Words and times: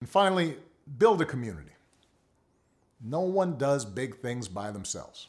And 0.00 0.08
finally, 0.08 0.56
build 0.96 1.20
a 1.20 1.26
community. 1.26 1.72
No 3.02 3.20
one 3.20 3.58
does 3.58 3.84
big 3.84 4.16
things 4.20 4.48
by 4.48 4.70
themselves. 4.70 5.28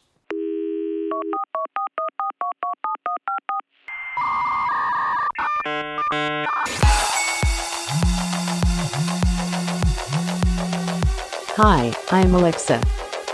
Hi, 11.58 11.94
I'm 12.10 12.34
Alexa. 12.34 12.82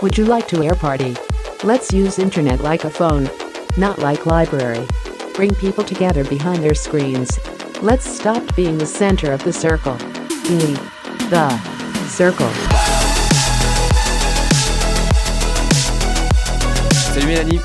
Would 0.02 0.18
you 0.18 0.24
like 0.24 0.48
to 0.48 0.64
air 0.64 0.74
party? 0.74 1.16
Let's 1.62 1.92
use 1.92 2.18
internet 2.18 2.62
like 2.62 2.82
a 2.82 2.90
phone, 2.90 3.30
not 3.76 4.00
like 4.00 4.26
library. 4.26 4.84
Bring 5.34 5.54
people 5.54 5.84
together 5.84 6.24
behind 6.24 6.64
their 6.64 6.74
screens. 6.74 7.38
Let's 7.80 8.10
stop 8.10 8.56
being 8.56 8.78
the 8.78 8.86
center 8.86 9.32
of 9.32 9.44
the 9.44 9.52
circle. 9.52 9.96
The 11.30 12.08
circle. 12.08 12.46
Salut 17.12 17.26
Mélanie. 17.26 17.60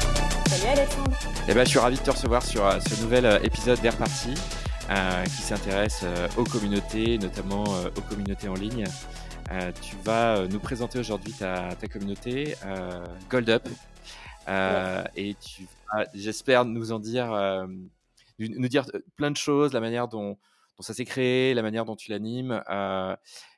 Salut 0.47 0.67
Alexandre. 0.67 1.11
Eh 1.47 1.53
ben, 1.53 1.63
je 1.63 1.69
suis 1.69 1.79
ravi 1.79 1.97
de 1.97 2.01
te 2.01 2.11
recevoir 2.11 2.43
sur 2.43 2.65
euh, 2.65 2.79
ce 2.79 3.01
nouvel 3.01 3.25
euh, 3.25 3.39
épisode 3.43 3.79
d'Air 3.81 3.95
Party 3.97 4.33
euh, 4.89 5.23
qui 5.25 5.41
s'intéresse 5.41 6.01
euh, 6.03 6.27
aux 6.37 6.43
communautés, 6.43 7.17
notamment 7.17 7.63
euh, 7.75 7.89
aux 7.97 8.01
communautés 8.01 8.47
en 8.47 8.53
ligne. 8.55 8.85
Euh, 9.51 9.71
tu 9.81 9.95
vas 10.03 10.47
nous 10.47 10.59
présenter 10.59 10.99
aujourd'hui 10.99 11.33
ta, 11.33 11.69
ta 11.79 11.87
communauté 11.87 12.55
euh, 12.65 13.05
Gold 13.29 13.49
Up 13.49 13.67
Euh, 14.49 15.03
et 15.15 15.35
tu 15.35 15.67
vas, 15.93 16.05
j'espère, 16.13 16.65
nous 16.65 16.91
en 16.91 16.99
dire, 16.99 17.31
euh, 17.31 17.65
nous 18.39 18.47
nous 18.59 18.67
dire 18.67 18.85
plein 19.15 19.31
de 19.31 19.37
choses, 19.37 19.71
la 19.71 19.79
manière 19.79 20.09
dont, 20.09 20.37
dont 20.77 20.81
ça 20.81 20.93
s'est 20.93 21.05
créé, 21.05 21.53
la 21.53 21.61
manière 21.61 21.85
dont 21.85 21.95
tu 21.95 22.11
l'animes. 22.11 22.61
Euh, 22.69 23.15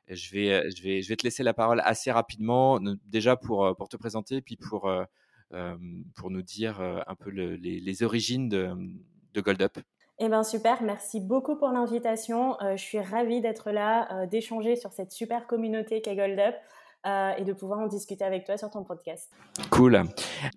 je 0.09 0.31
vais, 0.31 0.69
je 0.71 0.83
vais, 0.83 1.01
je 1.01 1.09
vais 1.09 1.15
te 1.15 1.23
laisser 1.23 1.43
la 1.43 1.53
parole 1.53 1.81
assez 1.83 2.11
rapidement, 2.11 2.79
déjà 3.05 3.35
pour, 3.35 3.65
euh, 3.65 3.73
pour 3.73 3.89
te 3.89 3.97
présenter, 3.97 4.41
puis 4.41 4.57
pour 4.57 4.87
euh, 4.87 5.03
euh, 5.53 5.75
pour 6.15 6.31
nous 6.31 6.41
dire 6.41 6.81
euh, 6.81 6.99
un 7.07 7.15
peu 7.15 7.29
le- 7.29 7.55
les, 7.55 8.03
origines 8.03 8.49
de, 8.49 8.75
de 9.33 9.41
Gold 9.41 9.61
Up. 9.61 9.77
Eh 10.17 10.29
ben 10.29 10.43
super, 10.43 10.81
merci 10.81 11.19
beaucoup 11.19 11.55
pour 11.57 11.69
l'invitation. 11.69 12.59
Euh, 12.61 12.77
je 12.77 12.81
suis 12.81 12.99
ravie 12.99 13.41
d'être 13.41 13.71
là, 13.71 14.23
euh, 14.23 14.25
d'échanger 14.27 14.75
sur 14.75 14.93
cette 14.93 15.11
super 15.11 15.45
communauté 15.45 16.01
qu'est 16.01 16.15
Gold 16.15 16.39
Up 16.39 16.55
euh, 17.05 17.31
et 17.37 17.43
de 17.43 17.53
pouvoir 17.53 17.79
en 17.79 17.87
discuter 17.87 18.23
avec 18.23 18.45
toi 18.45 18.57
sur 18.57 18.69
ton 18.69 18.83
podcast. 18.83 19.31
Cool. 19.69 20.03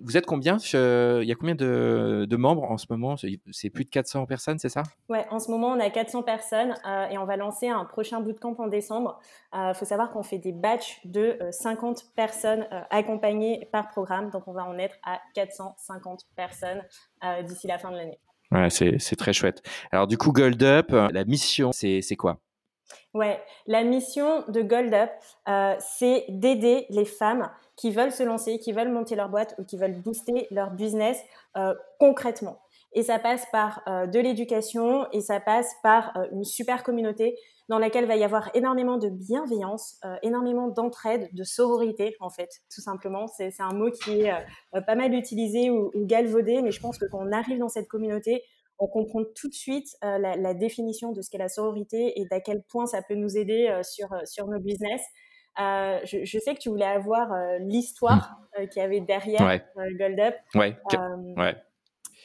Vous 0.00 0.16
êtes 0.16 0.26
combien? 0.26 0.58
Il 0.58 1.24
y 1.24 1.32
a 1.32 1.34
combien 1.34 1.54
de, 1.54 2.26
de 2.28 2.36
membres 2.36 2.70
en 2.70 2.78
ce 2.78 2.86
moment? 2.90 3.16
C'est 3.50 3.70
plus 3.70 3.84
de 3.84 3.90
400 3.90 4.26
personnes, 4.26 4.58
c'est 4.58 4.68
ça? 4.68 4.82
Ouais, 5.08 5.26
en 5.30 5.38
ce 5.38 5.50
moment, 5.50 5.68
on 5.68 5.80
a 5.80 5.90
400 5.90 6.22
personnes 6.22 6.74
euh, 6.86 7.08
et 7.08 7.18
on 7.18 7.24
va 7.24 7.36
lancer 7.36 7.68
un 7.68 7.84
prochain 7.84 8.20
bootcamp 8.20 8.56
en 8.58 8.66
décembre. 8.68 9.18
Il 9.52 9.72
faut 9.74 9.84
savoir 9.84 10.10
qu'on 10.10 10.22
fait 10.22 10.38
des 10.38 10.52
batchs 10.52 11.00
de 11.04 11.38
euh, 11.40 11.52
50 11.52 12.14
personnes 12.14 12.66
euh, 12.72 12.80
accompagnées 12.90 13.68
par 13.72 13.88
programme, 13.88 14.30
donc 14.30 14.46
on 14.46 14.52
va 14.52 14.64
en 14.64 14.78
être 14.78 14.96
à 15.04 15.20
450 15.34 16.26
personnes 16.36 16.82
euh, 17.24 17.42
d'ici 17.42 17.66
la 17.66 17.78
fin 17.78 17.90
de 17.90 17.96
l'année. 17.96 18.18
Ouais, 18.50 18.70
c'est 18.70 19.16
très 19.16 19.32
chouette. 19.32 19.62
Alors 19.92 20.06
du 20.06 20.16
coup, 20.16 20.32
Gold 20.32 20.62
Up, 20.62 20.92
euh, 20.92 21.08
la 21.12 21.24
mission, 21.24 21.70
c'est 21.72 22.16
quoi? 22.16 22.38
Ouais, 23.18 23.42
la 23.66 23.82
mission 23.82 24.44
de 24.46 24.62
Gold 24.62 24.94
Up, 24.94 25.10
euh, 25.48 25.74
c'est 25.80 26.24
d'aider 26.28 26.86
les 26.88 27.04
femmes 27.04 27.50
qui 27.74 27.90
veulent 27.90 28.12
se 28.12 28.22
lancer, 28.22 28.60
qui 28.60 28.70
veulent 28.70 28.92
monter 28.92 29.16
leur 29.16 29.28
boîte 29.28 29.56
ou 29.58 29.64
qui 29.64 29.76
veulent 29.76 30.00
booster 30.00 30.46
leur 30.52 30.70
business 30.70 31.20
euh, 31.56 31.74
concrètement. 31.98 32.60
Et 32.92 33.02
ça 33.02 33.18
passe 33.18 33.44
par 33.50 33.82
euh, 33.88 34.06
de 34.06 34.20
l'éducation 34.20 35.08
et 35.10 35.20
ça 35.20 35.40
passe 35.40 35.74
par 35.82 36.16
une 36.30 36.44
super 36.44 36.84
communauté 36.84 37.36
dans 37.68 37.80
laquelle 37.80 38.06
va 38.06 38.14
y 38.14 38.22
avoir 38.22 38.54
énormément 38.54 38.98
de 38.98 39.08
bienveillance, 39.08 40.00
énormément 40.22 40.68
d'entraide, 40.68 41.28
de 41.32 41.42
sororité 41.42 42.14
en 42.20 42.30
fait, 42.30 42.48
tout 42.72 42.80
simplement. 42.80 43.26
C'est 43.26 43.50
un 43.58 43.74
mot 43.74 43.90
qui 43.90 44.22
est 44.22 44.32
pas 44.86 44.94
mal 44.94 45.12
utilisé 45.12 45.70
ou 45.70 45.90
galvaudé, 45.96 46.62
mais 46.62 46.70
je 46.70 46.80
pense 46.80 46.98
que 46.98 47.04
quand 47.10 47.18
on 47.20 47.32
arrive 47.32 47.58
dans 47.58 47.68
cette 47.68 47.88
communauté, 47.88 48.42
on 48.78 48.86
comprend 48.86 49.22
tout 49.34 49.48
de 49.48 49.54
suite 49.54 49.96
euh, 50.04 50.18
la, 50.18 50.36
la 50.36 50.54
définition 50.54 51.12
de 51.12 51.20
ce 51.22 51.30
qu'est 51.30 51.38
la 51.38 51.48
sororité 51.48 52.20
et 52.20 52.26
d'à 52.26 52.40
quel 52.40 52.62
point 52.62 52.86
ça 52.86 53.02
peut 53.02 53.14
nous 53.14 53.36
aider 53.36 53.68
euh, 53.68 53.82
sur, 53.82 54.12
euh, 54.12 54.20
sur 54.24 54.46
nos 54.46 54.60
business. 54.60 55.02
Euh, 55.60 55.98
je, 56.04 56.24
je 56.24 56.38
sais 56.38 56.54
que 56.54 56.60
tu 56.60 56.68
voulais 56.68 56.84
avoir 56.84 57.30
l'histoire 57.60 58.38
euh, 58.58 58.66
qu'il 58.66 58.80
y 58.80 58.84
avait 58.84 59.00
derrière 59.00 59.40
Ouais. 59.40 59.64
Gold 59.98 60.20
Up. 60.20 60.34
Ouais. 60.54 60.76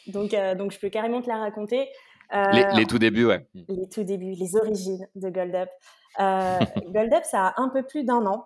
donc, 0.08 0.36
donc, 0.58 0.72
je 0.72 0.80
peux 0.80 0.90
carrément 0.90 1.22
te 1.22 1.28
la 1.28 1.38
raconter. 1.38 1.90
Les, 2.32 2.66
les 2.76 2.86
tout 2.86 3.00
débuts, 3.00 3.26
ouais. 3.26 3.46
les 3.54 3.88
tout 3.90 4.04
débuts, 4.04 4.34
les 4.34 4.56
origines 4.56 5.08
de 5.16 5.30
Gold 5.30 5.56
Up. 5.56 5.70
Gold 6.20 7.14
Up, 7.14 7.24
ça 7.24 7.48
a 7.48 7.62
un 7.62 7.70
peu 7.70 7.84
plus 7.84 8.04
d'un 8.04 8.26
an. 8.26 8.46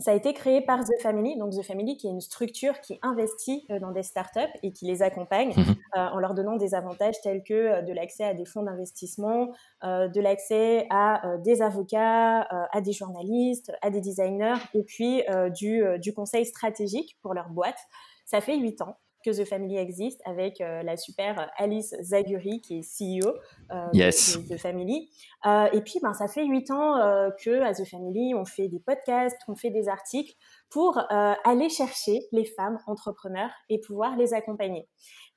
Ça 0.00 0.12
a 0.12 0.14
été 0.14 0.32
créé 0.34 0.60
par 0.62 0.80
The 0.84 1.00
Family, 1.02 1.36
donc 1.38 1.52
The 1.52 1.62
Family 1.62 1.96
qui 1.96 2.06
est 2.08 2.10
une 2.10 2.20
structure 2.20 2.80
qui 2.80 2.98
investit 3.02 3.66
euh, 3.70 3.78
dans 3.78 3.92
des 3.92 4.02
startups 4.02 4.40
et 4.62 4.72
qui 4.72 4.86
les 4.86 5.02
accompagne 5.02 5.50
Mhm. 5.56 5.76
euh, 5.96 6.06
en 6.14 6.18
leur 6.18 6.34
donnant 6.34 6.56
des 6.56 6.74
avantages 6.74 7.20
tels 7.22 7.42
que 7.44 7.54
euh, 7.54 7.82
de 7.82 7.92
l'accès 7.92 8.24
à 8.24 8.34
des 8.34 8.44
fonds 8.46 8.62
d'investissement, 8.62 9.50
euh, 9.84 10.08
de 10.08 10.20
l'accès 10.20 10.86
à 10.90 11.26
euh, 11.26 11.38
des 11.38 11.62
avocats, 11.62 12.40
à 12.40 12.80
des 12.80 12.92
journalistes, 12.92 13.72
à 13.82 13.90
des 13.90 14.00
designers 14.00 14.56
et 14.74 14.82
puis 14.82 15.22
du, 15.54 15.82
du 15.98 16.12
conseil 16.14 16.44
stratégique 16.46 17.18
pour 17.22 17.34
leur 17.34 17.48
boîte. 17.50 17.78
Ça 18.26 18.40
fait 18.40 18.56
huit 18.56 18.80
ans 18.82 18.96
que 19.24 19.30
The 19.30 19.44
Family 19.46 19.76
existe 19.76 20.20
avec 20.24 20.60
euh, 20.60 20.82
la 20.82 20.96
super 20.96 21.50
Alice 21.56 21.94
Zaguri 22.00 22.60
qui 22.60 22.78
est 22.78 22.82
CEO 22.82 23.28
euh, 23.72 23.86
de- 23.92 23.96
Yes. 23.98 24.38
de, 24.38 24.54
The 24.54 24.58
Family. 24.58 25.10
Euh, 25.46 25.66
et 25.72 25.80
puis, 25.82 25.98
ben, 26.02 26.14
ça 26.14 26.26
fait 26.28 26.44
huit 26.46 26.70
ans 26.70 26.96
euh, 26.98 27.30
que 27.42 27.60
à 27.62 27.74
The 27.74 27.84
Family, 27.84 28.34
on 28.34 28.44
fait 28.44 28.68
des 28.68 28.80
podcasts, 28.80 29.38
on 29.48 29.54
fait 29.56 29.70
des 29.70 29.88
articles 29.88 30.34
pour 30.70 30.98
euh, 30.98 31.34
aller 31.44 31.68
chercher 31.68 32.20
les 32.32 32.44
femmes 32.44 32.78
entrepreneurs 32.86 33.50
et 33.68 33.80
pouvoir 33.80 34.16
les 34.16 34.34
accompagner. 34.34 34.88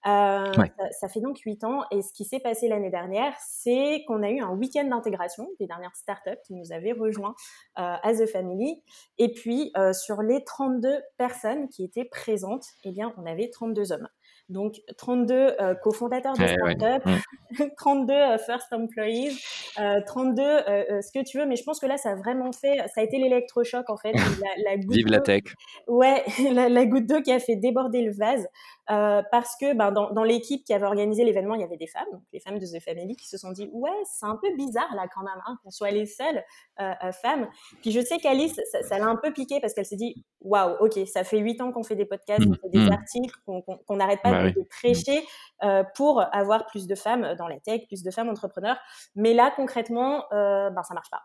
Euh, 0.05 0.51
Ouais. 0.57 0.71
ça, 0.77 0.91
ça 0.91 1.07
fait 1.07 1.21
donc 1.21 1.39
huit 1.39 1.63
ans 1.63 1.83
et 1.89 2.01
ce 2.01 2.11
qui 2.13 2.25
s'est 2.25 2.41
passé 2.41 2.67
l'année 2.67 2.89
dernière, 2.89 3.33
c'est 3.39 4.03
qu'on 4.07 4.21
a 4.21 4.29
eu 4.29 4.41
un 4.41 4.51
week-end 4.51 4.83
d'intégration 4.83 5.47
des 5.59 5.65
dernières 5.67 5.95
startups 5.95 6.37
qui 6.45 6.53
nous 6.55 6.73
avaient 6.73 6.91
rejoints 6.91 7.35
euh, 7.79 7.95
à 8.01 8.13
The 8.13 8.25
Family. 8.25 8.83
Et 9.17 9.31
puis, 9.31 9.71
euh, 9.77 9.93
sur 9.93 10.21
les 10.21 10.43
32 10.43 11.01
personnes 11.17 11.69
qui 11.69 11.85
étaient 11.85 12.05
présentes, 12.05 12.65
eh 12.83 12.91
bien, 12.91 13.13
on 13.17 13.25
avait 13.25 13.49
32 13.49 13.93
hommes. 13.93 14.07
Donc, 14.49 14.81
32 14.97 15.33
euh, 15.33 15.73
cofondateurs 15.75 16.33
de 16.33 16.41
ouais. 16.41 16.75
startups, 16.75 17.09
32 17.77 18.13
euh, 18.13 18.37
first 18.37 18.71
employees, 18.71 19.39
euh, 19.79 20.01
32 20.05 20.41
euh, 20.41 21.01
ce 21.01 21.11
que 21.11 21.23
tu 21.23 21.39
veux. 21.39 21.45
Mais 21.45 21.55
je 21.55 21.63
pense 21.63 21.79
que 21.79 21.85
là, 21.85 21.97
ça 21.97 22.11
a 22.11 22.15
vraiment 22.15 22.51
fait, 22.51 22.77
ça 22.93 23.01
a 23.01 23.03
été 23.03 23.17
l'électrochoc 23.17 23.89
en 23.89 23.97
fait. 23.97 24.13
La, 24.43 24.71
la 24.71 24.77
goutte 24.77 24.95
Vive 24.95 25.07
la 25.07 25.21
tech. 25.21 25.43
Ouais, 25.87 26.23
la, 26.51 26.67
la 26.69 26.85
goutte 26.85 27.05
d'eau 27.05 27.21
qui 27.21 27.31
a 27.31 27.39
fait 27.39 27.55
déborder 27.55 28.01
le 28.01 28.11
vase 28.11 28.47
euh, 28.91 29.21
parce 29.31 29.55
que 29.55 29.73
ben, 29.73 29.91
dans, 29.91 30.11
dans 30.11 30.23
l'équipe 30.23 30.63
qui 30.65 30.73
avait 30.73 30.85
organisé 30.85 31.23
l'événement, 31.23 31.55
il 31.55 31.61
y 31.61 31.63
avait 31.63 31.77
des 31.77 31.87
femmes, 31.87 32.07
donc 32.11 32.21
les 32.33 32.39
femmes 32.39 32.59
de 32.59 32.65
The 32.65 32.81
Family, 32.83 33.15
qui 33.15 33.27
se 33.27 33.37
sont 33.37 33.51
dit 33.51 33.69
ouais, 33.73 33.91
c'est 34.05 34.25
un 34.25 34.35
peu 34.41 34.53
bizarre 34.57 34.93
là 34.95 35.07
quand 35.13 35.21
même 35.23 35.41
hein, 35.45 35.57
qu'on 35.63 35.71
soit 35.71 35.91
les 35.91 36.05
seules 36.05 36.43
euh, 36.81 36.93
euh, 37.03 37.11
femmes. 37.13 37.47
Puis 37.81 37.91
je 37.91 38.01
sais 38.01 38.17
qu'Alice, 38.17 38.59
ça 38.71 38.83
ça 38.83 38.99
l'a 38.99 39.05
un 39.05 39.15
peu 39.15 39.31
piqué 39.33 39.59
parce 39.61 39.73
qu'elle 39.73 39.85
s'est 39.85 39.95
dit 39.95 40.25
waouh, 40.41 40.75
ok, 40.81 40.99
ça 41.07 41.23
fait 41.23 41.37
huit 41.39 41.61
ans 41.61 41.71
qu'on 41.71 41.83
fait 41.83 41.95
des 41.95 42.05
podcasts, 42.05 42.45
qu'on 42.45 42.55
fait 42.55 42.69
des 42.69 42.79
Mhm. 42.79 42.91
articles, 42.91 43.35
qu'on 43.45 43.61
qu'on 43.61 43.95
n'arrête 43.95 44.21
pas 44.21 44.31
Bah 44.31 44.43
de, 44.43 44.47
oui. 44.47 44.53
de 44.55 44.63
prêcher 44.63 45.23
euh, 45.63 45.83
pour 45.95 46.21
avoir 46.35 46.65
plus 46.65 46.87
de 46.87 46.95
femmes 46.95 47.35
dans 47.37 47.47
la 47.47 47.59
tech, 47.61 47.81
plus 47.87 48.03
de 48.03 48.11
femmes 48.11 48.29
entrepreneurs. 48.29 48.77
Mais 49.15 49.33
là 49.33 49.51
concrètement, 49.55 50.25
euh, 50.33 50.69
ben 50.71 50.83
ça 50.83 50.93
marche 50.93 51.09
pas. 51.09 51.21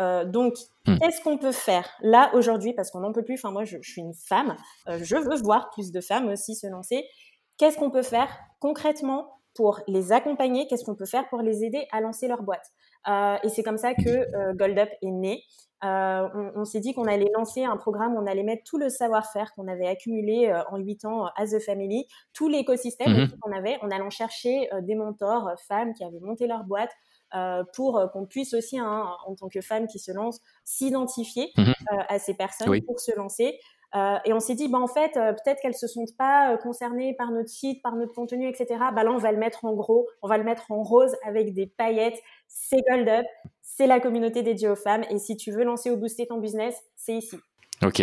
Euh, 0.00 0.24
donc, 0.24 0.54
Hmm. 0.86 0.96
qu'est-ce 0.98 1.20
qu'on 1.22 1.36
peut 1.38 1.52
faire 1.52 1.88
là 2.00 2.30
aujourd'hui? 2.34 2.72
Parce 2.72 2.90
qu'on 2.90 3.00
n'en 3.00 3.12
peut 3.12 3.22
plus. 3.24 3.34
Enfin, 3.34 3.50
moi, 3.50 3.64
je, 3.64 3.76
je 3.82 3.90
suis 3.90 4.00
une 4.00 4.14
femme. 4.14 4.56
euh, 4.88 4.98
je 5.02 5.16
veux 5.16 5.36
voir 5.42 5.70
plus 5.70 5.92
de 5.92 6.00
femmes 6.00 6.28
aussi 6.28 6.54
se 6.54 6.66
lancer. 6.66 7.06
Qu'est-ce 7.58 7.76
qu'on 7.78 7.90
peut 7.90 8.02
faire 8.02 8.28
concrètement 8.60 9.40
pour 9.54 9.80
les 9.88 10.12
accompagner? 10.12 10.66
Qu'est-ce 10.68 10.84
qu'on 10.84 10.94
peut 10.94 11.04
faire 11.06 11.28
pour 11.28 11.42
les 11.42 11.64
aider 11.64 11.86
à 11.92 12.00
lancer 12.00 12.28
leur 12.28 12.42
boîte? 12.42 12.66
Euh, 13.08 13.36
Et 13.42 13.48
c'est 13.50 13.62
comme 13.62 13.76
ça 13.78 13.94
que 13.94 14.54
Gold 14.54 14.78
Up 14.78 14.88
est 15.02 15.10
né. 15.10 15.42
On 15.82 16.52
on 16.56 16.64
s'est 16.64 16.80
dit 16.80 16.92
qu'on 16.94 17.04
allait 17.06 17.30
lancer 17.34 17.64
un 17.64 17.76
programme, 17.78 18.14
on 18.16 18.26
allait 18.26 18.42
mettre 18.42 18.62
tout 18.64 18.76
le 18.78 18.88
savoir-faire 18.90 19.52
qu'on 19.54 19.66
avait 19.68 19.86
accumulé 19.86 20.52
en 20.70 20.76
huit 20.78 21.04
ans 21.06 21.26
à 21.36 21.46
The 21.46 21.58
Family, 21.58 22.06
tout 22.34 22.48
l'écosystème 22.48 23.12
Mhm. 23.12 23.22
aussi 23.24 23.38
qu'on 23.40 23.52
avait, 23.52 23.78
en 23.82 23.90
allant 23.90 24.10
chercher 24.10 24.68
des 24.82 24.94
mentors, 24.94 25.50
femmes 25.68 25.94
qui 25.94 26.04
avaient 26.04 26.20
monté 26.20 26.46
leur 26.46 26.64
boîte, 26.64 26.90
euh, 27.34 27.64
pour 27.74 27.98
euh, 27.98 28.06
qu'on 28.08 28.26
puisse 28.26 28.54
aussi, 28.54 28.78
hein, 28.78 29.06
en 29.26 29.34
tant 29.34 29.48
que 29.48 29.60
femme 29.60 29.86
qui 29.86 29.98
se 29.98 30.12
lance, 30.12 30.40
s'identifier 30.64 31.50
Mhm. 31.56 31.68
euh, 31.92 31.96
à 32.08 32.18
ces 32.18 32.34
personnes 32.34 32.68
Oui. 32.68 32.80
pour 32.82 32.98
se 33.00 33.14
lancer. 33.16 33.58
Euh, 33.96 34.16
et 34.24 34.32
on 34.32 34.38
s'est 34.38 34.54
dit, 34.54 34.68
bah, 34.68 34.78
en 34.78 34.86
fait, 34.86 35.16
euh, 35.16 35.32
peut-être 35.32 35.60
qu'elles 35.60 35.74
se 35.74 35.88
sentent 35.88 36.16
pas 36.16 36.52
euh, 36.52 36.56
concernées 36.56 37.12
par 37.14 37.32
notre 37.32 37.48
site, 37.48 37.82
par 37.82 37.96
notre 37.96 38.12
contenu, 38.14 38.48
etc. 38.48 38.66
Bah, 38.94 39.02
là, 39.02 39.10
on 39.10 39.18
va 39.18 39.32
le 39.32 39.38
mettre 39.38 39.64
en 39.64 39.72
gros, 39.74 40.06
on 40.22 40.28
va 40.28 40.38
le 40.38 40.44
mettre 40.44 40.70
en 40.70 40.82
rose 40.84 41.16
avec 41.26 41.54
des 41.54 41.66
paillettes. 41.66 42.20
C'est 42.46 42.82
Gold 42.88 43.08
Up, 43.08 43.26
c'est 43.62 43.88
la 43.88 43.98
communauté 43.98 44.42
dédiée 44.44 44.68
aux 44.68 44.76
femmes. 44.76 45.02
Et 45.10 45.18
si 45.18 45.36
tu 45.36 45.50
veux 45.50 45.64
lancer 45.64 45.90
ou 45.90 45.96
booster 45.96 46.26
ton 46.28 46.38
business, 46.38 46.76
c'est 46.94 47.14
ici. 47.14 47.36
Ok. 47.82 48.00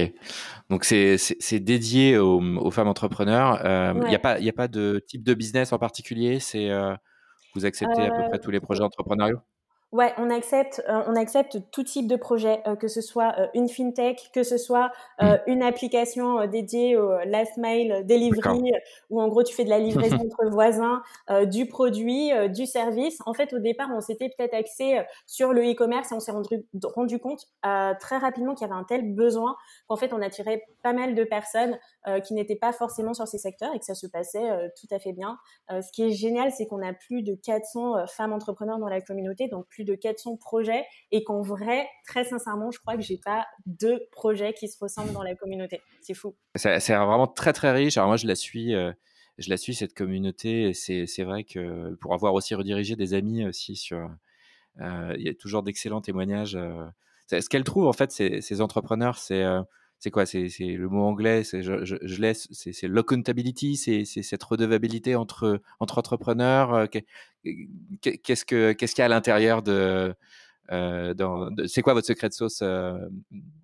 Donc 0.70 0.84
c'est 0.84 1.60
dédié 1.60 2.18
aux, 2.18 2.42
aux 2.42 2.72
femmes 2.72 2.88
entrepreneurs. 2.90 3.62
Il 3.96 4.00
n'y 4.02 4.08
Ouais. 4.10 4.16
a 4.16 4.20
pas 4.20 4.40
il 4.40 4.46
y 4.46 4.50
a 4.50 4.54
pas 4.54 4.68
de 4.68 5.02
type 5.08 5.24
de 5.24 5.34
business 5.36 5.72
en 5.72 5.78
particulier. 5.78 6.40
C'est 6.40 6.70
vous 7.58 7.66
acceptez 7.66 8.06
à 8.08 8.12
peu 8.12 8.24
Euh, 8.24 8.30
près 8.30 8.40
tous 8.40 8.52
les 8.52 8.60
projets 8.60 8.84
entrepreneuriaux? 8.84 9.40
Ouais, 9.94 10.14
on 10.18 10.30
accepte, 10.30 10.84
euh, 10.90 11.02
on 11.08 11.16
accepte 11.16 11.60
tout 11.72 11.84
type 11.84 12.08
de 12.08 12.18
projet, 12.18 12.62
euh, 12.68 12.76
que 12.76 12.90
ce 12.90 13.00
soit 13.00 13.34
euh, 13.40 13.48
une 13.54 13.70
fintech, 13.70 14.32
que 14.34 14.44
ce 14.44 14.58
soit 14.58 14.92
mmh. 15.22 15.28
une 15.48 15.64
application 15.64 16.46
dédiée 16.46 16.98
au 16.98 17.18
last 17.26 17.56
mile 17.56 18.04
delivery, 18.06 18.74
où 19.10 19.22
en 19.22 19.30
gros 19.30 19.44
tu 19.44 19.56
fais 19.56 19.64
de 19.64 19.70
la 19.70 19.80
livraison 19.80 20.18
entre 20.26 20.50
voisins, 20.52 21.02
du 21.46 21.68
produit, 21.68 22.32
du 22.50 22.66
service. 22.66 23.20
En 23.26 23.34
fait, 23.34 23.54
au 23.54 23.60
départ, 23.60 23.88
on 23.96 24.02
s'était 24.02 24.30
peut-être 24.38 24.54
axé 24.54 25.02
sur 25.26 25.54
le 25.54 25.62
e-commerce 25.72 26.12
et 26.12 26.16
on 26.16 26.20
s'est 26.20 26.32
rendu, 26.32 26.66
rendu 26.84 27.20
compte 27.20 27.46
très 27.62 28.18
rapidement 28.18 28.56
qu'il 28.56 28.68
y 28.68 28.70
avait 28.70 28.80
un 28.80 28.84
tel 28.84 29.16
besoin 29.16 29.56
qu'en 29.88 29.96
fait 29.96 30.14
on 30.14 30.22
attirait 30.22 30.64
pas 30.84 30.94
mal 30.94 31.16
de 31.16 31.24
personnes 31.24 31.78
qui 32.26 32.34
n'étaient 32.34 32.56
pas 32.56 32.74
forcément 32.74 33.14
sur 33.14 33.28
ces 33.28 33.38
secteurs 33.38 33.74
et 33.74 33.80
que 33.80 33.86
ça 33.86 33.96
se 33.96 34.08
passait 34.08 34.50
tout 34.80 34.88
à 34.94 35.00
fait 35.00 35.14
bien. 35.14 35.38
ce 35.70 35.92
qui 35.92 36.04
est 36.04 36.12
génial, 36.12 36.52
c'est 36.52 36.66
qu'on 36.66 36.86
a 36.86 36.94
plus 36.94 37.24
de 37.24 37.36
400 37.36 38.08
femmes 38.08 38.34
entrepreneurs 38.34 38.80
dans 38.80 38.90
la 38.90 39.02
communauté, 39.02 39.48
donc 39.48 39.66
plus 39.78 39.86
de 39.86 39.94
400 39.94 40.38
projets 40.38 40.84
et 41.12 41.24
qu'en 41.24 41.44
vrai, 41.44 41.88
très 42.08 42.24
sincèrement, 42.24 42.72
je 42.72 42.80
crois 42.80 42.96
que 42.96 43.04
j'ai 43.04 43.20
pas 43.24 43.46
deux 43.68 44.00
projets 44.12 44.54
qui 44.54 44.68
se 44.68 44.78
ressemblent 44.82 45.14
dans 45.14 45.22
la 45.22 45.36
communauté. 45.36 45.82
C'est 46.02 46.16
fou. 46.16 46.36
C'est 46.56 46.80
vraiment 46.96 47.28
très 47.28 47.54
très 47.54 47.72
riche. 47.72 47.96
Alors 47.98 48.08
moi, 48.08 48.18
je 48.18 48.26
la 48.26 48.36
suis. 48.36 48.74
Euh, 48.74 48.92
je 49.38 49.52
la 49.52 49.58
suis 49.58 49.76
cette 49.76 49.94
communauté. 49.94 50.74
C'est 50.74 51.24
vrai 51.24 51.44
que 51.44 51.94
pour 52.02 52.16
avoir 52.16 52.34
aussi 52.34 52.56
redirigé 52.56 52.96
des 52.96 53.14
amis 53.14 53.46
aussi 53.46 53.76
sur, 53.76 54.10
euh, 54.82 55.14
il 55.16 55.24
y 55.24 55.30
a 55.30 55.34
toujours 55.36 55.62
d'excellents 55.62 56.02
témoignages. 56.02 56.56
Euh. 56.56 56.88
ce 57.28 57.48
qu'elle 57.48 57.64
trouve 57.64 57.86
en 57.86 57.94
fait, 57.94 58.12
ces, 58.12 58.42
ces 58.42 58.62
entrepreneurs, 58.62 59.20
c'est 59.20 59.44
c'est 60.00 60.12
quoi 60.12 60.26
C'est 60.26 60.48
le 60.60 60.88
mot 60.90 61.04
anglais, 61.04 61.44
je, 61.44 62.22
laisse, 62.22 62.48
c'est 62.52 62.88
l'accountability, 62.88 63.78
c'est 63.78 64.06
cette 64.06 64.44
redevabilité 64.44 65.16
entre, 65.16 65.62
entre 65.80 65.98
entrepreneurs. 65.98 66.74
Euh, 66.74 66.86
qu'est-ce 68.02 68.46
qu'il 68.46 68.98
y 68.98 69.02
a 69.02 69.06
à 69.06 69.08
l'intérieur 69.08 69.64
de, 69.64 70.14
euh, 70.72 71.14
c'est 71.66 71.82
quoi 71.82 71.94
votre 71.94 72.06
secret 72.06 72.30
de 72.30 72.34
sauce 72.34 72.60
euh, 72.62 72.98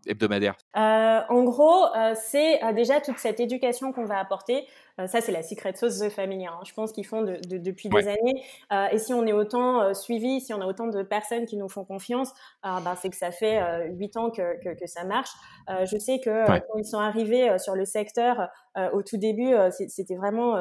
hebdomadaire? 0.08 0.56
En 0.74 1.44
gros, 1.44 1.86
c'est 2.16 2.60
déjà 2.74 3.00
toute 3.00 3.20
cette 3.20 3.40
éducation 3.40 3.92
qu'on 3.92 4.06
va 4.06 4.18
apporter. 4.18 4.66
Ça, 4.98 5.22
c'est 5.22 5.32
la 5.32 5.42
secret 5.42 5.74
sauce 5.76 6.00
The 6.00 6.10
Family. 6.10 6.46
Hein. 6.46 6.60
Je 6.66 6.74
pense 6.74 6.92
qu'ils 6.92 7.06
font 7.06 7.24
de, 7.24 7.38
de, 7.48 7.58
depuis 7.58 7.90
des 7.90 8.08
années. 8.08 8.44
et 8.92 8.98
si 9.00 9.14
on 9.14 9.26
est 9.26 9.34
autant 9.34 9.94
suivi, 9.94 10.40
si 10.40 10.54
on 10.54 10.62
a 10.62 10.66
autant 10.66 10.88
de 10.88 11.02
personnes 11.02 11.46
qui 11.46 11.58
nous 11.58 11.70
font 11.70 11.84
confiance, 11.84 12.32
bah, 12.64 12.96
c'est 13.02 13.10
que 13.10 13.16
ça 13.16 13.32
fait 13.32 13.60
huit 13.90 14.16
ans 14.18 14.30
que, 14.30 14.62
que, 14.64 14.80
que, 14.80 14.86
ça 14.86 15.04
marche. 15.04 15.32
je 15.68 15.98
sais 15.98 16.20
que 16.20 16.46
quand 16.46 16.78
ils 16.78 16.86
sont 16.86 17.00
arrivés 17.00 17.58
sur 17.58 17.76
le 17.76 17.86
secteur, 17.86 18.50
au 18.94 19.02
tout 19.02 19.18
début, 19.18 19.54
c'était 19.72 20.16
vraiment 20.16 20.56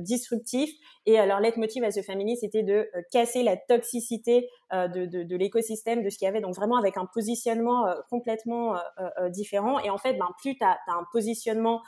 disruptif. 0.00 0.70
Et 1.06 1.16
leur 1.24 1.40
leitmotiv 1.40 1.82
à 1.84 1.90
The 1.90 2.02
Family, 2.02 2.36
c'était 2.36 2.62
de 2.62 2.88
casser 3.10 3.42
la 3.42 3.56
toxicité 3.56 4.48
de, 4.72 5.06
de, 5.06 5.22
de 5.22 5.36
l'écosystème, 5.36 6.02
de 6.02 6.10
ce 6.10 6.18
qu'il 6.18 6.26
y 6.26 6.28
avait. 6.28 6.40
Donc 6.40 6.54
vraiment 6.54 6.76
avec 6.76 6.96
un 6.96 7.06
positionnement 7.06 7.86
complètement 8.10 8.76
différent. 9.30 9.78
Et 9.80 9.90
en 9.90 9.98
fait, 9.98 10.14
ben, 10.14 10.28
plus 10.38 10.56
tu 10.56 10.64
as, 10.64 10.78
un 10.88 11.04
positionnement 11.12 11.80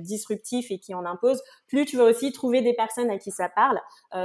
disruptif 0.00 0.70
et 0.70 0.78
qui 0.78 0.94
en 0.94 1.04
impose, 1.04 1.42
plus 1.68 1.84
tu 1.84 1.96
vas 1.96 2.04
aussi 2.04 2.32
trouver 2.32 2.62
des 2.62 2.74
personnes 2.74 3.10
à 3.10 3.18
qui 3.18 3.30
ça 3.30 3.48
parle. 3.48 3.80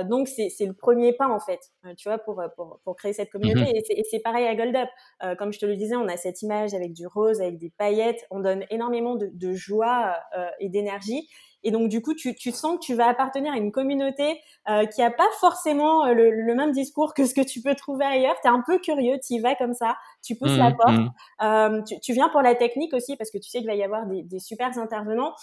donc 0.07 0.27
c'est 0.27 0.65
le 0.65 0.73
premier 0.73 1.13
pas 1.13 1.27
en 1.27 1.39
fait, 1.39 1.59
tu 1.97 2.09
vois, 2.09 2.17
pour, 2.17 2.41
pour, 2.55 2.79
pour 2.83 2.95
créer 2.95 3.13
cette 3.13 3.31
communauté. 3.31 3.61
Mmh 3.61 3.91
et 3.91 4.03
c'est 4.09 4.19
pareil 4.19 4.47
à 4.47 4.55
Gold 4.55 4.75
Up. 4.75 5.37
comme 5.37 5.51
je 5.53 5.59
te 5.59 5.65
le 5.65 5.75
disais, 5.75 5.95
on 5.95 6.07
a 6.07 6.17
cette 6.17 6.41
image 6.41 6.73
avec 6.73 6.93
du 6.93 7.07
rose, 7.07 7.41
avec 7.41 7.57
des 7.57 7.71
paillettes. 7.77 8.25
On 8.31 8.39
donne 8.39 8.65
énormément 8.69 9.15
de, 9.15 9.29
de 9.33 9.53
joie 9.53 10.15
et 10.59 10.69
d'énergie. 10.69 11.27
Et 11.63 11.71
donc, 11.71 11.89
du 11.89 12.01
coup, 12.01 12.13
tu, 12.13 12.35
tu, 12.35 12.51
sens 12.51 12.79
que 12.79 12.85
tu 12.85 12.95
vas 12.95 13.07
appartenir 13.07 13.53
à 13.53 13.57
une 13.57 13.71
communauté 13.71 14.39
euh, 14.69 14.85
qui 14.85 15.01
a 15.01 15.11
pas 15.11 15.27
forcément 15.39 16.05
euh, 16.05 16.13
le, 16.13 16.31
le, 16.31 16.55
même 16.55 16.71
discours 16.71 17.13
que 17.13 17.25
ce 17.25 17.33
que 17.33 17.41
tu 17.41 17.61
peux 17.61 17.75
trouver 17.75 18.05
ailleurs. 18.05 18.35
Tu 18.41 18.47
es 18.47 18.51
un 18.51 18.63
peu 18.65 18.79
curieux, 18.79 19.17
tu 19.25 19.33
y 19.35 19.39
vas 19.39 19.55
comme 19.55 19.73
ça, 19.73 19.95
tu 20.23 20.35
pousses 20.35 20.57
la 20.57 20.71
mmh, 20.71 20.77
porte. 20.77 20.91
Mmh. 20.91 21.09
Euh, 21.43 21.81
tu, 21.83 21.99
tu, 21.99 22.13
viens 22.13 22.29
pour 22.29 22.41
la 22.41 22.55
technique 22.55 22.93
aussi 22.93 23.15
parce 23.15 23.31
que 23.31 23.37
tu 23.37 23.49
sais 23.49 23.59
qu'il 23.59 23.67
va 23.67 23.75
y 23.75 23.83
avoir 23.83 24.07
des, 24.07 24.23
des 24.23 24.39
super 24.39 24.77
intervenants. 24.77 25.33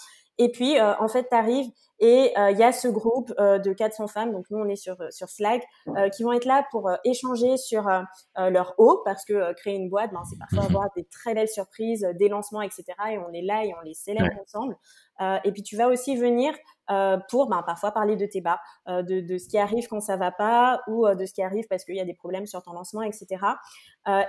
Et 0.41 0.49
puis, 0.51 0.79
euh, 0.79 0.93
en 0.99 1.09
fait, 1.09 1.27
tu 1.29 1.35
arrives 1.35 1.69
et 2.01 2.31
il 2.37 2.57
y 2.57 2.63
a 2.63 2.71
ce 2.71 2.87
groupe 2.87 3.33
de 3.37 3.73
400 3.73 4.07
femmes, 4.07 4.31
donc 4.31 4.45
nous 4.49 4.57
on 4.57 4.69
est 4.69 4.77
sur, 4.77 4.95
sur 5.09 5.27
Slack, 5.27 5.61
qui 6.15 6.23
vont 6.23 6.31
être 6.31 6.45
là 6.45 6.65
pour 6.71 6.89
échanger 7.03 7.57
sur 7.57 7.89
leur 8.37 8.73
haut, 8.77 9.01
parce 9.03 9.25
que 9.25 9.51
créer 9.51 9.75
une 9.75 9.89
boîte, 9.89 10.13
ben, 10.13 10.21
c'est 10.29 10.39
parfois 10.39 10.63
mmh. 10.63 10.75
avoir 10.77 10.89
des 10.95 11.03
très 11.03 11.33
belles 11.33 11.49
surprises, 11.49 12.07
des 12.17 12.29
lancements, 12.29 12.61
etc. 12.61 12.85
Et 13.11 13.17
on 13.17 13.33
est 13.33 13.41
là 13.41 13.65
et 13.65 13.73
on 13.77 13.81
les 13.83 13.95
célèbre 13.95 14.31
ensemble. 14.41 14.77
Euh, 15.21 15.37
et 15.43 15.51
puis 15.51 15.63
tu 15.63 15.75
vas 15.75 15.87
aussi 15.87 16.15
venir 16.15 16.53
euh, 16.89 17.17
pour 17.29 17.49
ben, 17.49 17.61
parfois 17.63 17.91
parler 17.91 18.15
de 18.15 18.25
tes 18.25 18.41
bas, 18.41 18.59
euh, 18.87 19.03
de, 19.03 19.19
de, 19.21 19.37
ce 19.37 19.47
qui 19.47 19.57
arrive 19.57 19.87
quand 19.87 19.99
ça 19.99 20.17
va 20.17 20.31
pas 20.31 20.81
ou 20.87 21.07
de 21.07 21.25
ce 21.25 21.33
qui 21.33 21.41
arrive 21.41 21.65
parce 21.69 21.83
qu'il 21.83 21.95
y 21.95 21.99
a 21.99 22.05
des 22.05 22.13
problèmes 22.13 22.45
sur 22.45 22.63
ton 22.63 22.73
lancement, 22.73 23.01
etc. 23.01 23.45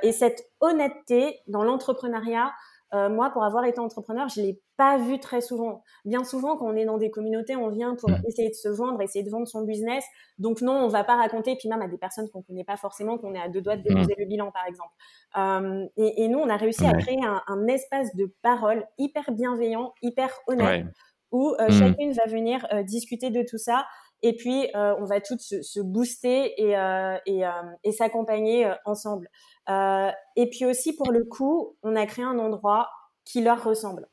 et 0.02 0.12
cette 0.12 0.42
honnêteté 0.60 1.40
dans 1.46 1.62
l'entrepreneuriat, 1.64 2.52
moi, 2.92 3.30
pour 3.30 3.44
avoir 3.44 3.64
été 3.64 3.78
entrepreneur, 3.78 4.28
je 4.28 4.40
l'ai 4.40 4.60
pas 4.76 4.96
vu 4.96 5.18
très 5.20 5.42
souvent. 5.42 5.82
Bien 6.06 6.24
souvent, 6.24 6.56
quand 6.56 6.66
on 6.66 6.74
est 6.74 6.86
dans 6.86 6.96
des 6.96 7.10
communautés, 7.10 7.54
on 7.54 7.68
vient 7.68 7.94
pour 7.96 8.08
mmh. 8.08 8.22
essayer 8.26 8.48
de 8.48 8.54
se 8.54 8.68
vendre, 8.70 9.02
essayer 9.02 9.22
de 9.22 9.28
vendre 9.28 9.46
son 9.46 9.62
business. 9.62 10.02
Donc 10.38 10.62
non, 10.62 10.72
on 10.72 10.88
va 10.88 11.04
pas 11.04 11.16
raconter, 11.16 11.54
puis 11.56 11.68
même 11.68 11.82
à 11.82 11.86
des 11.86 11.98
personnes 11.98 12.30
qu'on 12.30 12.40
connaît 12.40 12.64
pas 12.64 12.78
forcément, 12.78 13.18
qu'on 13.18 13.34
est 13.34 13.40
à 13.40 13.50
deux 13.50 13.60
doigts 13.60 13.76
de 13.76 13.82
déposer 13.82 14.14
mmh. 14.16 14.20
le 14.20 14.26
bilan, 14.26 14.50
par 14.50 14.66
exemple. 14.66 14.92
Euh, 15.36 15.86
et, 15.98 16.24
et, 16.24 16.28
nous, 16.28 16.38
on 16.38 16.48
a 16.48 16.56
réussi 16.56 16.86
à 16.86 16.94
créer 16.94 17.22
un, 17.22 17.42
un, 17.46 17.66
espace 17.66 18.16
de 18.16 18.34
parole 18.40 18.86
hyper 18.96 19.30
bienveillant, 19.32 19.92
hyper 20.00 20.30
honnête, 20.46 20.86
où 21.30 21.54
euh, 21.60 21.68
mmh. 21.68 21.72
chacune 21.72 22.12
va 22.12 22.24
venir 22.26 22.66
euh, 22.72 22.82
discuter 22.82 23.28
de 23.28 23.42
tout 23.42 23.58
ça. 23.58 23.86
Et 24.22 24.36
puis, 24.36 24.68
euh, 24.74 24.94
on 24.98 25.04
va 25.04 25.20
toutes 25.20 25.40
se, 25.40 25.62
se 25.62 25.80
booster 25.80 26.54
et, 26.60 26.76
euh, 26.76 27.16
et, 27.26 27.42
et 27.84 27.92
s'accompagner 27.92 28.72
ensemble. 28.84 29.28
et 29.68 30.50
puis 30.50 30.66
aussi, 30.66 30.94
pour 30.94 31.12
le 31.12 31.24
coup, 31.24 31.76
on 31.82 31.96
a 31.96 32.06
créé 32.06 32.24
un 32.24 32.38
endroit 32.38 32.90
qui 33.24 33.42
leur 33.42 33.62
ressemble, 33.62 34.08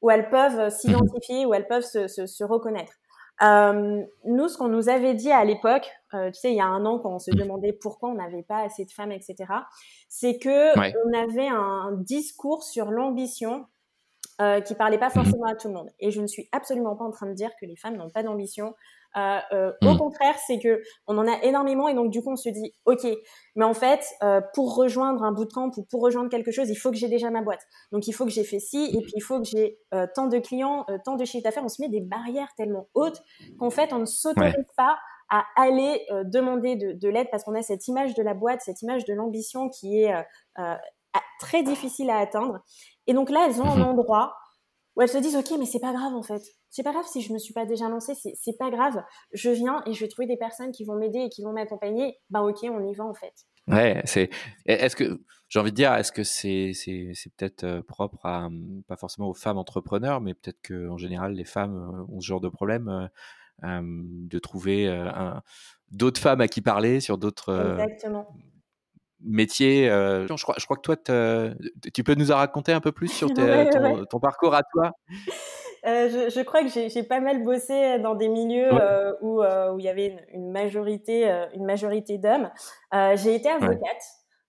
où 0.00 0.10
elles 0.10 0.30
peuvent 0.30 0.70
s'identifier, 0.70 1.46
où 1.46 1.54
elles 1.54 1.66
peuvent 1.66 1.84
se, 1.84 2.08
se, 2.08 2.26
se 2.26 2.44
reconnaître. 2.44 2.92
Euh, 3.42 4.02
nous, 4.24 4.48
ce 4.48 4.56
qu'on 4.56 4.68
nous 4.68 4.88
avait 4.88 5.14
dit 5.14 5.32
à 5.32 5.44
l'époque, 5.44 5.90
euh, 6.14 6.30
tu 6.30 6.38
sais, 6.38 6.52
il 6.52 6.56
y 6.56 6.60
a 6.60 6.66
un 6.66 6.84
an, 6.84 6.98
quand 6.98 7.14
on 7.14 7.18
se 7.18 7.30
mm. 7.30 7.34
demandait 7.34 7.72
pourquoi 7.72 8.10
on 8.10 8.14
n'avait 8.14 8.42
pas 8.42 8.58
assez 8.58 8.84
de 8.84 8.90
femmes, 8.90 9.12
etc., 9.12 9.36
c'est 10.08 10.38
que 10.38 10.78
on 10.78 11.12
avait 11.12 11.48
un 11.48 11.92
discours 11.92 12.62
sur 12.62 12.90
l'ambition 12.90 13.66
euh, 14.40 14.60
qui 14.60 14.74
parlait 14.74 14.98
pas 14.98 15.08
mm-hmm. 15.08 15.12
forcément 15.12 15.46
à 15.46 15.56
tout 15.56 15.68
le 15.68 15.74
monde. 15.74 15.90
Et 15.98 16.10
je 16.10 16.20
ne 16.20 16.26
suis 16.26 16.48
absolument 16.52 16.94
pas 16.94 17.04
en 17.04 17.10
train 17.10 17.26
de 17.26 17.34
dire 17.34 17.50
que 17.60 17.66
les 17.66 17.76
femmes 17.76 17.96
n'ont 17.96 18.10
pas 18.10 18.22
d'ambition. 18.22 18.74
Euh, 19.16 19.38
euh, 19.52 19.72
au 19.82 19.94
mm. 19.94 19.98
contraire, 19.98 20.34
c'est 20.46 20.58
que 20.58 20.82
on 21.06 21.18
en 21.18 21.26
a 21.26 21.42
énormément 21.42 21.88
et 21.88 21.94
donc 21.94 22.10
du 22.10 22.22
coup 22.22 22.30
on 22.30 22.36
se 22.36 22.48
dit 22.48 22.72
ok, 22.86 23.06
mais 23.56 23.64
en 23.64 23.74
fait 23.74 24.04
euh, 24.22 24.40
pour 24.54 24.74
rejoindre 24.74 25.22
un 25.22 25.32
bootcamp 25.32 25.70
ou 25.76 25.84
pour 25.84 26.02
rejoindre 26.02 26.30
quelque 26.30 26.50
chose, 26.50 26.70
il 26.70 26.76
faut 26.76 26.90
que 26.90 26.96
j'ai 26.96 27.08
déjà 27.08 27.30
ma 27.30 27.42
boîte. 27.42 27.62
Donc 27.92 28.06
il 28.06 28.12
faut 28.12 28.24
que 28.24 28.30
j'ai 28.30 28.44
fait 28.44 28.60
ci 28.60 28.90
et 28.92 29.00
puis 29.02 29.12
il 29.14 29.20
faut 29.20 29.40
que 29.40 29.46
j'ai 29.46 29.78
tant 30.14 30.26
de 30.26 30.38
clients, 30.38 30.86
tant 31.04 31.16
de 31.16 31.24
chiffres 31.24 31.44
d'affaires. 31.44 31.64
On 31.64 31.68
se 31.68 31.82
met 31.82 31.88
des 31.88 32.00
barrières 32.00 32.52
tellement 32.56 32.88
hautes 32.94 33.20
qu'en 33.58 33.70
fait 33.70 33.92
on 33.92 33.98
ne 33.98 34.06
s'autorise 34.06 34.54
pas 34.76 34.96
à 35.30 35.44
aller 35.56 36.06
demander 36.24 36.76
de, 36.76 36.92
de 36.92 37.08
l'aide 37.08 37.28
parce 37.30 37.44
qu'on 37.44 37.54
a 37.54 37.62
cette 37.62 37.88
image 37.88 38.14
de 38.14 38.22
la 38.22 38.34
boîte, 38.34 38.60
cette 38.62 38.82
image 38.82 39.04
de 39.04 39.14
l'ambition 39.14 39.68
qui 39.68 40.02
est 40.02 40.14
très 41.38 41.62
difficile 41.62 42.10
à 42.10 42.18
atteindre. 42.18 42.60
Et 43.06 43.14
donc 43.14 43.30
là, 43.30 43.46
elles 43.48 43.60
ont 43.60 43.66
un 43.66 43.78
mm-hmm. 43.78 43.82
endroit 43.82 44.36
où 45.02 45.04
elles 45.04 45.10
se 45.10 45.18
disent 45.18 45.36
ok, 45.36 45.58
mais 45.58 45.66
c'est 45.66 45.80
pas 45.80 45.92
grave 45.92 46.14
en 46.14 46.22
fait 46.22 46.42
c'est 46.72 46.82
pas 46.82 46.92
grave 46.92 47.04
si 47.06 47.20
je 47.20 47.32
me 47.34 47.38
suis 47.38 47.52
pas 47.52 47.66
déjà 47.66 47.88
lancée, 47.90 48.14
c'est 48.14 48.58
pas 48.58 48.70
grave. 48.70 49.04
Je 49.34 49.50
viens 49.50 49.82
et 49.86 49.92
je 49.92 50.00
vais 50.00 50.08
trouver 50.08 50.26
des 50.26 50.38
personnes 50.38 50.72
qui 50.72 50.84
vont 50.84 50.96
m'aider 50.96 51.18
et 51.18 51.28
qui 51.28 51.42
vont 51.42 51.52
m'accompagner. 51.52 52.16
Ben 52.30 52.40
ok, 52.40 52.60
on 52.62 52.82
y 52.88 52.94
va 52.94 53.04
en 53.04 53.12
fait. 53.12 53.34
Ouais, 53.68 54.00
c'est. 54.06 54.30
Est-ce 54.64 54.96
que 54.96 55.20
j'ai 55.50 55.60
envie 55.60 55.70
de 55.70 55.76
dire, 55.76 55.92
est-ce 55.92 56.12
que 56.12 56.24
c'est 56.24 56.72
c'est 56.72 57.36
peut-être 57.36 57.64
euh, 57.64 57.82
propre 57.82 58.24
à 58.24 58.46
hum, 58.46 58.82
pas 58.88 58.96
forcément 58.96 59.28
aux 59.28 59.34
femmes 59.34 59.58
entrepreneurs, 59.58 60.22
mais 60.22 60.32
peut-être 60.32 60.62
que 60.62 60.88
en 60.88 60.96
général 60.96 61.34
les 61.34 61.44
femmes 61.44 61.76
euh, 61.76 62.14
ont 62.14 62.20
ce 62.20 62.26
genre 62.26 62.40
de 62.40 62.48
problème 62.48 63.10
euh, 63.62 63.82
de 63.84 64.38
trouver 64.38 64.90
d'autres 65.90 66.20
femmes 66.20 66.40
à 66.40 66.48
qui 66.48 66.62
parler 66.62 67.00
sur 67.00 67.18
d'autres. 67.18 67.52
Métiers. 69.24 69.88
je, 69.88 70.42
crois, 70.42 70.54
je 70.58 70.64
crois 70.64 70.76
que 70.76 70.82
toi, 70.82 70.96
tu 71.92 72.04
peux 72.04 72.14
nous 72.14 72.32
en 72.32 72.36
raconter 72.36 72.72
un 72.72 72.80
peu 72.80 72.92
plus 72.92 73.08
sur 73.08 73.28
ton, 73.34 74.04
ton, 74.04 74.20
parcours 74.20 74.54
à 74.54 74.62
toi? 74.62 74.92
Euh, 75.84 76.08
je, 76.08 76.30
je, 76.30 76.40
crois 76.42 76.62
que 76.62 76.68
j'ai 76.68 77.02
pas 77.02 77.18
mal 77.18 77.42
bossé 77.42 77.98
dans 77.98 78.14
des 78.14 78.28
milieux 78.28 78.72
euh, 78.72 79.12
où, 79.20 79.42
euh, 79.42 79.72
où 79.72 79.80
il 79.80 79.84
y 79.84 79.88
avait 79.88 80.06
une, 80.06 80.20
une 80.32 80.52
majorité, 80.52 81.28
euh, 81.28 81.46
une 81.54 81.64
majorité 81.64 82.18
d'hommes. 82.18 82.50
Euh, 82.94 83.16
j'ai 83.16 83.34
été 83.34 83.48
avocate 83.48 84.02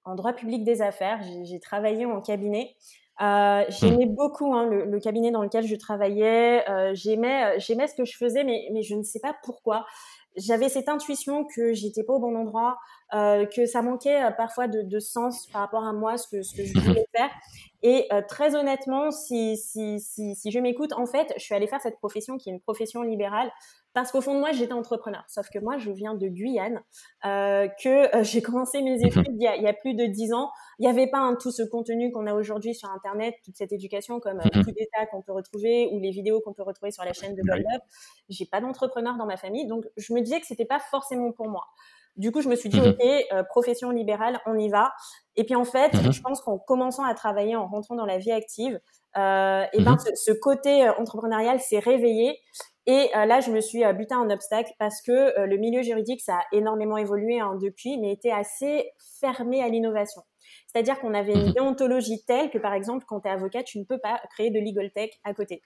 en 0.05 0.13
droit 0.13 0.33
public 0.33 0.63
des 0.63 0.83
affaires. 0.83 1.19
J'ai 1.43 1.59
travaillé 1.59 2.05
en 2.05 2.21
cabinet. 2.21 2.75
J'aimais 3.19 4.05
mmh. 4.05 4.15
beaucoup 4.15 4.53
hein, 4.53 4.67
le, 4.67 4.85
le, 4.85 4.99
cabinet 4.99 5.31
dans 5.31 5.41
lequel 5.41 5.65
je 5.65 5.75
travaillais. 5.75 6.63
J'aimais, 6.93 7.59
j'aimais 7.59 7.87
ce 7.87 7.95
que 7.95 8.05
je 8.05 8.15
faisais, 8.15 8.43
mais, 8.43 8.67
mais 8.71 8.83
je 8.83 8.95
ne 8.95 9.03
sais 9.03 9.19
pas 9.19 9.35
pourquoi. 9.43 9.85
J'avais 10.35 10.69
cette 10.69 10.89
intuition 10.89 11.45
que 11.45 11.73
j'étais 11.73 12.03
pas 12.03 12.13
au 12.13 12.19
bon 12.19 12.35
endroit, 12.35 12.77
que 13.11 13.65
ça 13.65 13.81
manquait 13.81 14.21
parfois 14.37 14.67
de, 14.67 14.81
de, 14.81 14.99
sens 14.99 15.47
par 15.47 15.61
rapport 15.61 15.83
à 15.83 15.93
moi, 15.93 16.17
ce 16.17 16.27
que, 16.27 16.41
ce 16.41 16.55
que 16.55 16.65
je 16.65 16.79
voulais 16.79 17.05
faire. 17.15 17.29
Et 17.83 18.07
très 18.27 18.55
honnêtement, 18.55 19.11
si, 19.11 19.57
si, 19.57 19.99
si, 19.99 20.35
si 20.35 20.51
je 20.51 20.59
m'écoute, 20.59 20.93
en 20.93 21.05
fait, 21.05 21.33
je 21.37 21.43
suis 21.43 21.53
allée 21.53 21.67
faire 21.67 21.81
cette 21.81 21.97
profession 21.97 22.37
qui 22.37 22.49
est 22.49 22.53
une 22.53 22.61
profession 22.61 23.03
libérale 23.03 23.51
parce 23.93 24.11
qu'au 24.11 24.21
fond 24.21 24.33
de 24.33 24.39
moi, 24.39 24.51
j'étais 24.51 24.73
entrepreneur. 24.73 25.23
Sauf 25.27 25.49
que 25.49 25.59
moi, 25.59 25.77
je 25.77 25.91
viens 25.91 26.15
de 26.15 26.27
Guyane, 26.27 26.81
euh, 27.25 27.67
que 27.81 28.15
euh, 28.15 28.23
j'ai 28.23 28.41
commencé 28.41 28.81
mes 28.81 28.97
mhm. 28.97 29.05
études 29.05 29.27
il 29.29 29.41
y, 29.41 29.47
a, 29.47 29.55
il 29.55 29.63
y, 29.63 29.67
a, 29.67 29.73
plus 29.73 29.93
de 29.93 30.05
dix 30.05 30.33
ans. 30.33 30.49
Il 30.79 30.83
n'y 30.83 30.89
avait 30.89 31.07
pas 31.07 31.33
tout 31.39 31.51
ce 31.51 31.63
contenu 31.63 32.11
qu'on 32.11 32.25
a 32.25 32.33
aujourd'hui 32.33 32.73
sur 32.73 32.89
Internet, 32.89 33.35
toute 33.45 33.55
cette 33.55 33.71
éducation 33.71 34.19
comme 34.19 34.39
euh, 34.39 34.49
mhm. 34.55 34.63
tout 34.63 34.71
d'état 34.71 35.05
qu'on 35.11 35.21
peut 35.21 35.33
retrouver 35.33 35.89
ou 35.91 35.99
les 35.99 36.11
vidéos 36.11 36.41
qu'on 36.41 36.53
peut 36.53 36.63
retrouver 36.63 36.91
sur 36.91 37.03
la 37.05 37.13
chaîne 37.13 37.35
de 37.35 37.41
Gold 37.43 37.65
Up. 37.75 37.81
J'ai 38.29 38.45
pas 38.45 38.61
d'entrepreneur 38.61 39.15
dans 39.17 39.25
ma 39.25 39.37
famille, 39.37 39.67
donc 39.67 39.85
je 39.97 40.13
me 40.13 40.21
disais 40.21 40.39
que 40.39 40.47
c'était 40.47 40.65
pas 40.65 40.79
forcément 40.79 41.31
pour 41.31 41.47
moi. 41.47 41.65
Du 42.15 42.31
coup, 42.31 42.41
je 42.41 42.49
me 42.49 42.55
suis 42.55 42.69
dit, 42.69 42.79
mhm. 42.79 42.89
OK, 42.89 43.25
euh, 43.31 43.43
profession 43.43 43.89
libérale, 43.89 44.39
on 44.45 44.57
y 44.57 44.69
va. 44.69 44.91
Et 45.35 45.45
puis, 45.45 45.55
en 45.55 45.65
fait, 45.65 45.91
je 46.11 46.21
pense 46.21 46.41
qu'en 46.41 46.59
commençant 46.59 47.03
à 47.03 47.13
travailler, 47.15 47.55
en 47.55 47.67
rentrant 47.67 47.95
dans 47.95 48.05
la 48.05 48.19
vie 48.19 48.31
active, 48.31 48.79
euh, 49.17 49.65
et 49.73 49.81
ben, 49.81 49.97
ce, 49.97 50.09
ce, 50.15 50.31
côté 50.31 50.89
entrepreneurial 50.89 51.59
s'est 51.59 51.79
réveillé. 51.79 52.39
Et 52.85 53.09
euh, 53.15 53.25
là, 53.25 53.39
je 53.39 53.49
me 53.51 53.61
suis 53.61 53.85
euh, 53.85 53.93
buté 53.93 54.13
un 54.13 54.29
obstacle 54.29 54.71
parce 54.77 55.01
que 55.01 55.11
euh, 55.11 55.45
le 55.45 55.57
milieu 55.57 55.81
juridique, 55.81 56.21
ça 56.21 56.35
a 56.35 56.43
énormément 56.51 56.97
évolué 56.97 57.39
hein, 57.39 57.57
depuis, 57.61 57.97
mais 57.97 58.11
était 58.11 58.31
assez 58.31 58.91
fermé 59.21 59.63
à 59.63 59.69
l'innovation. 59.69 60.21
C'est-à-dire 60.67 60.99
qu'on 60.99 61.13
avait 61.13 61.33
une 61.33 61.47
mhm. 61.47 61.53
déontologie 61.53 62.23
telle 62.25 62.49
que, 62.49 62.57
par 62.57 62.73
exemple, 62.73 63.05
quand 63.07 63.21
tu 63.21 63.29
es 63.29 63.31
avocat, 63.31 63.63
tu 63.63 63.79
ne 63.79 63.85
peux 63.85 63.99
pas 63.99 64.19
créer 64.31 64.49
de 64.49 64.59
legal 64.59 64.91
tech 64.91 65.11
à 65.23 65.33
côté. 65.33 65.61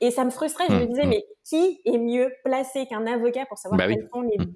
Et 0.00 0.10
ça 0.10 0.24
me 0.24 0.30
frustrait. 0.30 0.64
Je 0.68 0.74
me 0.74 0.80
mhm. 0.80 0.88
disais, 0.88 1.06
mais 1.06 1.24
qui 1.44 1.80
est 1.84 1.98
mieux 1.98 2.32
placé 2.42 2.86
qu'un 2.86 3.06
avocat 3.06 3.44
pour 3.46 3.58
savoir 3.58 3.78
bah 3.78 3.86
quels 3.88 4.08
sont 4.12 4.22
les 4.22 4.38
mhm. 4.38 4.52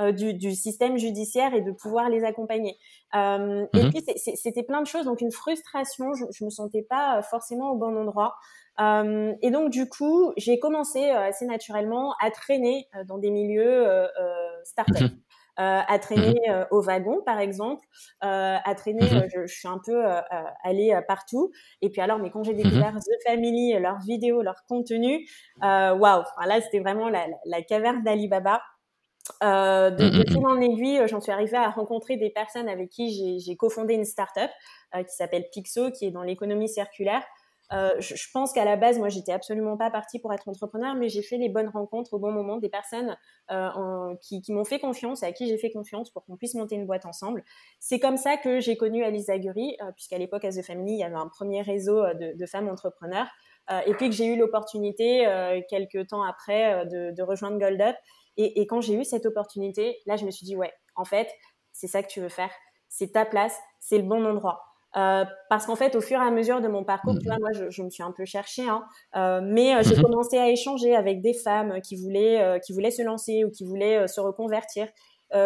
Besoins 0.00 0.12
du, 0.12 0.34
du, 0.34 0.54
système 0.54 0.96
judiciaire 0.96 1.54
et 1.54 1.60
de 1.60 1.72
pouvoir 1.72 2.08
les 2.08 2.24
accompagner. 2.24 2.76
Euh, 3.14 3.66
Et 3.74 3.88
puis 3.90 4.04
c'était 4.36 4.62
plein 4.62 4.82
de 4.82 4.86
choses, 4.86 5.04
donc 5.04 5.20
une 5.20 5.32
frustration. 5.32 6.12
Je, 6.14 6.24
je 6.32 6.44
me 6.44 6.50
sentais 6.50 6.82
pas 6.82 7.22
forcément 7.22 7.70
au 7.72 7.76
bon 7.76 7.96
endroit. 7.96 8.34
Euh, 8.80 9.34
et 9.42 9.50
donc 9.50 9.70
du 9.70 9.88
coup, 9.88 10.32
j'ai 10.36 10.58
commencé 10.58 11.10
euh, 11.10 11.28
assez 11.28 11.44
naturellement 11.46 12.14
à 12.20 12.30
traîner 12.30 12.88
euh, 12.94 13.04
dans 13.04 13.18
des 13.18 13.30
milieux 13.30 13.88
euh, 13.88 14.06
startups. 14.64 15.04
Mhm. 15.04 15.20
Euh, 15.58 15.80
à 15.86 15.98
traîner 15.98 16.40
mhm. 16.48 16.66
au 16.70 16.80
wagon, 16.80 17.20
par 17.26 17.38
exemple, 17.38 17.84
euh, 18.24 18.56
à 18.64 18.74
traîner, 18.74 19.02
mhm. 19.02 19.28
je, 19.30 19.46
je, 19.46 19.54
suis 19.54 19.68
un 19.68 19.78
peu 19.84 20.02
allée 20.64 20.98
partout. 21.06 21.50
Et 21.82 21.90
puis 21.90 22.00
alors, 22.00 22.18
mais 22.18 22.30
quand 22.30 22.42
j'ai 22.44 22.54
découvert 22.54 22.94
The 22.96 23.22
Family, 23.26 23.78
leurs 23.78 23.98
vidéos, 23.98 24.40
leur 24.40 24.64
contenu, 24.66 25.26
waouh, 25.60 25.98
wow, 25.98 26.22
là 26.46 26.60
c'était 26.62 26.78
vraiment 26.78 27.10
la, 27.10 27.26
la 27.44 27.60
caverne 27.60 28.02
d'Alibaba. 28.02 28.62
Euh, 29.42 29.90
de, 29.90 30.08
de 30.08 30.30
fil 30.30 30.46
en 30.46 30.60
aiguille, 30.60 31.00
j'en 31.06 31.20
suis 31.20 31.32
arrivée 31.32 31.56
à 31.56 31.70
rencontrer 31.70 32.16
des 32.16 32.30
personnes 32.30 32.68
avec 32.68 32.90
qui 32.90 33.40
j'ai 33.40 33.56
cofondé 33.56 33.94
une 33.94 34.04
startup 34.04 34.50
euh, 34.94 35.02
qui 35.02 35.14
s'appelle 35.14 35.46
Pixo, 35.52 35.90
qui 35.90 36.06
est 36.06 36.10
dans 36.10 36.22
l'économie 36.22 36.68
circulaire. 36.68 37.22
Euh, 37.72 37.94
je, 38.00 38.16
je, 38.16 38.28
pense 38.32 38.52
qu'à 38.52 38.64
la 38.64 38.76
base, 38.76 38.98
moi, 38.98 39.08
j'étais 39.08 39.32
absolument 39.32 39.76
pas 39.76 39.90
partie 39.90 40.18
pour 40.18 40.32
être 40.32 40.48
entrepreneur, 40.48 40.94
mais 40.94 41.08
j'ai 41.08 41.22
fait 41.22 41.36
les 41.36 41.48
bonnes 41.48 41.68
rencontres 41.68 42.14
au 42.14 42.18
bon 42.18 42.32
moment, 42.32 42.56
des 42.56 42.68
personnes 42.68 43.16
euh, 43.52 43.68
en, 43.74 44.16
qui, 44.16 44.42
qui 44.42 44.52
m'ont 44.52 44.64
fait 44.64 44.80
confiance 44.80 45.22
et 45.22 45.26
à 45.26 45.32
qui 45.32 45.46
j'ai 45.46 45.56
fait 45.56 45.70
confiance 45.70 46.10
pour 46.10 46.24
qu'on 46.24 46.36
puisse 46.36 46.54
monter 46.54 46.74
une 46.74 46.86
boîte 46.86 47.06
ensemble. 47.06 47.44
C'est 47.78 48.00
comme 48.00 48.16
ça 48.16 48.36
que 48.36 48.58
j'ai 48.58 48.76
connu 48.76 49.04
Alice 49.04 49.26
Zaguri, 49.26 49.76
euh, 49.82 49.92
puisqu'à 49.92 50.18
l'époque, 50.18 50.44
à 50.44 50.50
The 50.50 50.62
Family, 50.62 50.94
il 50.94 50.98
y 50.98 51.04
avait 51.04 51.14
un 51.14 51.28
premier 51.28 51.62
réseau 51.62 52.02
euh, 52.02 52.14
de, 52.14 52.36
de 52.36 52.46
femmes 52.46 52.68
entrepreneurs. 52.68 53.28
Euh, 53.70 53.80
et 53.86 53.94
puis 53.94 54.08
que 54.08 54.16
j'ai 54.16 54.26
eu 54.26 54.36
l'opportunité, 54.36 55.26
euh, 55.28 55.60
quelques 55.68 56.08
temps 56.08 56.24
après, 56.24 56.86
de, 56.86 57.14
de, 57.14 57.22
rejoindre 57.22 57.58
Gold 57.58 57.80
Up. 57.80 57.94
Et, 58.40 58.62
et 58.62 58.66
quand 58.66 58.80
j'ai 58.80 58.94
eu 58.94 59.04
cette 59.04 59.26
opportunité, 59.26 59.98
là, 60.06 60.16
je 60.16 60.24
me 60.24 60.30
suis 60.30 60.46
dit, 60.46 60.56
ouais, 60.56 60.72
en 60.96 61.04
fait, 61.04 61.28
c'est 61.72 61.88
ça 61.88 62.02
que 62.02 62.08
tu 62.08 62.20
veux 62.20 62.30
faire. 62.30 62.50
C'est 62.88 63.12
ta 63.12 63.26
place, 63.26 63.56
c'est 63.80 63.98
le 63.98 64.04
bon 64.04 64.24
endroit. 64.24 64.62
Euh, 64.96 65.24
parce 65.50 65.66
qu'en 65.66 65.76
fait, 65.76 65.94
au 65.94 66.00
fur 66.00 66.18
et 66.18 66.26
à 66.26 66.30
mesure 66.30 66.60
de 66.60 66.68
mon 66.68 66.82
parcours, 66.82 67.14
tu 67.18 67.26
vois, 67.26 67.34
mhm. 67.34 67.40
moi, 67.40 67.50
je, 67.52 67.70
je 67.70 67.82
me 67.82 67.90
suis 67.90 68.02
un 68.02 68.12
peu 68.12 68.24
cherchée, 68.24 68.68
hein, 68.68 68.82
euh, 69.14 69.40
mais 69.44 69.76
euh, 69.76 69.82
j'ai 69.82 69.94
mhm. 69.94 70.02
commencé 70.02 70.38
à 70.38 70.48
échanger 70.48 70.96
avec 70.96 71.20
des 71.20 71.34
femmes 71.34 71.80
qui 71.82 71.96
voulaient, 71.96 72.58
qui 72.64 72.72
voulaient 72.72 72.90
se 72.90 73.02
lancer 73.02 73.44
ou 73.44 73.50
qui 73.50 73.64
voulaient 73.64 74.08
se 74.08 74.20
reconvertir. 74.20 74.88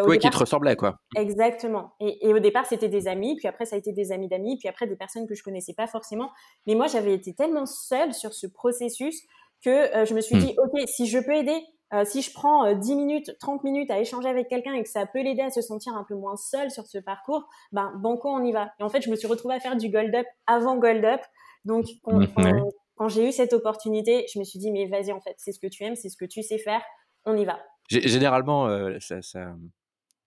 oui, 0.07 0.19
qui 0.19 0.31
te 0.31 0.39
ressemblaient, 0.39 0.77
quoi. 0.77 0.97
Exactement. 1.17 1.95
Et, 2.01 2.29
et 2.29 2.33
au 2.33 2.39
départ, 2.39 2.65
c'était 2.65 2.89
des 2.89 3.09
amis, 3.09 3.37
puis 3.37 3.49
après, 3.49 3.67
ça 3.67 3.77
a 3.77 3.79
été 3.79 3.93
des 3.93 4.13
amis 4.13 4.29
d'amis, 4.29 4.57
puis 4.57 4.69
après, 4.69 4.87
des 4.87 4.97
personnes 4.97 5.27
que 5.27 5.35
je 5.35 5.43
connaissais 5.43 5.75
pas 5.75 5.89
forcément. 5.89 6.31
Mais 6.67 6.77
moi, 6.77 6.87
j'avais 6.87 7.13
été 7.13 7.35
tellement 7.35 7.67
seule 7.67 8.15
sur 8.15 8.33
ce 8.33 8.47
processus 8.47 9.21
que 9.63 10.05
je 10.07 10.15
me 10.15 10.21
suis 10.21 10.37
mmh. 10.37 10.41
dit, 10.41 10.57
OK, 10.59 10.81
si 10.87 11.07
je 11.07 11.19
peux 11.19 11.35
aider 11.35 11.61
euh, 11.95 12.05
si 12.05 12.23
je 12.23 12.33
prends 12.33 12.67
euh, 12.67 12.75
10 12.75 12.97
minutes, 12.97 13.37
30 13.39 13.63
minutes 13.63 13.91
à 13.91 14.01
échanger 14.01 14.29
avec 14.29 14.49
quelqu'un 14.49 14.75
et 14.75 14.83
que 14.83 14.89
ça 14.89 15.07
peut 15.07 15.23
l'aider 15.23 15.43
à 15.43 15.51
se 15.51 15.61
sentir 15.61 15.95
un 15.95 16.05
peu 16.05 16.15
moins 16.15 16.37
seul 16.37 16.71
sur 16.71 16.87
ce 16.87 16.99
parcours, 16.99 17.49
ben 17.73 17.93
banco, 17.97 18.29
on 18.29 18.43
y 18.45 18.53
va. 18.53 18.73
Et 18.81 18.83
en 18.83 18.89
fait, 18.89 19.03
je 19.03 19.11
me 19.11 19.17
suis 19.17 19.29
retrouvée 19.29 19.55
à 19.55 19.61
faire 19.61 19.77
du 19.77 19.89
Gold 19.89 20.15
Up 20.15 20.27
avant 20.47 20.77
Gold 20.77 21.05
Up. 21.05 21.21
Donc, 21.65 21.87
quand, 22.03 22.19
mmh, 22.19 22.71
quand, 22.97 23.09
j'ai 23.09 23.29
eu 23.29 23.33
cette 23.33 23.53
opportunité, 23.53 24.27
je 24.33 24.39
me 24.39 24.45
suis 24.45 24.59
dit, 24.59 24.73
mais 24.73 24.87
vas-y, 24.87 25.13
en 25.13 25.21
fait, 25.21 25.35
c'est 25.39 25.53
ce 25.53 25.61
que 25.61 25.67
tu 25.67 25.85
aimes, 25.85 25.97
c'est 25.97 26.09
ce 26.09 26.17
que 26.17 26.25
tu 26.25 26.43
sais 26.43 26.59
faire, 26.59 26.83
on 27.25 27.37
y 27.37 27.45
va. 27.45 27.61
Généralement, 27.89 28.67
euh, 28.67 28.97
ça, 29.01 29.23
ça, 29.23 29.55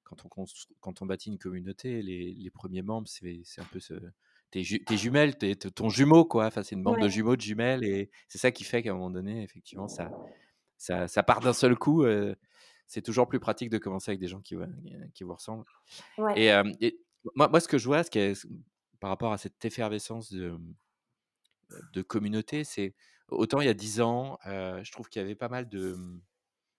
quand, 0.03 0.25
on 0.25 0.45
quand 0.79 1.01
on 1.01 1.05
bâtit 1.05 1.29
une 1.29 1.37
communauté, 1.37 2.01
les, 2.01 2.33
les 2.33 2.49
premiers 2.49 2.81
membres, 2.81 3.07
c'est 3.07 3.61
un 3.61 3.67
peu 3.71 3.79
ce, 3.79 3.95
tes, 4.51 4.63
ju 4.63 4.83
tes, 4.83 4.97
jumelles, 4.97 5.37
tes, 5.37 5.55
ton 5.55 5.89
jumeau, 5.89 6.25
quoi. 6.25 6.45
Enfin, 6.45 6.63
c'est 6.63 6.75
une 6.75 6.83
bande 6.83 6.97
ouais. 6.97 7.03
de 7.03 7.09
jumeaux, 7.09 7.35
de 7.35 7.41
jumelles, 7.41 7.83
et 7.83 8.09
c'est 8.27 8.37
ça 8.37 8.51
qui 8.51 8.63
fait 8.63 8.81
qu'à 8.83 8.91
un 8.91 8.93
moment 8.93 9.09
donné, 9.09 9.43
effectivement, 9.43 9.87
ça, 9.87 10.11
ça, 10.77 11.07
ça 11.07 11.23
part 11.23 11.39
d'un 11.39 11.53
seul 11.53 11.75
coup. 11.75 12.03
Euh, 12.03 12.35
c'est 12.87 13.01
toujours 13.01 13.27
plus 13.27 13.39
pratique 13.39 13.69
de 13.69 13.77
commencer 13.77 14.11
avec 14.11 14.19
des 14.19 14.27
gens 14.27 14.41
qui, 14.41 14.55
qui 15.13 15.23
vous 15.23 15.33
ressemblent. 15.33 15.65
Ouais. 16.17 16.41
Et, 16.41 16.53
euh, 16.53 16.63
et, 16.81 16.99
moi, 17.35 17.49
moi, 17.49 17.59
ce 17.59 17.67
que 17.67 17.77
je 17.77 17.85
vois, 17.85 18.03
ce 18.03 18.09
qui 18.09 18.19
est, 18.19 18.47
par 18.99 19.09
rapport 19.09 19.33
à 19.33 19.37
cette 19.37 19.63
effervescence 19.65 20.31
de, 20.31 20.57
de 21.93 22.01
communauté, 22.01 22.63
c'est 22.63 22.95
autant 23.27 23.59
il 23.59 23.65
y 23.65 23.69
a 23.69 23.73
dix 23.73 23.99
ans, 23.99 24.39
euh, 24.45 24.81
je 24.83 24.91
trouve 24.93 25.09
qu'il 25.09 25.21
y 25.21 25.25
avait 25.25 25.35
pas 25.35 25.49
mal 25.49 25.67
de, 25.67 25.97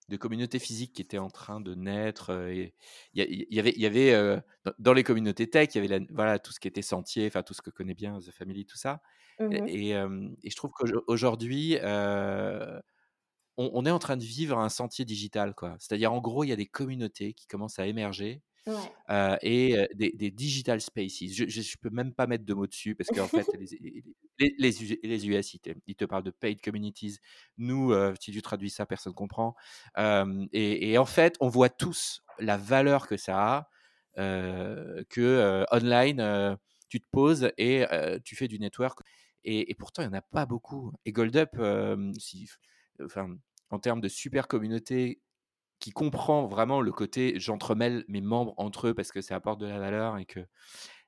de 0.08 0.16
communautés 0.16 0.58
physiques 0.58 0.94
qui 0.94 1.02
étaient 1.02 1.18
en 1.18 1.28
train 1.28 1.60
de 1.60 1.74
naître. 1.74 2.30
il 2.50 2.72
y, 3.12 3.54
y, 3.54 3.60
avait, 3.60 3.74
il 3.76 3.82
y 3.82 3.86
avait 3.86 4.14
euh, 4.14 4.40
dans 4.78 4.94
les 4.94 5.04
communautés 5.04 5.50
tech, 5.50 5.68
il 5.74 5.76
y 5.76 5.86
avait 5.86 5.98
la, 5.98 6.06
voilà, 6.10 6.38
tout 6.38 6.52
ce 6.52 6.60
qui 6.60 6.68
était 6.68 6.80
sentier, 6.80 7.26
enfin 7.26 7.42
tout 7.42 7.52
ce 7.52 7.60
que 7.60 7.70
connaît 7.70 7.94
bien 7.94 8.18
The 8.18 8.30
Family, 8.30 8.64
tout 8.64 8.78
ça. 8.78 9.02
Mmh 9.40 9.52
et, 9.52 9.90
et, 9.90 9.90
et, 9.90 10.50
je 10.50 10.56
trouve 10.56 10.70
qu'aujourd'hui, 10.72 11.78
on, 13.58 13.70
on, 13.74 13.84
est 13.84 13.90
en 13.90 13.98
train 13.98 14.16
de 14.16 14.24
vivre 14.24 14.58
un 14.58 14.70
sentier 14.70 15.04
digital, 15.04 15.54
quoi. 15.54 15.76
C'est-à-dire, 15.78 16.12
en 16.12 16.20
gros, 16.20 16.44
il 16.44 16.48
y 16.48 16.52
a 16.52 16.56
des 16.56 16.66
communautés 16.66 17.34
qui 17.34 17.46
commencent 17.46 17.78
à 17.78 17.86
émerger. 17.86 18.42
Ouais. 18.68 18.74
Euh, 19.10 19.36
et 19.40 19.88
des, 19.94 20.12
des, 20.12 20.30
digital 20.30 20.80
spaces. 20.80 21.24
Je 21.32 21.44
ne 21.44 21.80
peux 21.80 21.90
même 21.90 22.12
pas 22.12 22.26
mettre 22.26 22.44
de 22.44 22.52
mots 22.52 22.66
dessus 22.66 22.94
parce 22.94 23.08
qu'en 23.08 23.26
fait, 23.26 23.46
les, 23.58 24.04
les, 24.38 24.54
les, 24.58 25.00
les 25.02 25.28
US, 25.28 25.54
ils 25.54 25.60
te, 25.60 25.70
ils 25.86 25.96
te, 25.96 26.04
parlent 26.04 26.22
de 26.22 26.30
paid 26.30 26.60
communities. 26.60 27.18
Nous, 27.56 27.92
euh, 27.92 28.14
si 28.20 28.30
tu 28.30 28.42
traduis 28.42 28.70
ça, 28.70 28.84
personne 28.84 29.12
ne 29.12 29.16
comprend. 29.16 29.54
Euh, 29.96 30.46
et, 30.52 30.90
et, 30.90 30.98
en 30.98 31.06
fait, 31.06 31.36
on 31.40 31.48
voit 31.48 31.70
tous 31.70 32.22
la 32.38 32.58
valeur 32.58 33.06
que 33.08 33.16
ça 33.16 33.38
a, 33.38 33.70
euh, 34.18 35.02
que 35.08 35.64
online, 35.72 36.58
tu 36.88 37.00
te 37.00 37.06
poses 37.10 37.50
et 37.56 37.86
tu 38.24 38.36
fais 38.36 38.48
du 38.48 38.58
network. 38.58 39.00
Et, 39.44 39.70
et 39.70 39.74
pourtant, 39.74 40.02
il 40.02 40.08
n'y 40.08 40.14
en 40.14 40.18
a 40.18 40.22
pas 40.22 40.44
beaucoup. 40.44 40.92
Et 41.06 41.12
Gold 41.12 41.36
Up, 41.36 41.50
si, 42.18 42.48
enfin, 43.02 43.34
en 43.70 43.78
termes 43.78 44.00
de 44.00 44.08
super 44.08 44.48
communauté 44.48 45.20
qui 45.78 45.92
comprend 45.92 46.46
vraiment 46.46 46.80
le 46.80 46.90
côté 46.90 47.38
j'entremêle 47.38 48.04
mes 48.08 48.20
membres 48.20 48.54
entre 48.56 48.88
eux 48.88 48.94
parce 48.94 49.12
que 49.12 49.20
ça 49.20 49.36
apporte 49.36 49.60
de 49.60 49.66
la 49.66 49.78
valeur 49.78 50.18
et 50.18 50.24
que 50.24 50.40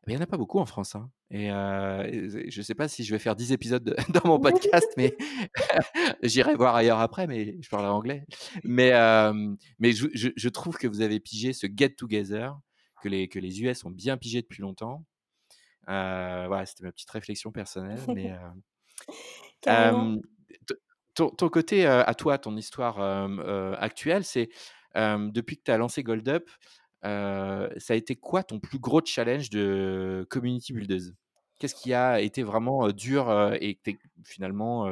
il 0.06 0.14
n'y 0.14 0.16
en 0.16 0.22
a 0.22 0.26
pas 0.26 0.38
beaucoup 0.38 0.58
en 0.58 0.66
France. 0.66 0.94
Hein. 0.94 1.10
Et 1.30 1.50
euh, 1.50 2.28
je 2.48 2.58
ne 2.58 2.62
sais 2.62 2.74
pas 2.74 2.88
si 2.88 3.04
je 3.04 3.14
vais 3.14 3.18
faire 3.18 3.36
10 3.36 3.52
épisodes 3.52 3.84
de, 3.84 3.94
dans 4.12 4.26
mon 4.26 4.40
podcast, 4.40 4.88
mais 4.96 5.16
j'irai 6.22 6.54
voir 6.54 6.74
ailleurs 6.74 7.00
après, 7.00 7.26
mais 7.26 7.56
je 7.60 7.68
parle 7.68 7.86
anglais. 7.86 8.24
Mais, 8.64 8.92
euh, 8.92 9.54
mais 9.78 9.92
je, 9.92 10.08
je, 10.14 10.30
je, 10.34 10.48
trouve 10.48 10.78
que 10.78 10.86
vous 10.86 11.02
avez 11.02 11.20
pigé 11.20 11.52
ce 11.52 11.66
get-together, 11.66 12.58
que 13.02 13.08
les, 13.08 13.28
que 13.28 13.38
les 13.38 13.62
US 13.62 13.84
ont 13.84 13.90
bien 13.90 14.16
pigé 14.16 14.40
depuis 14.40 14.62
longtemps. 14.62 15.04
Euh, 15.88 16.44
voilà, 16.48 16.64
c'était 16.66 16.84
ma 16.84 16.92
petite 16.92 17.10
réflexion 17.10 17.52
personnelle. 17.52 18.00
mais, 18.08 18.34
ton, 21.28 21.48
côté 21.48 21.86
euh, 21.86 22.02
à 22.04 22.14
toi, 22.14 22.38
ton 22.38 22.56
histoire 22.56 23.00
euh, 23.00 23.28
euh, 23.40 23.76
actuelle, 23.78 24.24
c'est 24.24 24.48
depuis 24.94 25.56
que 25.56 25.62
tu 25.64 25.70
as 25.70 25.78
lancé 25.78 26.02
Gold 26.02 26.28
Up, 26.28 26.50
ça 27.02 27.92
a 27.92 27.94
été 27.94 28.16
quoi 28.16 28.42
ton 28.42 28.58
plus 28.58 28.80
gros 28.80 29.00
challenge 29.04 29.48
de 29.50 30.26
community 30.30 30.72
builders? 30.72 31.12
Qu'est-ce 31.58 31.76
qui 31.76 31.94
a 31.94 32.20
été 32.20 32.42
vraiment 32.42 32.88
dur 32.88 33.52
et 33.60 33.76
que 33.76 33.90
finalement 34.24 34.90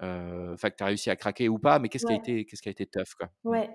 enfin 0.00 0.70
que 0.70 0.76
tu 0.76 0.82
as 0.82 0.86
réussi 0.86 1.10
à 1.10 1.16
craquer 1.16 1.48
ou 1.48 1.58
pas, 1.58 1.78
mais 1.78 1.88
qu'est-ce 1.88 2.06
qui 2.06 2.12
a 2.12 2.16
été, 2.16 2.44
qu'est-ce 2.44 2.62
qui 2.62 2.68
a 2.68 2.72
été 2.72 2.86
tough 2.86 3.14
quoi? 3.18 3.28
Mmh. 3.44 3.50
Ouais, 3.50 3.70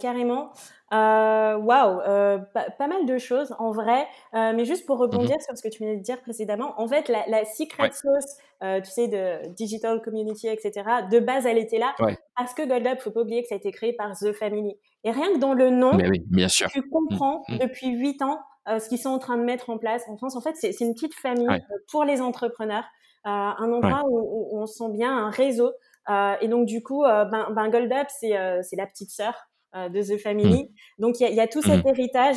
carrément. 0.00 0.52
Waouh, 0.90 2.00
pas, 2.52 2.88
mal 2.88 3.06
de 3.06 3.18
choses 3.18 3.54
en 3.58 3.70
vrai. 3.70 4.06
mais 4.32 4.64
juste 4.64 4.86
pour 4.86 4.96
mmh 4.96 5.00
rebondir 5.02 5.36
sur 5.40 5.56
ce 5.56 5.62
que 5.62 5.68
tu 5.68 5.82
venais 5.82 5.96
de 5.96 6.02
dire 6.02 6.20
précédemment, 6.20 6.80
en 6.80 6.88
fait, 6.88 7.08
la, 7.08 7.44
secret 7.44 7.90
sauce, 7.92 8.36
tu 8.60 8.90
sais, 8.90 9.08
de 9.08 9.48
digital 9.54 10.00
community, 10.00 10.48
etc. 10.48 10.82
De 11.10 11.20
base, 11.20 11.46
elle 11.46 11.58
était 11.58 11.78
là 11.78 11.94
parce 12.36 12.54
que 12.54 12.66
GoldUp, 12.66 13.00
faut 13.00 13.10
pas 13.10 13.22
oublier 13.22 13.42
que 13.42 13.48
ça 13.48 13.54
a 13.54 13.58
été 13.58 13.70
créé 13.70 13.92
par 13.92 14.12
The 14.16 14.32
Family. 14.32 14.76
Et 15.04 15.10
rien 15.10 15.32
que 15.34 15.38
dans 15.38 15.54
le 15.54 15.70
nom, 15.70 15.92
oui, 15.96 16.22
bien 16.26 16.48
sûr. 16.48 16.68
tu 16.70 16.82
comprends 16.82 17.42
depuis 17.48 17.88
huit 17.88 18.22
ans 18.22 18.38
ce 18.66 18.88
qu'ils 18.88 18.98
sont 18.98 19.10
en 19.10 19.18
train 19.18 19.36
de 19.36 19.44
mettre 19.44 19.70
en 19.70 19.78
place 19.78 20.02
en 20.08 20.16
France. 20.16 20.36
En 20.36 20.40
fait, 20.40 20.54
c'est 20.56 20.80
une 20.80 20.94
petite 20.94 21.14
famille 21.14 21.48
pour 21.90 22.04
les 22.04 22.20
entrepreneurs. 22.20 22.84
Euh, 23.26 23.30
un 23.30 23.72
endroit 23.72 24.04
où, 24.08 24.56
on 24.56 24.66
sent 24.66 24.90
bien 24.92 25.26
un 25.26 25.30
réseau. 25.30 25.72
Euh, 26.08 26.34
et 26.40 26.46
donc, 26.46 26.66
du 26.66 26.82
coup, 26.82 27.04
euh, 27.04 27.24
ben, 27.24 27.48
ben 27.50 27.68
Gold 27.70 27.92
Up, 27.92 28.06
c'est 28.10 28.30
la 28.30 28.86
petite 28.86 29.10
sœur 29.10 29.34
de 29.74 30.00
The 30.00 30.18
Family. 30.18 30.64
Mmh. 30.64 31.02
Donc, 31.02 31.20
il 31.20 31.34
y, 31.34 31.40
a, 31.40 31.48
tout 31.48 31.60
cet 31.60 31.84
mmh. 31.84 31.88
héritage 31.88 32.36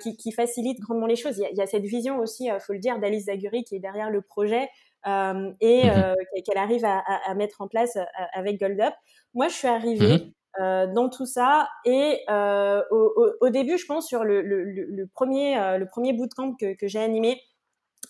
qui, 0.00 0.32
facilite 0.32 0.78
grandement 0.80 1.06
les 1.06 1.16
choses. 1.16 1.38
Il 1.38 1.56
y, 1.56 1.62
a 1.62 1.66
cette 1.66 1.84
vision 1.84 2.18
aussi, 2.18 2.46
il 2.46 2.60
faut 2.60 2.74
le 2.74 2.78
dire, 2.78 2.98
d'Alice 2.98 3.24
Zaguri 3.24 3.64
qui 3.64 3.76
est 3.76 3.80
derrière 3.80 4.10
le 4.10 4.20
projet 4.20 4.68
et 5.06 5.84
mmh 5.84 6.14
qu'elle 6.44 6.58
arrive 6.58 6.84
à, 6.84 7.34
mettre 7.34 7.62
en 7.62 7.68
place 7.68 7.96
avec 8.34 8.60
Gold 8.60 8.80
Up. 8.80 8.94
Moi, 9.32 9.48
je 9.48 9.54
suis 9.54 9.68
arrivée 9.68 10.34
dans 10.58 11.08
tout 11.08 11.26
ça 11.26 11.66
et 11.86 12.20
au, 12.28 13.48
début, 13.48 13.78
je 13.78 13.86
pense, 13.86 14.06
sur 14.06 14.22
le, 14.22 15.06
premier, 15.14 15.78
le 15.78 15.86
premier 15.86 16.12
bootcamp 16.12 16.54
que, 16.54 16.74
que 16.74 16.86
j'ai 16.86 17.00
animé, 17.00 17.40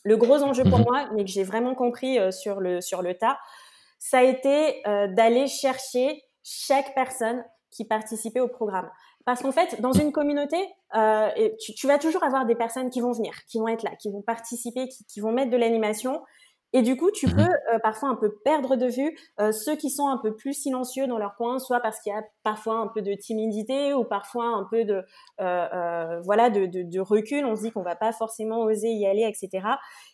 le 0.04 0.16
gros 0.16 0.42
enjeu 0.42 0.64
pour 0.64 0.78
mhm. 0.78 0.84
moi, 0.84 1.08
mais 1.14 1.24
que 1.24 1.30
j'ai 1.30 1.44
vraiment 1.44 1.74
compris 1.74 2.18
euh, 2.18 2.30
sur, 2.30 2.60
le, 2.60 2.80
sur 2.80 3.02
le 3.02 3.14
tas, 3.14 3.38
ça 3.98 4.18
a 4.18 4.22
été 4.22 4.86
euh, 4.86 5.08
d'aller 5.08 5.46
chercher 5.46 6.22
chaque 6.42 6.94
personne 6.94 7.44
qui 7.70 7.84
participait 7.84 8.40
au 8.40 8.48
programme. 8.48 8.90
Parce 9.24 9.42
qu'en 9.42 9.52
fait, 9.52 9.80
dans 9.80 9.92
une 9.92 10.12
communauté, 10.12 10.56
euh, 10.94 11.28
tu, 11.58 11.86
vas 11.86 11.98
toujours 11.98 12.22
avoir 12.22 12.46
des 12.46 12.54
personnes 12.54 12.90
qui 12.90 13.00
vont 13.00 13.12
venir, 13.12 13.34
qui 13.48 13.58
vont 13.58 13.66
être 13.66 13.82
là, 13.82 13.90
qui 14.00 14.10
vont 14.10 14.22
participer, 14.22 14.88
qui 15.08 15.20
vont 15.20 15.32
mettre 15.32 15.50
de 15.50 15.56
l'animation. 15.56 16.22
Et 16.76 16.82
du 16.82 16.94
coup, 16.94 17.10
tu 17.10 17.26
mmh 17.26 17.36
peux 17.36 17.74
euh, 17.74 17.78
parfois 17.82 18.10
un 18.10 18.16
peu 18.16 18.36
perdre 18.44 18.76
de 18.76 18.84
vue 18.84 19.16
euh, 19.40 19.50
ceux 19.50 19.76
qui 19.76 19.88
sont 19.88 20.08
un 20.08 20.18
peu 20.18 20.36
plus 20.36 20.52
silencieux 20.52 21.06
dans 21.06 21.16
leur 21.16 21.34
coin, 21.36 21.58
soit 21.58 21.80
parce 21.80 21.98
qu'il 22.00 22.12
y 22.12 22.14
a 22.14 22.22
parfois 22.42 22.74
un 22.74 22.86
peu 22.86 23.00
de 23.00 23.14
timidité 23.14 23.94
ou 23.94 24.04
parfois 24.04 24.44
un 24.44 24.66
peu 24.70 24.84
de 24.84 25.02
euh, 25.40 26.20
voilà 26.26 26.50
de, 26.50 26.66
de, 26.66 27.00
recul. 27.00 27.46
On 27.46 27.56
se 27.56 27.62
dit 27.62 27.72
qu'on 27.72 27.82
va 27.82 27.96
pas 27.96 28.12
forcément 28.12 28.60
oser 28.60 28.90
y 28.90 29.06
aller, 29.06 29.22
etc. 29.22 29.66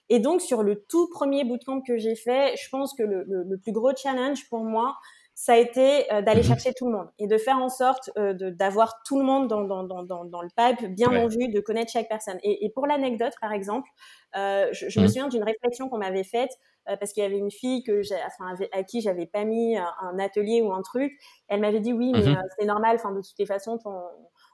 Et 0.09 0.21
donc 0.21 0.41
sur 0.41 0.63
le 0.63 0.85
tout 0.89 1.09
premier 1.09 1.43
bootcamp 1.43 1.81
que 1.81 1.97
j'ai 1.97 2.15
fait, 2.15 2.55
je 2.57 2.69
pense 2.71 2.95
que 2.95 3.03
le, 3.03 3.25
le, 3.25 3.43
le 3.43 3.59
plus 3.59 3.73
gros 3.73 3.91
challenge 3.97 4.49
pour 4.49 4.63
moi, 4.63 4.95
ça 5.43 5.55
a 5.55 5.57
été 5.57 6.05
euh, 6.13 6.23
d'aller 6.23 6.43
mhm. 6.43 6.47
chercher 6.47 6.73
tout 6.73 6.87
le 6.87 6.93
monde 6.93 7.09
et 7.19 7.27
de 7.27 7.37
faire 7.37 7.57
en 7.57 7.69
sorte 7.69 8.11
euh, 8.17 8.33
d'avoir 8.33 9.03
tout 9.03 9.19
le 9.19 9.25
monde 9.25 9.49
dans, 9.49 9.65
dans, 9.65 9.83
dans, 9.83 10.25
dans, 10.25 10.41
le 10.41 10.49
pipe, 10.57 10.89
bien 10.95 11.09
en 11.09 11.27
vue, 11.27 11.49
de 11.49 11.59
connaître 11.59 11.91
chaque 11.91 12.09
personne. 12.09 12.39
Et, 12.45 12.65
et 12.65 12.71
pour 12.71 12.87
l'anecdote, 12.87 13.33
par 13.41 13.53
exemple, 13.53 13.89
euh, 14.37 14.69
je, 14.71 14.89
je 14.89 15.01
me 15.01 15.07
mhm. 15.07 15.09
souviens 15.09 15.27
d'une 15.27 15.43
réflexion 15.43 15.89
qu'on 15.89 15.99
m'avait 15.99 16.23
faite 16.23 16.53
euh, 16.89 16.97
parce 16.97 17.13
qu'il 17.13 17.25
y 17.25 17.27
avait 17.27 17.39
une 17.39 17.51
fille 17.51 17.83
que 17.83 18.03
enfin, 18.25 18.55
à 18.71 18.85
qui 18.85 19.01
j'avais 19.01 19.27
pas 19.27 19.43
mis 19.43 19.77
un 19.77 20.17
atelier 20.21 20.63
ou 20.63 20.73
un 20.73 20.83
truc. 20.83 21.13
Elle 21.49 21.59
m'avait 21.59 21.81
dit 21.81 21.93
oui, 21.93 22.13
mais 22.13 22.21
mhm. 22.21 22.41
c'est 22.57 22.65
normal. 22.65 22.95
Enfin, 22.95 23.11
de 23.11 23.21
toutes 23.21 23.39
les 23.41 23.47
façons, 23.47 23.79
ton, 23.79 24.01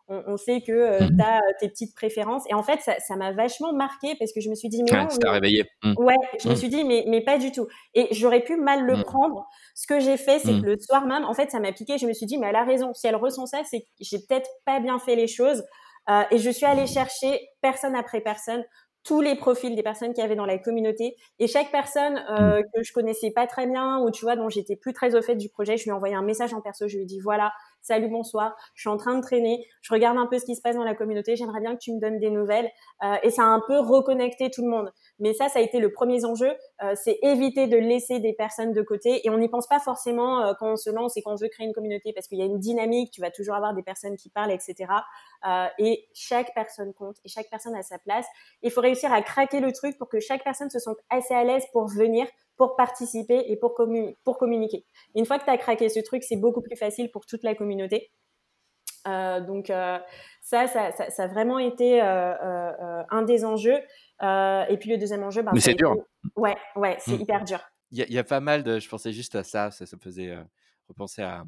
on, 0.08 0.36
sait 0.36 0.62
que 0.62 0.72
euh, 0.72 1.00
mmh. 1.00 1.16
tu 1.16 1.22
as 1.22 1.36
euh, 1.38 1.52
tes 1.60 1.68
petites 1.68 1.94
préférences. 1.94 2.44
Et 2.48 2.54
en 2.54 2.62
fait, 2.62 2.80
ça 2.80 3.16
m'a 3.16 3.32
vachement 3.32 3.72
marqué 3.72 4.14
parce 4.18 4.32
que 4.32 4.40
je 4.40 4.48
me 4.48 4.54
suis 4.54 4.68
dit, 4.68 4.82
mais 4.82 5.02
non. 5.02 5.08
Ça 5.10 5.30
réveillé. 5.30 5.64
Mmh. 5.82 5.94
Ouais, 5.98 6.16
je 6.40 6.48
me 6.48 6.54
mmh. 6.54 6.56
suis 6.56 6.68
dit, 6.68 6.84
mais, 6.84 7.04
mais 7.06 7.20
pas 7.22 7.38
du 7.38 7.52
tout. 7.52 7.66
Et 7.94 8.08
j'aurais 8.12 8.40
pu 8.40 8.56
mal 8.56 8.84
le 8.84 9.02
prendre. 9.02 9.46
Ce 9.74 9.86
que 9.86 10.00
j'ai 10.00 10.16
fait, 10.16 10.38
c'est 10.38 10.60
que 10.60 10.66
le 10.66 10.78
soir 10.78 11.06
même, 11.06 11.24
en 11.24 11.34
fait, 11.34 11.50
ça 11.50 11.60
m'a 11.60 11.72
piqué. 11.72 11.98
Je 11.98 12.06
me 12.06 12.12
suis 12.12 12.26
dit, 12.26 12.38
mais 12.38 12.48
elle 12.48 12.56
a 12.56 12.64
raison. 12.64 12.94
Si 12.94 13.06
elle 13.06 13.16
ressent 13.16 13.46
ça, 13.46 13.62
c'est 13.64 13.80
que 13.80 13.86
j'ai 14.00 14.18
peut-être 14.18 14.48
pas 14.64 14.80
bien 14.80 14.98
fait 14.98 15.16
les 15.16 15.28
choses. 15.28 15.62
Euh, 16.08 16.22
et 16.30 16.38
je 16.38 16.50
suis 16.50 16.64
allée 16.64 16.86
chercher 16.86 17.48
personne 17.60 17.94
après 17.94 18.20
personne 18.20 18.64
tous 19.04 19.20
les 19.20 19.36
profils 19.36 19.74
des 19.74 19.82
personnes 19.82 20.12
qui 20.12 20.20
avaient 20.20 20.36
dans 20.36 20.44
la 20.44 20.58
communauté 20.58 21.16
et 21.38 21.46
chaque 21.46 21.70
personne 21.70 22.22
euh, 22.30 22.62
que 22.74 22.82
je 22.82 22.92
connaissais 22.92 23.30
pas 23.30 23.46
très 23.46 23.66
bien 23.66 24.00
ou 24.00 24.10
tu 24.10 24.24
vois 24.24 24.36
dont 24.36 24.50
j'étais 24.50 24.76
plus 24.76 24.92
très 24.92 25.14
au 25.14 25.22
fait 25.22 25.36
du 25.36 25.48
projet, 25.48 25.76
je 25.76 25.84
lui 25.84 25.90
ai 25.90 25.92
envoyé 25.92 26.14
un 26.14 26.22
message 26.22 26.52
en 26.52 26.60
perso, 26.60 26.88
je 26.88 26.96
lui 26.96 27.04
ai 27.04 27.06
dit 27.06 27.20
voilà, 27.20 27.52
salut, 27.82 28.08
bonsoir, 28.08 28.54
je 28.74 28.82
suis 28.82 28.90
en 28.90 28.96
train 28.96 29.16
de 29.16 29.22
traîner, 29.22 29.66
je 29.82 29.92
regarde 29.92 30.18
un 30.18 30.26
peu 30.26 30.38
ce 30.38 30.44
qui 30.44 30.54
se 30.54 30.60
passe 30.60 30.76
dans 30.76 30.84
la 30.84 30.94
communauté, 30.94 31.36
j'aimerais 31.36 31.60
bien 31.60 31.74
que 31.74 31.80
tu 31.80 31.92
me 31.92 32.00
donnes 32.00 32.18
des 32.18 32.30
nouvelles. 32.30 32.70
Euh, 33.02 33.16
et 33.22 33.30
ça 33.30 33.42
a 33.42 33.46
un 33.46 33.62
peu 33.66 33.78
reconnecté 33.78 34.50
tout 34.50 34.62
le 34.62 34.70
monde. 34.70 34.92
Mais 35.18 35.34
ça, 35.34 35.48
ça 35.48 35.58
a 35.58 35.62
été 35.62 35.80
le 35.80 35.90
premier 35.90 36.24
enjeu, 36.24 36.52
euh, 36.82 36.94
c'est 36.94 37.18
éviter 37.22 37.66
de 37.66 37.76
laisser 37.76 38.20
des 38.20 38.32
personnes 38.32 38.72
de 38.72 38.82
côté. 38.82 39.26
Et 39.26 39.30
on 39.30 39.38
n'y 39.38 39.48
pense 39.48 39.66
pas 39.66 39.80
forcément 39.80 40.42
euh, 40.42 40.54
quand 40.58 40.72
on 40.72 40.76
se 40.76 40.90
lance 40.90 41.16
et 41.16 41.22
quand 41.22 41.32
on 41.32 41.36
veut 41.36 41.48
créer 41.48 41.66
une 41.66 41.72
communauté, 41.72 42.12
parce 42.12 42.28
qu'il 42.28 42.38
y 42.38 42.42
a 42.42 42.46
une 42.46 42.58
dynamique, 42.58 43.10
tu 43.10 43.20
vas 43.20 43.30
toujours 43.30 43.54
avoir 43.54 43.74
des 43.74 43.82
personnes 43.82 44.16
qui 44.16 44.30
parlent, 44.30 44.52
etc. 44.52 44.90
et 45.78 46.08
chaque 46.14 46.54
personne 46.54 46.92
compte, 46.94 47.16
et 47.24 47.28
chaque 47.28 47.50
personne 47.50 47.74
a 47.74 47.82
sa 47.82 47.98
place. 47.98 48.26
Il 48.62 48.70
faut 48.70 48.80
réussir 48.80 49.12
à 49.12 49.22
craquer 49.22 49.60
le 49.60 49.72
truc 49.72 49.98
pour 49.98 50.08
que 50.08 50.20
chaque 50.20 50.44
personne 50.44 50.70
se 50.70 50.78
sente 50.78 50.98
assez 51.10 51.34
à 51.34 51.44
l'aise 51.44 51.64
pour 51.72 51.88
venir, 51.88 52.26
pour 52.58 52.76
participer 52.76 53.44
et 53.46 53.56
pour, 53.56 53.74
communiquer. 53.74 54.84
Une 55.14 55.24
fois 55.24 55.38
que 55.38 55.44
tu 55.44 55.50
as 55.50 55.56
craqué 55.56 55.88
ce 55.88 56.00
truc, 56.00 56.22
c'est 56.24 56.36
beaucoup 56.36 56.60
plus 56.60 56.76
facile 56.76 57.10
pour 57.10 57.24
toute 57.24 57.44
la 57.44 57.54
communauté. 57.54 58.10
Euh, 59.06 59.40
donc 59.40 59.70
euh, 59.70 59.98
ça, 60.42 60.66
ça, 60.66 60.90
ça, 60.92 61.22
a 61.22 61.26
vraiment 61.28 61.58
été 61.60 62.02
euh, 62.02 63.02
un 63.10 63.22
des 63.22 63.44
enjeux. 63.44 63.78
Et 64.20 64.76
puis 64.78 64.90
le 64.90 64.98
deuxième 64.98 65.22
enjeu, 65.22 65.44
mais 65.52 65.60
c'est 65.60 65.74
dur. 65.74 65.96
Ouais, 66.36 66.56
ouais, 66.76 66.96
c'est 67.00 67.16
mmh. 67.16 67.20
hyper 67.20 67.44
dur. 67.44 67.60
Il 67.90 67.98
y, 67.98 68.18
a 68.18 68.24
pas 68.24 68.40
mal 68.40 68.64
de, 68.64 68.78
je 68.78 68.88
pensais 68.88 69.14
juste 69.14 69.34
à 69.34 69.44
ça, 69.44 69.70
ça, 69.70 69.84
me 69.96 70.00
faisait 70.02 70.36
repenser 70.88 71.22
à, 71.22 71.44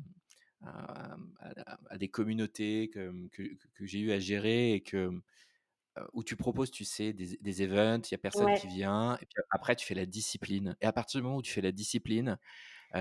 à, 0.63 1.99
des 1.99 2.09
communautés 2.09 2.89
que, 2.89 3.29
que, 3.29 3.43
que 3.75 3.85
j'ai 3.85 3.99
eu 3.99 4.13
à 4.13 4.19
gérer 4.19 4.73
et 4.73 4.81
que 4.81 5.11
où 6.13 6.25
tu 6.25 6.37
proposes, 6.37 6.71
tu 6.71 6.85
sais, 6.85 7.13
des, 7.13 7.37
des 7.41 7.63
events, 7.63 8.03
il 8.09 8.13
y 8.13 8.15
a 8.15 8.19
personne 8.19 8.55
qui 8.55 8.69
vient, 8.69 9.17
et 9.17 9.27
puis 9.27 9.43
après 9.51 9.77
tu 9.77 9.87
fais 9.87 9.95
la 9.95 10.07
discipline. 10.07 10.77
Et 10.81 10.87
à 10.87 10.93
partir 10.93 11.21
du 11.21 11.25
moment 11.25 11.37
où 11.37 11.43
tu 11.43 11.53
fais 11.53 11.61
la 11.61 11.73
discipline, 11.73 12.39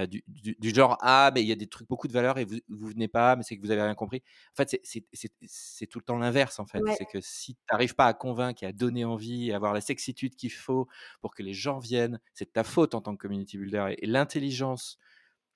du, 0.08 0.23
du, 0.28 0.69
genre 0.69 0.97
ah 1.02 1.32
mais 1.34 1.41
il 1.41 1.47
y 1.47 1.52
a 1.52 1.56
des 1.56 1.67
trucs 1.67 1.88
beaucoup 1.88 2.08
de 2.08 2.13
valeurs 2.13 2.38
et 2.38 2.45
vous 2.45 2.58
vous 2.69 2.88
venez 2.88 3.08
pas, 3.08 3.36
mais 3.36 3.43
c'est 3.43 3.58
que 3.58 3.62
vous 3.62 3.71
avez 3.71 3.82
rien 3.82 3.95
compris. 3.95 4.21
En 4.54 4.63
fait, 4.63 4.80
c'est 4.84 5.88
tout 5.88 5.99
le 5.99 6.04
temps 6.04 6.17
l'inverse 6.17 6.60
en 6.60 6.65
fait. 6.65 6.82
C'est 6.97 7.06
que 7.06 7.19
si 7.21 7.56
tu 7.56 7.62
n'arrives 7.71 7.95
pas 7.95 8.06
à 8.06 8.13
convaincre 8.13 8.63
et 8.63 8.67
à 8.67 8.71
donner 8.71 9.06
envie, 9.06 9.52
à 9.52 9.56
avoir 9.56 9.73
la 9.73 9.82
sexitude 9.82 10.36
qu'il 10.36 10.52
faut 10.52 10.88
pour 11.21 11.34
que 11.34 11.41
les 11.41 11.54
gens 11.54 11.80
viennent, 11.80 12.19
c'est 12.34 12.45
de 12.45 12.52
ta 12.52 12.63
faute 12.63 12.93
en 12.93 13.02
tant 13.02 13.15
que 13.15 13.21
community 13.21 13.58
builder. 13.58 13.95
Et, 13.97 14.06
l'intelligence 14.06 14.99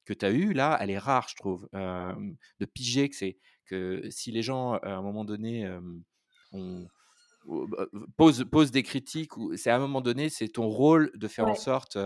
que 0.06 0.14
tu 0.14 0.26
as 0.26 0.32
eue 0.32 0.54
là, 0.54 0.78
elle 0.82 0.90
est 0.90 0.98
rare, 0.98 1.28
je 1.30 1.36
trouve, 1.36 1.70
de 1.74 2.66
piger 2.66 3.10
que 3.10 3.16
c'est 3.16 3.38
que 3.66 4.10
si 4.10 4.32
les 4.32 4.42
gens 4.42 4.74
à 4.74 4.90
un 4.90 5.02
moment 5.02 5.26
donné 5.26 5.72
ont 6.52 6.88
bah, 7.46 7.88
pose, 8.16 8.46
pose 8.50 8.72
des 8.72 8.84
critiques, 8.84 9.32
c'est 9.58 9.70
à 9.70 9.76
un 9.76 9.80
moment 9.80 10.02
donné, 10.02 10.30
c'est 10.30 10.48
ton 10.48 10.68
rôle 10.68 11.12
de 11.16 11.28
faire 11.28 11.48
en 11.48 11.56
sorte 11.56 11.98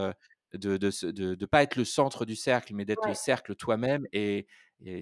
de 0.53 0.73
ne 0.73 1.11
de, 1.11 1.35
de, 1.35 1.45
pas 1.45 1.63
être 1.63 1.75
le 1.75 1.85
centre 1.85 2.25
du 2.25 2.35
cercle, 2.35 2.73
mais 2.73 2.85
d'être 2.85 3.07
le 3.07 3.13
cercle 3.13 3.55
toi-même. 3.55 4.05
Et, 4.13 4.47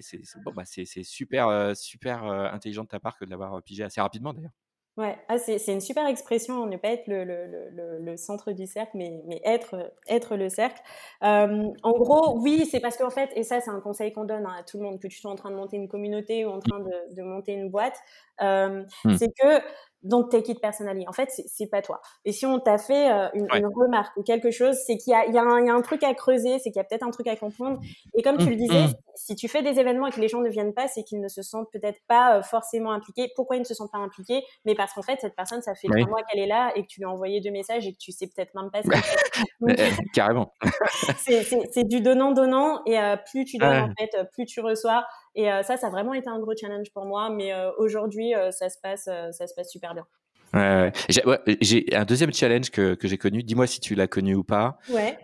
c'est 0.00 0.20
bon, 0.44 0.52
bah, 0.52 0.64
super, 0.64 1.76
super 1.76 2.24
intelligent 2.24 2.84
de 2.84 2.88
ta 2.88 3.00
part 3.00 3.18
que 3.18 3.24
de 3.24 3.30
l'avoir 3.30 3.62
pigé 3.62 3.84
assez 3.84 4.00
rapidement 4.00 4.32
d'ailleurs. 4.32 4.52
Ouais, 4.96 5.14
ah, 5.28 5.36
c'est 5.36 5.74
une 5.74 5.82
super 5.82 6.06
expression, 6.06 6.64
ne 6.64 6.78
pas 6.78 6.88
être 6.88 7.06
le, 7.06 7.22
le, 7.22 7.46
le, 7.70 7.98
le, 7.98 8.16
centre 8.16 8.52
du 8.52 8.66
cercle, 8.66 8.92
mais, 8.94 9.20
mais 9.26 9.42
être, 9.44 9.92
être 10.08 10.36
le 10.36 10.48
cercle. 10.48 10.80
en 11.20 11.92
gros, 11.92 12.38
oui, 12.40 12.64
c'est 12.64 12.80
parce 12.80 12.96
qu'en 12.96 13.10
fait, 13.10 13.30
et 13.36 13.42
ça 13.42 13.60
c'est 13.60 13.70
un 13.70 13.80
conseil 13.80 14.14
qu'on 14.14 14.24
donne 14.24 14.46
à 14.46 14.62
tout 14.62 14.78
le 14.78 14.84
monde, 14.84 14.98
que 14.98 15.06
tu 15.06 15.18
sois 15.18 15.30
en 15.30 15.34
train 15.34 15.50
de 15.50 15.56
monter 15.56 15.76
une 15.76 15.88
communauté 15.88 16.46
ou 16.46 16.48
en 16.48 16.60
train 16.60 16.80
de, 16.80 17.14
de 17.14 17.22
monter 17.22 17.52
une 17.52 17.68
boîte, 17.68 17.98
mmh. 18.40 19.16
c'est 19.18 19.28
que 19.38 19.60
donc 20.06 20.30
take 20.30 20.52
it 20.52 20.60
personally. 20.60 21.04
En 21.08 21.12
fait, 21.12 21.30
c'est 21.46 21.66
pas 21.66 21.82
toi. 21.82 22.00
Et 22.24 22.32
si 22.32 22.46
on 22.46 22.58
t'a 22.58 22.78
fait 22.78 23.10
euh, 23.10 23.28
une, 23.34 23.66
remarque 23.66 24.16
ou 24.16 24.22
quelque 24.22 24.50
chose, 24.50 24.76
c'est 24.86 24.96
qu'il 24.96 25.12
y, 25.12 25.30
y, 25.30 25.34
y, 25.34 25.38
a 25.38 25.42
un 25.42 25.82
truc 25.82 26.02
à 26.04 26.14
creuser, 26.14 26.58
c'est 26.58 26.70
qu'il 26.70 26.76
y 26.76 26.80
a 26.80 26.84
peut-être 26.84 27.02
un 27.02 27.10
truc 27.10 27.26
à 27.26 27.36
comprendre. 27.36 27.80
Et 28.14 28.22
comme 28.22 28.38
tu 28.38 28.46
le 28.46 28.54
mmh, 28.54 28.58
disais, 28.58 28.84
mmh. 28.84 28.94
si 29.14 29.34
tu 29.34 29.48
fais 29.48 29.62
des 29.62 29.80
événements 29.80 30.06
et 30.06 30.12
que 30.12 30.20
les 30.20 30.28
gens 30.28 30.40
ne 30.40 30.48
viennent 30.48 30.74
pas, 30.74 30.88
c'est 30.88 31.02
qu'ils 31.02 31.20
ne 31.20 31.28
se 31.28 31.42
sentent 31.42 31.70
peut-être 31.72 31.98
pas 32.06 32.38
euh, 32.38 32.42
forcément 32.42 32.92
impliqués. 32.92 33.30
Pourquoi 33.34 33.56
ils 33.56 33.60
ne 33.60 33.64
se 33.64 33.74
sentent 33.74 33.92
pas 33.92 33.98
impliqués? 33.98 34.44
Mais 34.64 34.74
parce 34.74 34.92
qu'en 34.92 35.02
fait, 35.02 35.18
cette 35.20 35.34
personne, 35.34 35.62
ça 35.62 35.74
fait 35.74 35.88
trois 35.88 36.08
mois 36.08 36.22
qu'elle 36.22 36.40
est 36.40 36.46
là 36.46 36.72
et 36.76 36.82
que 36.82 36.86
tu 36.86 37.00
lui 37.00 37.06
as 37.06 37.10
envoyé 37.10 37.40
deux 37.40 37.50
messages 37.50 37.86
et 37.86 37.92
que 37.92 37.98
tu 37.98 38.12
sais 38.12 38.26
peut-être 38.26 38.54
même 38.54 38.70
pas 38.70 38.82
ce 38.82 38.88
qu'elle 38.88 39.02
fait. 39.02 40.02
Carrément. 40.14 40.52
c'est 41.18 41.84
du 41.84 42.00
donnant-donnant 42.00 42.82
et 42.86 42.98
euh, 42.98 43.16
plus 43.16 43.44
tu 43.44 43.58
donnes, 43.58 43.90
en 43.90 43.94
fait, 43.98 44.16
plus 44.32 44.44
tu 44.44 44.60
reçois. 44.60 45.04
Et 45.36 45.52
euh, 45.52 45.62
ça, 45.62 45.76
ça 45.76 45.88
a 45.88 45.90
vraiment 45.90 46.14
été 46.14 46.28
un 46.28 46.40
gros 46.40 46.54
challenge 46.58 46.90
pour 46.92 47.04
moi. 47.04 47.30
Mais 47.30 47.52
euh, 47.52 47.70
aujourd'hui, 47.76 48.34
euh, 48.34 48.50
ça, 48.50 48.70
se 48.70 48.78
passe, 48.82 49.04
ça 49.04 49.46
se 49.46 49.54
passe 49.54 49.70
super 49.70 49.94
bien. 49.94 50.06
Ouais, 50.54 50.92
J'ai 51.60 51.84
un 51.94 52.04
deuxième 52.04 52.32
challenge 52.32 52.70
que, 52.70 52.94
que 52.94 53.06
j'ai 53.06 53.18
connu. 53.18 53.42
Dis-moi 53.42 53.66
si 53.66 53.78
tu 53.78 53.94
l'as 53.94 54.06
connu 54.06 54.34
ou 54.34 54.42
pas. 54.42 54.78
Ouais. 54.88 55.18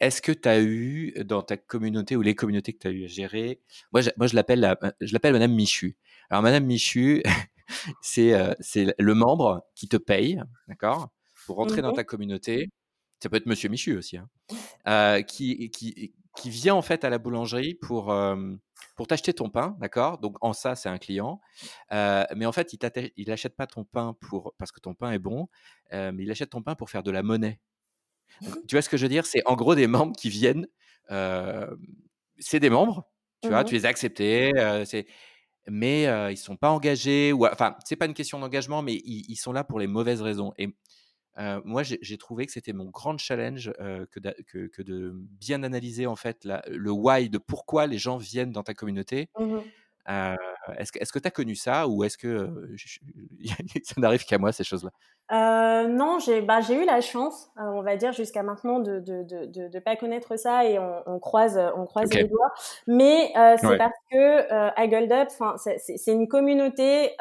Est-ce 0.00 0.20
que 0.20 0.32
tu 0.32 0.48
as 0.48 0.60
eu 0.60 1.14
dans 1.24 1.42
ta 1.42 1.56
communauté 1.56 2.16
ou 2.16 2.22
les 2.22 2.34
communautés 2.34 2.72
que 2.72 2.78
tu 2.78 2.88
as 2.88 2.90
eu 2.90 3.04
à 3.04 3.06
gérer 3.06 3.60
Moi, 3.92 4.00
je, 4.00 4.10
moi, 4.16 4.26
je 4.26 4.34
l'appelle 4.34 4.76
je 5.00 5.12
l'appelle 5.12 5.32
Madame 5.32 5.52
Michu. 5.52 5.96
Alors, 6.28 6.42
Madame 6.42 6.64
Michu, 6.64 7.22
c'est 8.02 8.34
c'est 8.58 8.92
le 8.98 9.14
membre 9.14 9.64
qui 9.76 9.86
te 9.86 9.96
paye, 9.96 10.42
d'accord, 10.66 11.10
pour 11.46 11.54
rentrer 11.56 11.82
dans 11.82 11.92
mmh 11.92 11.96
ta 11.96 12.04
communauté. 12.04 12.68
Ça 13.22 13.28
peut 13.28 13.36
être 13.36 13.46
Monsieur 13.46 13.68
Michu 13.68 13.96
aussi, 13.96 14.18
hein, 14.84 15.22
qui, 15.22 15.70
qui, 15.70 16.12
qui 16.36 16.50
vient 16.50 16.74
en 16.74 16.82
fait 16.82 17.04
à 17.04 17.10
la 17.10 17.18
boulangerie 17.18 17.74
pour, 17.74 18.14
pour 18.96 19.06
t'acheter 19.06 19.32
ton 19.34 19.50
pain, 19.50 19.76
d'accord? 19.80 20.18
Donc 20.18 20.36
en 20.40 20.52
ça, 20.52 20.74
c'est 20.74 20.88
un 20.88 20.98
client. 20.98 21.40
mais 21.90 22.46
en 22.46 22.52
fait, 22.52 22.72
il 22.72 23.28
n'achète 23.28 23.56
pas 23.56 23.66
ton 23.66 23.84
pain 23.84 24.16
pour, 24.20 24.54
parce 24.58 24.72
que 24.72 24.80
ton 24.80 24.94
pain 24.94 25.12
est 25.12 25.18
bon, 25.18 25.48
mais 25.92 26.14
il 26.18 26.30
achète 26.30 26.50
ton 26.50 26.62
pain 26.62 26.74
pour 26.74 26.90
faire 26.90 27.02
de 27.02 27.10
la 27.10 27.22
monnaie. 27.22 27.60
tu 28.40 28.74
vois 28.74 28.82
ce 28.82 28.88
que 28.88 28.96
je 28.96 29.04
veux 29.04 29.10
dire? 29.10 29.26
C'est 29.26 29.42
en 29.46 29.56
gros 29.56 29.74
des 29.74 29.86
membres 29.86 30.16
qui 30.16 30.30
viennent. 30.30 30.66
c'est 32.38 32.60
des 32.60 32.70
membres, 32.70 33.10
tu 33.42 33.48
vois, 33.48 33.62
mmh 33.62 33.66
tu 33.66 33.74
les 33.74 33.86
as 33.86 33.88
acceptés. 33.88 34.52
c'est 34.86 35.06
mais 35.68 36.04
ils 36.32 36.36
sont 36.36 36.56
pas 36.56 36.70
engagés 36.70 37.32
ou 37.32 37.46
enfin 37.46 37.76
c'est 37.84 37.96
pas 37.96 38.06
une 38.06 38.14
question 38.14 38.38
d'engagement 38.38 38.82
mais 38.82 38.94
ils, 38.94 39.24
ils, 39.28 39.36
sont 39.36 39.52
là 39.52 39.62
pour 39.64 39.78
les 39.78 39.86
mauvaises 39.86 40.20
raisons 40.20 40.52
et 40.58 40.74
moi, 41.36 41.82
j'ai 41.82 42.18
trouvé 42.18 42.46
que 42.46 42.52
c'était 42.52 42.72
mon 42.72 42.86
grand 42.86 43.18
challenge 43.18 43.72
que, 44.10 44.66
que, 44.66 44.82
de 44.82 45.12
bien 45.14 45.62
analyser 45.62 46.06
en 46.06 46.16
fait 46.16 46.46
le 46.68 46.90
why 46.90 47.28
de 47.28 47.38
pourquoi 47.38 47.86
les 47.86 47.98
gens 47.98 48.16
viennent 48.16 48.52
dans 48.52 48.62
ta 48.62 48.74
communauté. 48.74 49.28
Mmh 49.38 49.58
est-ce 50.78 51.12
que 51.12 51.18
tu 51.18 51.28
as 51.28 51.30
connu 51.30 51.54
ça 51.54 51.88
ou 51.88 52.04
est-ce 52.04 52.18
que 52.18 52.74
ça 53.84 54.00
n'arrive 54.00 54.24
qu'à 54.24 54.38
moi 54.38 54.52
ces 54.52 54.64
choses-là? 54.64 54.90
Non, 55.88 56.18
j'ai 56.18 56.42
bah, 56.42 56.60
eu 56.70 56.84
la 56.84 57.00
chance, 57.00 57.50
on 57.56 57.82
va 57.82 57.96
dire 57.96 58.12
jusqu'à 58.12 58.42
maintenant, 58.42 58.80
de 58.80 59.00
ne 59.00 59.78
pas 59.80 59.96
connaître 59.96 60.36
ça 60.36 60.64
et 60.64 60.78
on, 60.78 61.18
croise, 61.18 61.58
on 61.76 61.86
croise 61.86 62.12
les 62.12 62.24
doigts. 62.24 62.52
Mais 62.86 63.32
c'est 63.58 63.78
parce 63.78 63.94
que 64.10 64.52
à 64.52 64.86
Gold 64.86 65.12
Up, 65.12 65.28
c'est 65.78 66.12
une 66.12 66.28
communauté 66.28 67.12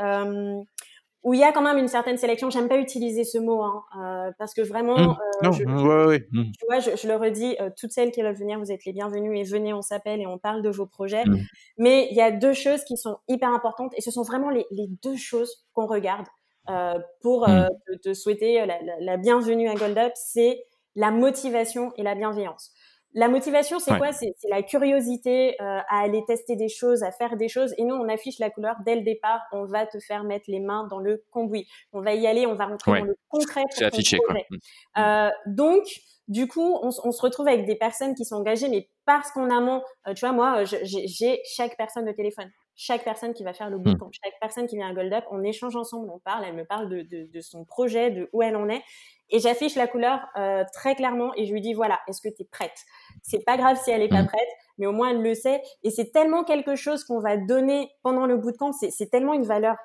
où 1.23 1.33
il 1.33 1.39
y 1.39 1.43
a 1.43 1.51
quand 1.51 1.61
même 1.61 1.77
une 1.77 1.87
certaine 1.87 2.17
sélection. 2.17 2.49
J'aime 2.49 2.67
pas 2.67 2.77
utiliser 2.77 3.23
ce 3.23 3.37
mot 3.37 3.61
hein, 3.61 3.83
euh, 3.99 4.31
parce 4.39 4.53
que 4.53 4.61
vraiment, 4.61 4.97
mmh. 4.97 5.17
euh, 5.43 5.51
je, 5.51 5.63
mmh. 5.63 6.51
tu 6.57 6.65
vois, 6.67 6.79
je, 6.79 7.07
le 7.07 7.15
redis, 7.15 7.55
euh, 7.59 7.69
toutes 7.77 7.91
celles 7.91 8.11
qui 8.11 8.21
veulent 8.21 8.35
venir, 8.35 8.59
vous 8.59 8.71
êtes 8.71 8.85
les 8.85 8.93
bienvenues 8.93 9.37
et 9.37 9.43
venez, 9.43 9.73
on 9.73 9.81
s'appelle 9.81 10.19
et 10.19 10.27
on 10.27 10.39
parle 10.39 10.63
de 10.63 10.69
vos 10.69 10.87
projets. 10.87 11.23
Mmh. 11.25 11.37
Mais 11.77 12.07
il 12.09 12.17
y 12.17 12.21
a 12.21 12.31
deux 12.31 12.53
choses 12.53 12.83
qui 12.83 12.97
sont 12.97 13.17
hyper 13.27 13.49
importantes 13.49 13.93
et 13.95 14.01
ce 14.01 14.09
sont 14.09 14.23
vraiment 14.23 14.49
les, 14.49 14.65
les 14.71 14.87
deux 15.03 15.17
choses 15.17 15.65
qu'on 15.73 15.85
regarde 15.85 16.25
euh, 16.69 16.99
pour 17.21 17.45
te, 17.45 17.97
te, 18.03 18.13
souhaiter 18.13 18.65
la, 18.65 18.81
la, 18.81 18.99
la, 18.99 19.17
bienvenue 19.17 19.67
à 19.67 19.75
Gold 19.75 19.97
Up, 19.97 20.11
c'est 20.15 20.63
la 20.95 21.11
motivation 21.11 21.91
et 21.97 22.03
la 22.03 22.15
bienveillance. 22.15 22.71
La 23.13 23.27
motivation, 23.27 23.79
c'est 23.79 23.97
quoi? 23.97 24.11
C'est 24.13 24.33
la 24.49 24.63
curiosité 24.63 25.55
euh, 25.61 25.79
à 25.89 26.01
aller 26.03 26.23
tester 26.25 26.55
des 26.55 26.69
choses, 26.69 27.03
à 27.03 27.11
faire 27.11 27.35
des 27.35 27.49
choses. 27.49 27.73
Et 27.77 27.83
nous, 27.83 27.95
on 27.95 28.07
affiche 28.07 28.39
la 28.39 28.49
couleur 28.49 28.75
dès 28.85 28.95
le 28.95 29.01
départ. 29.01 29.41
On 29.51 29.65
va 29.65 29.85
te 29.85 29.99
faire 29.99 30.23
mettre 30.23 30.45
les 30.47 30.59
mains 30.59 30.87
dans 30.89 30.99
le 30.99 31.23
cambouis. 31.31 31.67
On 31.91 32.01
va 32.01 32.13
y 32.13 32.25
aller, 32.25 32.45
on 32.45 32.55
va 32.55 32.67
rentrer 32.67 32.99
dans 32.99 33.05
le 33.05 33.17
concret. 33.27 33.63
C'est 33.71 33.85
affiché, 33.85 34.17
quoi. 34.17 34.35
Mmh. 34.35 34.57
Euh, 34.99 35.29
donc, 35.47 35.83
du 36.27 36.47
coup, 36.47 36.77
on, 36.81 36.89
on, 37.03 37.11
se 37.11 37.21
retrouve 37.21 37.47
avec 37.49 37.65
des 37.65 37.75
personnes 37.75 38.15
qui 38.15 38.23
sont 38.23 38.35
engagées, 38.35 38.69
mais 38.69 38.89
parce 39.05 39.31
qu'en 39.31 39.49
amont, 39.49 39.83
euh, 40.07 40.13
tu 40.13 40.21
vois, 40.21 40.31
moi, 40.31 40.63
j'ai 40.63 41.41
chaque 41.43 41.75
personne 41.75 42.05
de 42.05 42.13
téléphone 42.13 42.49
chaque 42.81 43.03
personne 43.03 43.35
qui 43.35 43.43
va 43.43 43.53
faire 43.53 43.69
le 43.69 43.77
mmh. 43.77 43.83
bootcamp, 43.83 44.09
chaque 44.11 44.33
personne 44.41 44.65
qui 44.65 44.75
vient 44.75 44.89
à 44.89 44.93
Gold 44.93 45.13
Up, 45.13 45.23
on 45.29 45.43
échange 45.43 45.75
ensemble, 45.75 46.09
on 46.09 46.17
parle, 46.17 46.45
elle 46.45 46.55
me 46.55 46.65
parle 46.65 46.89
de, 46.89 47.03
de, 47.03 47.29
de 47.31 47.41
son 47.41 47.63
projet, 47.63 48.09
de 48.09 48.27
où 48.33 48.41
elle 48.41 48.55
en 48.55 48.69
est, 48.69 48.81
et 49.29 49.37
j'affiche 49.37 49.75
la 49.75 49.85
couleur 49.85 50.19
euh, 50.35 50.63
très 50.73 50.95
clairement 50.95 51.31
et 51.35 51.45
je 51.45 51.53
lui 51.53 51.61
dis 51.61 51.73
voilà, 51.73 51.99
est-ce 52.07 52.21
que 52.21 52.33
tu 52.33 52.41
es 52.41 52.45
prête? 52.45 52.75
C'est 53.21 53.45
pas 53.45 53.55
grave 53.55 53.79
si 53.83 53.91
elle 53.91 54.01
est 54.01 54.09
pas 54.09 54.23
mmh. 54.23 54.27
prête, 54.27 54.49
mais 54.79 54.87
au 54.87 54.93
moins 54.93 55.11
elle 55.11 55.21
le 55.21 55.35
sait. 55.35 55.61
Et 55.83 55.91
c'est 55.91 56.11
tellement 56.11 56.43
quelque 56.43 56.75
chose 56.75 57.03
qu'on 57.03 57.19
va 57.19 57.37
donner 57.37 57.91
pendant 58.01 58.25
le 58.25 58.37
bootcamp, 58.37 58.71
c'est 58.71 59.09
tellement 59.11 59.35
une 59.35 59.45
valeur 59.45 59.75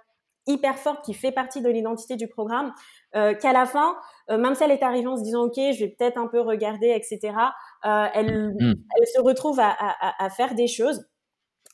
hyper 0.46 0.78
forte 0.78 1.04
qui 1.04 1.12
fait 1.12 1.32
partie 1.32 1.61
de 1.61 1.68
l'identité 1.68 2.16
du 2.16 2.28
programme 2.28 2.72
euh, 3.14 3.35
qu'à 3.35 3.52
la 3.52 3.66
fin, 3.66 3.94
euh, 4.30 4.38
même 4.38 4.54
si 4.54 4.64
elle 4.64 4.70
est 4.70 4.82
arrivée 4.82 5.09
en 5.09 5.18
se 5.18 5.22
disant 5.22 5.44
ok, 5.44 5.56
je 5.56 5.85
vais 5.85 5.94
peut-être 5.98 6.16
un 6.16 6.28
peu 6.28 6.40
regarder, 6.40 6.88
etc. 6.96 7.37
Euh, 7.85 8.06
elle, 8.14 8.54
mmh. 8.54 8.74
elle 8.96 9.06
se 9.06 9.20
retrouve 9.20 9.61
à, 9.61 9.68
à, 9.68 10.24
à 10.24 10.30
faire 10.30 10.54
des 10.54 10.66
choses 10.66 11.04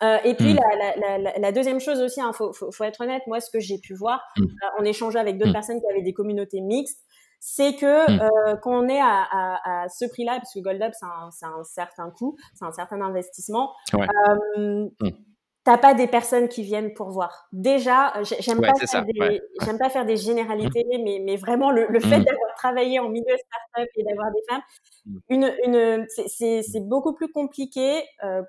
euh, 0.03 0.19
et 0.25 0.35
puis 0.35 0.55
mmh. 0.55 0.57
la, 0.57 0.97
la, 0.97 1.19
la, 1.19 1.39
la, 1.39 1.53
deuxième 1.53 1.79
chose 1.79 2.01
aussi, 2.01 2.19
il 2.19 2.23
hein, 2.23 2.33
faut, 2.33 2.53
faut, 2.53 2.73
faut, 2.73 2.85
être 2.85 3.01
honnête, 3.03 3.23
moi 3.29 3.41
ce 3.41 3.51
que 3.51 3.61
j'ai 3.61 3.79
pu 3.79 3.95
voir 3.95 4.21
mmh. 4.37 4.43
euh, 4.43 4.81
en 4.81 4.85
échangeant 4.85 5.21
avec 5.21 5.39
d'autres 5.39 5.51
mmh. 5.51 5.55
personnes 5.55 5.81
qui 5.81 5.87
avaient 5.91 6.03
des 6.03 6.13
communautés 6.13 6.61
mixtes, 6.61 7.01
c'est 7.39 7.75
que 7.77 7.87
euh, 7.87 8.57
quand 8.63 8.73
on 8.73 8.89
est 8.89 9.01
à, 9.01 9.27
à, 9.31 9.83
à 9.85 9.89
ce 9.89 10.05
prix-là, 10.07 10.37
parce 10.37 10.53
que 10.55 10.61
Gold 10.61 10.83
Up 10.83 10.93
c'est 10.99 11.07
un, 11.07 11.51
un, 11.51 11.65
certain 11.65 12.11
coût, 12.11 12.37
c'est 12.55 12.65
un 12.65 12.73
certain 12.73 13.01
investissement, 13.01 13.73
ouais. 13.95 14.07
t'as 15.65 15.79
pas 15.79 15.95
des 15.95 16.09
personnes 16.09 16.49
qui 16.49 16.65
viennent 16.65 16.95
pour 16.95 17.11
voir. 17.11 17.47
Déjà, 17.53 18.13
j'aime 18.41 18.59
ouais, 18.59 18.73
pas, 18.73 18.87
faire 18.87 19.05
des, 19.05 19.21
ouais. 19.21 19.41
j'aime 19.65 19.79
pas 19.79 19.91
faire 19.91 20.05
des 20.05 20.17
généralités, 20.17 20.85
mais, 20.89 21.23
mais 21.25 21.37
vraiment 21.37 21.71
le, 21.71 21.87
le 21.89 22.01
fait 22.01 22.19
d'avoir 22.19 22.55
travaillé 22.57 22.99
en 22.99 23.09
milieu 23.09 23.37
startup 23.37 23.91
et 23.95 24.03
d'avoir 24.03 24.33
des 24.33 24.43
femmes, 24.49 24.63
une, 25.29 25.53
une, 25.65 26.07
c'est 26.09 26.89
beaucoup 26.89 27.15
plus 27.15 27.31
compliqué 27.31 28.03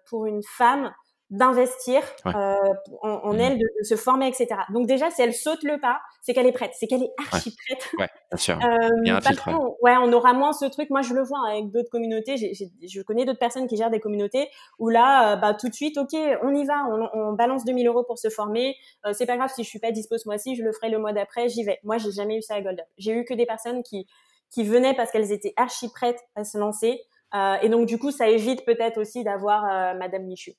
pour 0.07 0.25
une 0.25 0.41
femme 0.57 0.91
d'investir 1.29 2.03
euh, 2.27 2.55
en, 3.01 3.09
en 3.09 3.33
mmh. 3.33 3.39
elle, 3.39 3.57
de, 3.57 3.65
de, 3.79 3.83
se 3.83 3.95
former, 3.95 4.27
etc. 4.27 4.47
Donc 4.71 4.87
déjà, 4.87 5.09
si 5.09 5.21
elle 5.21 5.33
saute 5.33 5.63
le 5.63 5.79
pas, 5.79 5.99
c'est 6.21 6.33
qu'elle 6.33 6.45
est 6.45 6.51
prête, 6.51 6.71
c'est 6.77 6.85
qu'elle 6.85 7.03
est 7.03 7.11
archi 7.17 7.55
prête. 7.55 7.89
Ouais, 7.97 8.09
bien 8.31 8.37
sûr. 8.37 8.59
Euh, 8.63 8.89
Il 9.03 9.07
y 9.07 9.11
a 9.11 9.17
un 9.17 9.21
filtre. 9.21 9.49
Ouais, 9.81 9.95
on 9.97 10.13
aura 10.13 10.33
moins 10.33 10.53
ce 10.53 10.65
truc. 10.65 10.89
Moi, 10.89 11.01
je 11.01 11.13
le 11.13 11.23
vois 11.23 11.39
avec 11.49 11.71
d'autres 11.71 11.89
communautés. 11.89 12.37
J 12.37 12.53
je 12.87 13.01
connais 13.01 13.25
d'autres 13.25 13.39
personnes 13.39 13.67
qui 13.67 13.77
gèrent 13.77 13.89
des 13.89 13.99
communautés 13.99 14.47
où 14.79 14.89
là, 14.89 15.33
euh, 15.33 15.35
bah 15.35 15.53
tout 15.53 15.69
de 15.69 15.73
suite, 15.73 15.97
ok, 15.97 16.13
on 16.43 16.53
y 16.53 16.65
va, 16.65 16.85
on, 16.91 17.09
on 17.13 17.33
balance 17.33 17.65
2000 17.65 17.87
euros 17.87 18.03
pour 18.03 18.19
se 18.19 18.29
former. 18.29 18.75
Euh, 19.05 19.13
c'est 19.13 19.25
pas 19.25 19.37
grave 19.37 19.51
si 19.53 19.63
je 19.63 19.69
suis 19.69 19.79
pas 19.79 19.91
dispo 19.91 20.17
ce 20.17 20.27
mois-ci, 20.27 20.55
je 20.55 20.63
le 20.63 20.71
ferai 20.71 20.89
le 20.89 20.99
mois 20.99 21.13
d'après, 21.13 21.49
j'y 21.49 21.63
vais. 21.63 21.79
Moi, 21.83 21.97
j'ai 21.97 22.11
jamais 22.11 22.37
eu 22.37 22.41
ça 22.41 22.55
à 22.55 22.61
Gold 22.61 22.79
Up. 22.79 22.85
J'ai 22.97 23.13
eu 23.13 23.25
que 23.25 23.33
des 23.33 23.45
personnes 23.45 23.81
qui 23.83 24.07
qui 24.53 24.63
venaient 24.63 24.93
parce 24.93 25.11
qu'elles 25.11 25.31
étaient 25.31 25.53
archi 25.57 25.89
prêtes 25.89 26.23
à 26.35 26.43
se 26.43 26.57
lancer. 26.57 27.01
Euh, 27.33 27.55
et 27.61 27.69
donc 27.69 27.87
du 27.87 27.97
coup, 27.97 28.11
ça 28.11 28.29
évite 28.29 28.63
peut-être 28.65 28.99
aussi 28.99 29.23
d'avoir 29.23 29.65
euh, 29.65 29.97
Madame 29.97 30.23
Michu. 30.23 30.53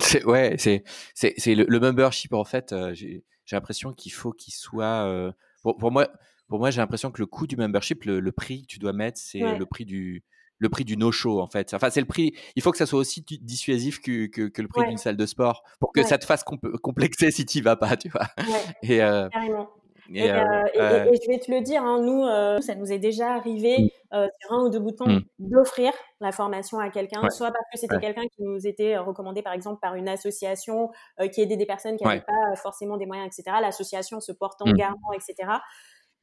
C'est, 0.00 0.24
ouais, 0.24 0.56
c'est, 0.58 0.84
c'est, 1.14 1.34
c'est 1.36 1.54
le, 1.54 1.64
le, 1.68 1.80
membership 1.80 2.32
en 2.32 2.44
fait. 2.44 2.72
Euh, 2.72 2.94
j'ai, 2.94 3.24
j'ai 3.44 3.56
l'impression 3.56 3.92
qu'il 3.92 4.12
faut 4.12 4.32
qu'il 4.32 4.52
soit. 4.52 5.06
Euh, 5.06 5.32
pour, 5.62 5.76
pour, 5.76 5.90
moi, 5.90 6.08
pour 6.48 6.58
moi, 6.58 6.70
j'ai 6.70 6.80
l'impression 6.80 7.10
que 7.10 7.20
le 7.20 7.26
coût 7.26 7.46
du 7.46 7.56
membership, 7.56 8.04
le, 8.04 8.20
le 8.20 8.32
prix 8.32 8.62
que 8.62 8.66
tu 8.66 8.78
dois 8.78 8.92
mettre, 8.92 9.18
c'est 9.18 9.42
ouais. 9.42 9.58
le 9.58 9.66
prix 9.66 9.84
du 9.84 10.22
le 10.58 10.68
prix 10.68 10.84
du 10.84 10.96
no-show 10.96 11.40
en 11.40 11.46
fait. 11.46 11.72
Enfin, 11.72 11.90
c'est 11.90 12.00
le 12.00 12.06
prix. 12.06 12.34
Il 12.56 12.62
faut 12.62 12.72
que 12.72 12.78
ça 12.78 12.86
soit 12.86 12.98
aussi 12.98 13.24
dissuasif 13.40 14.00
que, 14.00 14.26
que, 14.26 14.48
que 14.48 14.62
le 14.62 14.68
prix 14.68 14.82
ouais. 14.82 14.88
d'une 14.88 14.98
salle 14.98 15.16
de 15.16 15.26
sport 15.26 15.62
pour 15.80 15.92
que 15.92 16.00
ouais. 16.00 16.06
ça 16.06 16.18
te 16.18 16.24
fasse 16.24 16.44
complexer 16.82 17.30
si 17.30 17.46
tu 17.46 17.62
vas 17.62 17.76
pas, 17.76 17.96
tu 17.96 18.08
vois. 18.08 18.26
Et 18.82 19.02
euh, 19.02 19.28
carrément. 19.28 19.70
Et, 20.14 20.20
et, 20.20 20.30
euh, 20.30 20.36
euh, 20.76 21.04
et, 21.04 21.08
et, 21.08 21.20
je 21.22 21.30
vais 21.30 21.38
te 21.38 21.50
le 21.50 21.60
dire, 21.60 21.82
hein, 21.82 22.00
nous, 22.00 22.24
euh, 22.24 22.58
ça 22.60 22.74
nous 22.74 22.90
est 22.90 22.98
déjà 22.98 23.34
arrivé 23.34 23.92
mm. 24.12 24.26
sur 24.40 24.52
un 24.52 24.64
ou 24.64 24.70
deux 24.70 24.78
boutons 24.78 25.08
mm. 25.08 25.22
d'offrir 25.38 25.92
la 26.20 26.32
formation 26.32 26.78
à 26.78 26.88
quelqu'un, 26.90 27.22
ouais. 27.22 27.30
soit 27.30 27.50
parce 27.50 27.64
que 27.72 27.78
c'était 27.78 27.94
ouais. 27.96 28.00
quelqu'un 28.00 28.26
qui 28.28 28.42
nous 28.42 28.66
était 28.66 28.96
recommandé 28.96 29.42
par 29.42 29.52
exemple 29.52 29.80
par 29.80 29.94
une 29.94 30.08
association 30.08 30.90
qui 31.32 31.42
aidait 31.42 31.56
des 31.56 31.66
personnes 31.66 31.96
qui 31.96 32.04
n'avaient 32.04 32.20
pas 32.20 32.56
forcément 32.56 32.96
des 32.96 33.06
moyens, 33.06 33.28
etc. 33.28 33.58
L'association 33.60 34.20
se 34.20 34.32
porte 34.32 34.62
en 34.62 34.70
mm. 34.70 34.74
garant, 34.74 35.12
etc. 35.14 35.50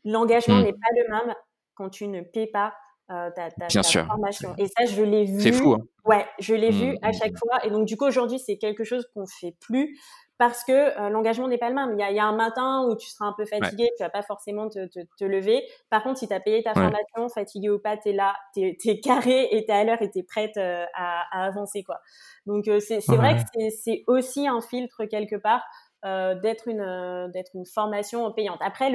L'engagement 0.04 0.60
n'est 0.60 0.74
pas 0.74 0.89
le 0.95 1.10
même 1.10 1.36
quand 1.76 1.89
tu 1.89 2.08
ne 2.08 2.21
paies 2.21 2.48
pas 2.48 2.74
euh, 3.12 3.30
ta, 3.36 3.52
ta, 3.52 3.67
ta 3.67 3.84
formation. 3.84 4.56
Et 4.58 4.65
ça, 4.65 4.86
je 4.86 5.04
l'ai 5.04 5.26
vu. 5.26 5.39
C'est 5.39 5.52
fou. 5.52 5.74
Hein. 5.74 5.82
Ouais, 6.06 6.26
je 6.39 6.56
l'ai 6.56 6.71
vu 6.71 6.98
à 7.04 7.12
chaque 7.12 7.38
fois. 7.38 7.63
Et 7.63 7.69
donc, 7.69 7.86
du 7.86 7.98
coup, 7.98 8.06
aujourd'hui, 8.06 8.39
c'est 8.39 8.58
quelque 8.58 8.84
chose 8.84 9.08
qu'on 9.13 9.28
fait 9.28 9.56
plus 9.60 9.95
parce 10.38 10.63
que 10.63 10.71
euh, 10.71 11.10
l'engagement 11.10 11.48
n'est 11.48 11.58
pas 11.58 11.69
le 11.69 11.76
même. 11.76 11.93
Il 11.93 12.00
y, 12.00 12.04
a, 12.04 12.12
il 12.12 12.15
y, 12.15 12.19
a, 12.19 12.26
un 12.26 12.36
matin 12.36 12.86
où 12.88 12.95
tu 12.95 13.08
seras 13.08 13.26
un 13.26 13.34
peu 13.34 13.45
fatigué, 13.45 13.84
ouais. 13.84 13.93
tu 13.98 14.04
vas 14.04 14.10
pas 14.10 14.21
forcément 14.21 14.69
te, 14.69 14.88
te, 14.88 15.00
te, 15.17 15.24
lever. 15.24 15.63
Par 15.89 16.04
contre, 16.04 16.19
si 16.19 16.28
tu 16.28 16.34
as 16.34 16.39
payé 16.39 16.62
ta 16.63 16.74
formation, 16.74 17.30
fatigué 17.34 17.69
ou 17.69 17.80
pas, 17.80 17.95
tu 17.98 18.10
es 18.10 18.13
là, 18.13 18.36
tu 18.54 18.62
es, 18.62 18.78
es, 18.86 19.00
carré 19.02 19.48
et 19.52 19.65
tu 19.65 19.71
es 19.71 19.74
à 19.74 19.84
l'heure 19.84 20.02
et 20.02 20.12
tu 20.12 20.19
es 20.19 20.24
prête 20.24 20.58
euh, 20.58 20.86
à, 20.93 21.24
à, 21.32 21.45
avancer. 21.45 21.84
quoi. 21.84 22.00
Donc, 22.45 22.67
euh, 22.67 22.80
c'est 22.80 23.08
ouais. 23.10 23.17
vrai 23.17 23.36
que 23.36 23.69
c'est 23.69 24.04
aussi 24.08 24.48
un 24.48 24.62
filtre 24.62 25.06
quelque 25.06 25.36
part 25.38 25.63
euh, 26.05 26.36
d'être 26.36 26.67
une 26.67 26.81
euh, 26.81 27.27
une 27.53 27.65
formation 27.65 28.31
payante. 28.31 28.60
Après, 28.62 28.89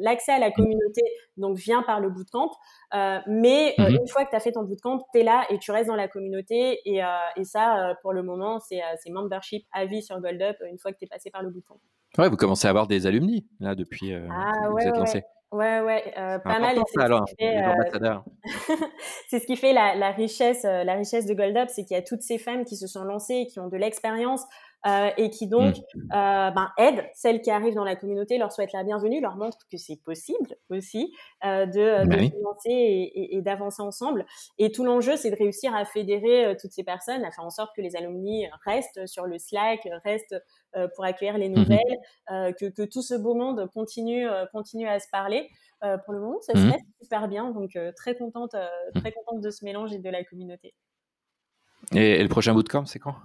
l'accès 0.00 0.32
à 0.32 0.38
la 0.38 0.50
communauté 0.50 1.02
donc 1.36 1.56
vient 1.56 1.82
par 1.82 2.00
le 2.00 2.10
bootcamp, 2.10 2.50
euh, 2.94 3.18
mais 3.26 3.74
mm 3.78 3.82
-hmm. 3.82 4.00
une 4.00 4.08
fois 4.08 4.24
que 4.24 4.30
tu 4.30 4.36
as 4.36 4.40
fait 4.40 4.52
ton 4.52 4.64
bootcamp, 4.64 4.98
tu 5.12 5.20
es 5.20 5.24
là 5.24 5.44
et 5.50 5.58
tu 5.58 5.72
restes 5.72 5.88
dans 5.88 5.96
la 5.96 6.08
communauté 6.08 6.80
et, 6.84 7.00
et 7.36 7.44
ça, 7.44 7.94
pour 8.02 8.12
le 8.12 8.22
moment, 8.22 8.60
c'est 8.60 9.10
membership 9.10 9.62
à 9.72 9.86
vie 9.86 10.02
sur 10.02 10.20
Gold 10.20 10.42
Up 10.42 10.56
une 10.70 10.78
fois 10.78 10.92
que 10.92 10.98
tu 10.98 11.04
es 11.04 11.08
passé 11.08 11.30
par 11.30 11.42
le 11.42 11.50
bootcamp. 11.50 11.80
Ouais, 12.18 12.28
vous 12.28 12.36
commencez 12.36 12.66
à 12.66 12.70
avoir 12.70 12.86
des 12.86 13.06
alumni 13.06 13.46
là 13.58 13.74
depuis 13.74 14.14
ah, 14.14 14.18
que 14.18 14.68
vous 14.68 14.74
ouais, 14.74 14.86
êtes 14.86 14.92
ouais. 14.92 14.98
lancé. 14.98 15.22
Ouais, 15.52 15.82
ouais, 15.82 16.14
euh, 16.16 16.38
pas 16.38 16.58
mal. 16.60 16.78
C'est 16.88 17.02
euh, 17.02 18.18
ce 19.30 19.46
qui 19.46 19.56
fait 19.56 19.74
la, 19.74 19.94
la 19.94 20.10
richesse, 20.10 20.62
la 20.62 20.94
richesse 20.94 21.26
de 21.26 21.34
Gold 21.34 21.54
Up, 21.58 21.68
c'est 21.68 21.84
qu'il 21.84 21.94
y 21.94 22.00
a 22.00 22.02
toutes 22.02 22.22
ces 22.22 22.38
femmes 22.38 22.64
qui 22.64 22.74
se 22.74 22.86
sont 22.86 23.04
lancées, 23.04 23.46
qui 23.52 23.60
ont 23.60 23.68
de 23.68 23.76
l'expérience, 23.76 24.46
euh, 24.84 25.10
et 25.16 25.30
qui 25.30 25.46
donc 25.46 25.76
mmh. 25.76 26.00
euh, 26.12 26.50
ben, 26.50 26.70
aident 26.76 27.04
celles 27.14 27.40
qui 27.40 27.50
arrivent 27.50 27.74
dans 27.74 27.84
la 27.84 27.94
communauté, 27.94 28.36
leur 28.36 28.50
souhaitent 28.50 28.72
la 28.72 28.82
bienvenue, 28.82 29.20
leur 29.20 29.36
montrent 29.36 29.64
que 29.70 29.76
c'est 29.76 30.02
possible 30.02 30.56
aussi 30.70 31.14
euh, 31.44 31.66
de, 31.66 32.04
de 32.04 32.26
se 32.26 32.42
lancer 32.42 32.70
et, 32.70 33.02
et, 33.02 33.36
et 33.36 33.42
d'avancer 33.42 33.80
ensemble. 33.80 34.26
Et 34.58 34.72
tout 34.72 34.84
l'enjeu, 34.84 35.16
c'est 35.16 35.30
de 35.30 35.36
réussir 35.36 35.72
à 35.74 35.84
fédérer 35.84 36.56
toutes 36.60 36.72
ces 36.72 36.82
personnes, 36.82 37.24
à 37.24 37.30
faire 37.30 37.44
en 37.44 37.50
sorte 37.50 37.70
que 37.76 37.80
les 37.80 37.94
alumni 37.94 38.48
restent 38.64 39.06
sur 39.06 39.26
le 39.26 39.38
Slack, 39.38 39.88
restent 40.04 40.42
pour 40.94 41.04
accueillir 41.04 41.38
les 41.38 41.48
mmh 41.48 41.54
nouvelles, 41.54 41.98
mmh. 42.30 42.52
que, 42.58 42.66
que, 42.70 42.82
tout 42.82 43.02
ce 43.02 43.14
beau 43.14 43.34
monde 43.34 43.70
continue, 43.72 44.26
continue 44.52 44.88
à 44.88 44.98
se 44.98 45.06
parler. 45.12 45.48
pour 46.04 46.12
le 46.12 46.20
moment, 46.20 46.40
ça 46.40 46.54
se 46.54 46.70
passe 46.70 46.80
super 47.00 47.28
bien, 47.28 47.50
donc 47.50 47.78
très 47.96 48.16
contente, 48.16 48.56
très 48.96 49.12
contente 49.12 49.40
de 49.40 49.50
ce 49.50 49.64
mélange 49.64 49.92
et 49.92 49.98
de 49.98 50.10
la 50.10 50.24
communauté. 50.24 50.74
Et, 51.92 52.22
le 52.22 52.28
prochain 52.28 52.54
bootcamp, 52.54 52.86
c'est 52.86 52.98
quand? 52.98 53.16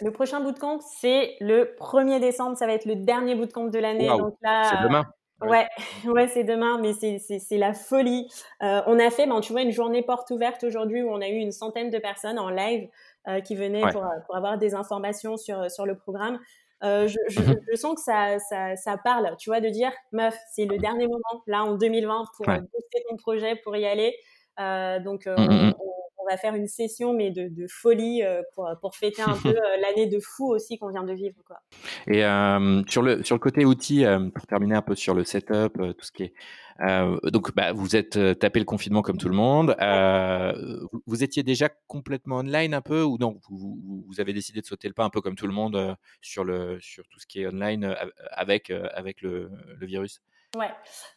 Le 0.00 0.10
prochain 0.10 0.40
bootcamp, 0.40 0.80
c'est 0.80 1.36
le 1.40 1.74
1er 1.78 2.20
décembre. 2.20 2.56
Ça 2.56 2.66
va 2.66 2.72
être 2.72 2.86
le 2.86 2.96
dernier 2.96 3.34
bootcamp 3.34 3.66
de 3.66 3.78
l'année. 3.78 4.08
Donc 4.08 4.34
là, 4.42 4.70
c'est 4.70 4.82
demain. 4.82 5.04
Ouais, 5.40 5.66
ouais, 6.06 6.28
c'est 6.28 6.44
demain, 6.44 6.78
mais 6.80 6.92
c'est 6.94 7.58
la 7.58 7.74
folie. 7.74 8.28
Euh, 8.62 8.82
on 8.86 8.98
a 8.98 9.10
fait, 9.10 9.26
ben, 9.26 9.40
tu 9.40 9.52
vois, 9.52 9.62
une 9.62 9.72
journée 9.72 10.02
porte 10.02 10.30
ouverte 10.30 10.64
aujourd'hui 10.64 11.02
où 11.02 11.10
on 11.10 11.20
a 11.20 11.28
eu 11.28 11.36
une 11.36 11.52
centaine 11.52 11.90
de 11.90 11.98
personnes 11.98 12.38
en 12.38 12.50
live 12.50 12.88
euh, 13.28 13.40
qui 13.40 13.54
venaient 13.54 13.82
pour, 13.92 14.04
pour, 14.26 14.36
avoir 14.36 14.58
des 14.58 14.74
informations 14.74 15.36
sur, 15.36 15.70
sur 15.70 15.86
le 15.86 15.96
programme. 15.96 16.38
Euh, 16.82 17.08
je, 17.08 17.16
je, 17.28 17.40
mhm. 17.40 17.60
je, 17.70 17.76
sens 17.76 17.94
que 17.94 18.00
ça, 18.00 18.38
ça, 18.38 18.76
ça, 18.76 18.98
parle, 18.98 19.34
tu 19.38 19.48
vois, 19.48 19.60
de 19.60 19.68
dire, 19.68 19.92
meuf, 20.12 20.36
c'est 20.52 20.66
le 20.66 20.76
dernier 20.76 21.06
moment, 21.06 21.42
là, 21.46 21.64
en 21.64 21.76
2020, 21.76 22.24
pour 22.36 22.48
ouais. 22.48 22.60
ton 23.08 23.16
projet, 23.16 23.56
pour 23.56 23.74
y 23.76 23.86
aller. 23.86 24.14
Euh, 24.60 25.00
donc, 25.00 25.26
euh, 25.26 25.36
mmh, 25.36 25.68
mmh. 25.68 25.74
on, 25.78 25.92
on, 26.18 26.30
va 26.30 26.36
faire 26.36 26.54
une 26.54 26.68
session, 26.68 27.12
mais 27.12 27.30
de, 27.30 27.48
de 27.48 27.66
folie 27.68 28.22
euh, 28.22 28.42
pour, 28.54 28.68
pour 28.80 28.94
fêter 28.94 29.22
un 29.22 29.36
peu 29.36 29.54
l'année 29.82 30.06
de 30.06 30.18
fou 30.20 30.52
aussi 30.52 30.78
qu'on 30.78 30.88
vient 30.88 31.04
de 31.04 31.12
vivre. 31.12 31.36
Quoi. 31.46 31.58
Et 32.06 32.22
sur, 32.88 33.02
le, 33.02 33.22
sur 33.22 33.34
le 33.34 33.40
côté 33.40 33.64
outils, 33.64 34.04
pour 34.34 34.46
terminer 34.46 34.76
un 34.76 34.82
peu 34.82 34.94
sur 34.94 35.14
le 35.14 35.24
setup, 35.24 35.74
tout 35.76 36.04
ce 36.04 36.12
qui 36.12 36.24
est 36.24 36.34
euh, 36.80 37.16
donc, 37.30 37.54
bah, 37.54 37.72
vous 37.72 37.94
êtes 37.94 38.18
tapé 38.38 38.58
le 38.58 38.64
confinement 38.64 39.02
comme 39.02 39.16
tout 39.16 39.28
le 39.28 39.34
monde. 39.34 39.76
Euh, 39.80 40.80
vous, 40.92 41.02
vous, 41.06 41.22
étiez 41.22 41.42
déjà 41.42 41.68
complètement 41.86 42.38
online 42.38 42.74
un 42.74 42.80
peu 42.80 43.02
ou 43.02 43.16
non? 43.18 43.38
Vous, 43.48 44.04
vous, 44.08 44.20
avez 44.20 44.32
décidé 44.32 44.60
de 44.60 44.66
sauter 44.66 44.88
le 44.88 44.94
pas 44.94 45.04
un 45.04 45.10
peu 45.10 45.20
comme 45.20 45.36
tout 45.36 45.46
le 45.46 45.52
monde 45.52 45.96
sur, 46.20 46.44
le, 46.44 46.78
sur 46.80 47.06
tout 47.08 47.20
ce 47.20 47.26
qui 47.26 47.42
est 47.42 47.46
online 47.46 47.94
avec, 48.32 48.70
avec 48.70 49.22
le, 49.22 49.50
le 49.78 49.86
virus? 49.86 50.20
Ouais. 50.54 50.70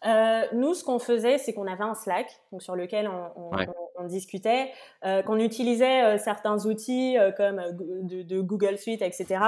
Euh, 0.05 0.45
nous, 0.53 0.73
ce 0.73 0.83
qu'on 0.83 0.99
faisait, 0.99 1.37
c'est 1.37 1.53
qu'on 1.53 1.67
avait 1.67 1.83
un 1.83 1.93
Slack 1.93 2.27
donc 2.51 2.61
sur 2.61 2.75
lequel 2.75 3.07
on, 3.07 3.31
on, 3.35 3.55
ouais. 3.55 3.67
on, 3.67 4.03
on 4.03 4.07
discutait, 4.07 4.71
euh, 5.05 5.21
qu'on 5.21 5.37
utilisait 5.37 6.03
euh, 6.03 6.17
certains 6.17 6.65
outils 6.65 7.17
comme 7.35 7.61
de, 7.73 8.23
de, 8.23 8.41
Google 8.41 8.77
Suite, 8.77 9.01
etc. 9.01 9.39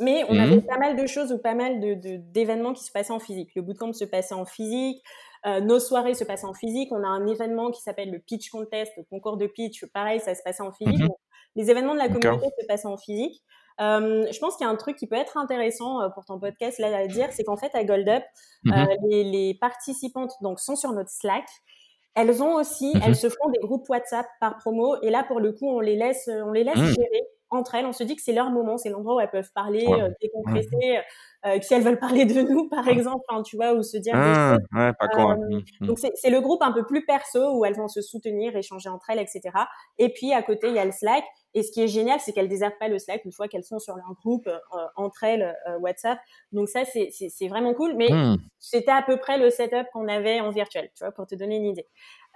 Mais 0.00 0.24
on 0.28 0.34
mmh. 0.34 0.40
avait 0.40 0.60
pas 0.60 0.78
mal 0.78 0.96
de 0.96 1.06
choses 1.06 1.32
ou 1.32 1.38
pas 1.38 1.54
mal 1.54 1.80
d'événements 1.80 2.70
de, 2.70 2.74
de, 2.74 2.78
qui 2.78 2.84
se 2.84 2.92
passaient 2.92 3.12
en 3.12 3.20
physique. 3.20 3.50
Le 3.54 3.62
bootcamp 3.62 3.92
se 3.92 4.04
passait 4.04 4.34
en 4.34 4.44
physique, 4.44 5.02
nos 5.44 5.78
soirées 5.78 6.14
se 6.14 6.24
passaient 6.24 6.46
en 6.46 6.54
physique. 6.54 6.90
On 6.92 7.02
a 7.02 7.08
un 7.08 7.26
événement 7.26 7.70
qui 7.70 7.80
s'appelle 7.80 8.10
le 8.10 8.18
Pitch 8.18 8.50
Contest, 8.50 8.92
le 8.96 9.04
concours 9.04 9.36
de 9.36 9.46
pitch. 9.46 9.86
Pareil, 9.86 10.20
ça 10.20 10.34
se 10.34 10.42
passait 10.42 10.62
en 10.62 10.72
physique. 10.72 11.02
Mmh. 11.02 11.08
les 11.54 11.70
événements 11.70 11.94
de 11.94 11.98
la 11.98 12.08
communauté 12.08 12.48
se 12.60 12.66
passaient 12.66 12.88
en 12.88 12.98
physique. 12.98 13.42
Euh, 13.80 14.26
je 14.32 14.38
pense 14.38 14.56
qu'il 14.56 14.66
y 14.66 14.68
a 14.68 14.72
un 14.72 14.76
truc 14.76 14.96
qui 14.96 15.06
peut 15.06 15.16
être 15.16 15.36
intéressant 15.36 16.00
euh, 16.00 16.08
pour 16.08 16.24
ton 16.24 16.38
podcast 16.38 16.78
là 16.78 16.96
à 16.96 17.06
dire, 17.06 17.28
c'est 17.32 17.44
qu'en 17.44 17.56
fait 17.56 17.74
à 17.74 17.84
Gold 17.84 18.08
Up, 18.08 18.24
mm 18.64 18.72
-hmm. 18.72 18.88
euh, 18.90 18.96
les, 19.08 19.24
les, 19.24 19.54
participantes 19.54 20.32
donc 20.40 20.60
sont 20.60 20.76
sur 20.76 20.92
notre 20.92 21.10
Slack. 21.10 21.46
Elles 22.14 22.42
ont 22.42 22.54
aussi, 22.54 22.88
mm 22.88 22.98
-hmm. 22.98 23.02
elles 23.06 23.16
se 23.16 23.28
font 23.28 23.48
des 23.50 23.60
groupes 23.66 23.86
WhatsApp 23.90 24.26
par 24.40 24.56
promo 24.58 24.96
et 25.02 25.10
là 25.10 25.24
pour 25.24 25.40
le 25.40 25.52
coup 25.52 25.68
on 25.68 25.80
les 25.80 25.96
laisse, 25.96 26.28
on 26.48 26.52
les 26.52 26.64
laisse 26.64 26.78
mm. 26.78 26.94
gérer 26.98 27.22
entre 27.50 27.74
elles. 27.74 27.86
On 27.86 27.92
se 27.92 28.04
dit 28.04 28.16
que 28.16 28.22
c'est 28.22 28.32
leur 28.32 28.50
moment, 28.50 28.76
c'est 28.78 28.90
l'endroit 28.90 29.16
où 29.16 29.20
elles 29.20 29.30
peuvent 29.30 29.52
parler, 29.54 29.86
ouais. 29.86 30.02
euh, 30.02 30.10
décompresser, 30.20 31.00
euh, 31.46 31.58
si 31.60 31.74
elles 31.74 31.82
veulent 31.82 31.98
parler 31.98 32.24
de 32.24 32.42
nous, 32.42 32.68
par 32.68 32.86
exemple, 32.88 33.24
hein, 33.28 33.42
tu 33.42 33.56
vois, 33.56 33.72
ou 33.74 33.82
se 33.82 33.96
dire. 33.96 34.14
Ah, 34.16 34.56
ouais, 34.74 34.92
pas 34.98 35.08
con, 35.08 35.32
euh. 35.32 35.60
Donc 35.80 35.98
c'est 35.98 36.30
le 36.30 36.40
groupe 36.40 36.62
un 36.62 36.72
peu 36.72 36.84
plus 36.84 37.04
perso 37.04 37.56
où 37.56 37.64
elles 37.64 37.76
vont 37.76 37.88
se 37.88 38.02
soutenir, 38.02 38.56
échanger 38.56 38.88
entre 38.88 39.10
elles, 39.10 39.20
etc. 39.20 39.40
Et 39.98 40.12
puis 40.12 40.32
à 40.32 40.42
côté, 40.42 40.68
il 40.68 40.74
y 40.74 40.78
a 40.78 40.84
le 40.84 40.92
Slack. 40.92 41.24
Et 41.56 41.62
ce 41.62 41.72
qui 41.72 41.80
est 41.80 41.88
génial, 41.88 42.20
c'est 42.20 42.34
qu'elles 42.34 42.50
désertent 42.50 42.78
pas 42.78 42.88
le 42.88 42.98
Slack 42.98 43.24
une 43.24 43.32
fois 43.32 43.48
qu'elles 43.48 43.64
sont 43.64 43.78
sur 43.78 43.96
leur 43.96 44.12
groupe 44.22 44.46
euh, 44.46 44.58
entre 44.94 45.24
elles 45.24 45.56
euh, 45.66 45.78
WhatsApp. 45.78 46.18
Donc 46.52 46.68
ça, 46.68 46.82
c'est 46.84 47.48
vraiment 47.48 47.72
cool. 47.72 47.94
Mais 47.96 48.10
mmh. 48.10 48.36
c'était 48.58 48.90
à 48.90 49.00
peu 49.00 49.16
près 49.16 49.38
le 49.38 49.48
setup 49.48 49.86
qu'on 49.90 50.06
avait 50.06 50.40
en 50.40 50.50
virtuel, 50.50 50.90
tu 50.94 51.02
vois, 51.02 51.12
pour 51.12 51.26
te 51.26 51.34
donner 51.34 51.56
une 51.56 51.64
idée. 51.64 51.86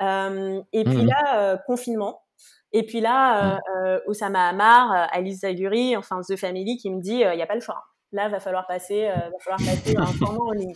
Euh, 0.00 0.62
et 0.72 0.84
puis 0.84 1.02
mmh. 1.02 1.06
là, 1.06 1.58
confinement. 1.66 2.22
Et 2.72 2.86
puis 2.86 3.02
là, 3.02 3.58
euh, 3.76 4.00
Oussama 4.06 4.48
Hamar, 4.48 5.08
Alice 5.12 5.40
Zaguri, 5.40 5.98
enfin 5.98 6.22
The 6.26 6.36
Family, 6.36 6.78
qui 6.78 6.88
me 6.88 7.02
dit, 7.02 7.20
il 7.20 7.36
n'y 7.36 7.42
a 7.42 7.46
pas 7.46 7.56
le 7.56 7.60
choix. 7.60 7.84
Là, 8.12 8.30
va 8.30 8.40
falloir 8.40 8.66
passer, 8.66 9.04
euh, 9.04 9.14
va 9.14 9.38
falloir 9.38 9.58
passer 9.58 9.96
un 9.98 10.06
format 10.06 10.44
en 10.44 10.52
ligne. 10.52 10.74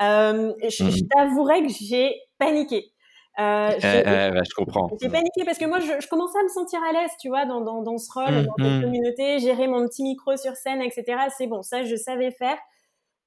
Je, 0.00 0.90
je 0.90 1.04
t'avouerai 1.14 1.62
que 1.62 1.68
j'ai 1.68 2.14
paniqué. 2.38 2.90
Euh, 3.38 3.70
je, 3.78 3.86
euh, 3.86 4.30
bah, 4.30 4.42
je, 4.46 4.54
comprends. 4.54 4.90
J'ai 5.00 5.08
paniqué 5.08 5.44
parce 5.44 5.58
que 5.58 5.64
moi, 5.64 5.80
je, 5.80 6.00
je, 6.00 6.08
commençais 6.08 6.38
à 6.38 6.42
me 6.42 6.48
sentir 6.48 6.80
à 6.82 6.92
l'aise, 6.92 7.10
tu 7.18 7.28
vois, 7.28 7.46
dans, 7.46 7.62
dans, 7.62 7.82
dans 7.82 7.96
ce 7.96 8.12
rôle, 8.12 8.30
mmh, 8.30 8.46
dans 8.46 8.54
cette 8.58 8.66
mmh. 8.66 8.82
communauté, 8.82 9.38
gérer 9.38 9.68
mon 9.68 9.86
petit 9.86 10.02
micro 10.02 10.36
sur 10.36 10.54
scène, 10.54 10.82
etc. 10.82 11.04
C'est 11.36 11.46
bon, 11.46 11.62
ça, 11.62 11.82
je 11.82 11.96
savais 11.96 12.30
faire. 12.30 12.58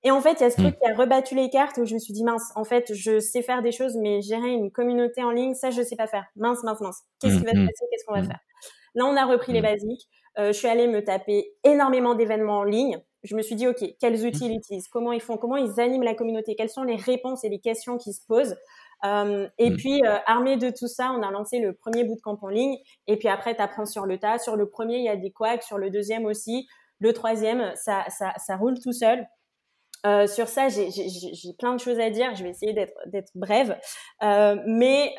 Et 0.04 0.12
en 0.12 0.22
fait, 0.22 0.34
il 0.34 0.42
y 0.42 0.44
a 0.44 0.52
ce 0.52 0.58
truc 0.58 0.76
mmh. 0.76 0.80
qui 0.80 0.92
a 0.92 0.96
rebattu 0.96 1.36
les 1.36 1.50
cartes 1.50 1.78
où 1.80 1.86
je 1.86 1.96
me 1.96 2.00
suis 2.00 2.14
dit, 2.14 2.24
mince, 2.24 2.52
en 2.56 2.64
fait, 2.64 2.94
je 2.94 3.20
sais 3.20 3.42
faire 3.42 3.64
des 3.64 3.72
choses, 3.72 3.96
mais 3.96 4.22
gérer 4.22 4.52
une 4.52 4.72
communauté 4.72 5.24
en 5.24 5.32
ligne, 5.32 5.56
ça, 5.56 5.72
je 5.72 5.82
sais 5.82 5.96
pas 5.96 6.08
faire. 6.08 6.26
Mince, 6.36 6.64
mince, 6.64 6.82
mince. 6.82 7.02
Qu'est-ce 7.20 7.40
qui 7.40 7.44
va 7.44 7.52
se 7.52 7.58
passer? 7.58 7.86
Qu'est-ce 7.90 8.06
qu'on 8.06 8.14
va 8.14 8.24
faire? 8.24 8.40
Là, 8.94 9.06
on 9.06 9.16
a 9.16 9.26
repris 9.26 9.54
les 9.54 9.62
basiques. 9.62 10.08
Euh, 10.38 10.48
je 10.48 10.58
suis 10.58 10.68
allée 10.68 10.88
me 10.88 11.04
taper 11.04 11.54
énormément 11.64 12.14
d'événements 12.14 12.60
en 12.60 12.64
ligne 12.64 13.02
je 13.26 13.36
me 13.36 13.42
suis 13.42 13.56
dit, 13.56 13.68
OK, 13.68 13.84
quels 14.00 14.26
outils 14.26 14.46
ils 14.46 14.56
utilisent? 14.56 14.88
Comment 14.88 15.12
ils 15.12 15.22
font? 15.22 15.38
Comment 15.38 15.58
ils 15.58 15.80
animent 15.80 16.04
la 16.04 16.14
communauté? 16.14 16.56
Quelles 16.56 16.70
sont 16.70 16.84
les 16.84 16.96
réponses 16.96 17.44
et 17.44 17.50
les 17.50 17.60
questions 17.60 17.98
qui 17.98 18.14
se 18.14 18.22
posent? 18.26 18.56
Euh, 19.04 19.48
et 19.58 19.70
mmh. 19.70 19.78
puis, 19.78 20.02
euh, 20.06 20.18
armé 20.26 20.58
de 20.58 20.70
tout 20.70 20.88
ça, 20.88 21.12
on 21.12 21.22
a 21.22 21.32
lancé 21.32 21.60
le 21.60 21.74
premier 21.74 22.04
bootcamp 22.04 22.38
en 22.42 22.48
ligne. 22.48 22.78
Et 23.08 23.18
puis 23.18 23.28
après, 23.28 23.56
tu 23.56 23.62
apprends 23.62 23.86
sur 23.86 24.06
le 24.06 24.18
tas. 24.18 24.40
Sur 24.40 24.56
le 24.56 24.70
premier, 24.70 24.98
il 24.98 25.04
y 25.04 25.10
a 25.10 25.16
des 25.16 25.32
couacs. 25.32 25.64
Sur 25.64 25.78
le 25.78 25.90
deuxième 25.90 26.26
aussi. 26.26 26.68
Le 27.00 27.14
troisième, 27.14 27.74
ça, 27.76 28.06
ça, 28.10 28.34
ça 28.38 28.56
roule 28.56 28.80
tout 28.80 28.94
seul. 28.94 29.28
Euh, 30.06 30.28
sur 30.28 30.48
ça, 30.48 30.70
j'ai 30.70 31.54
plein 31.58 31.74
de 31.74 31.80
choses 31.80 32.00
à 32.00 32.10
dire. 32.10 32.36
Je 32.36 32.44
vais 32.44 32.52
essayer 32.52 32.74
d'être 32.74 33.32
brève. 33.36 33.78
Mais 34.22 35.14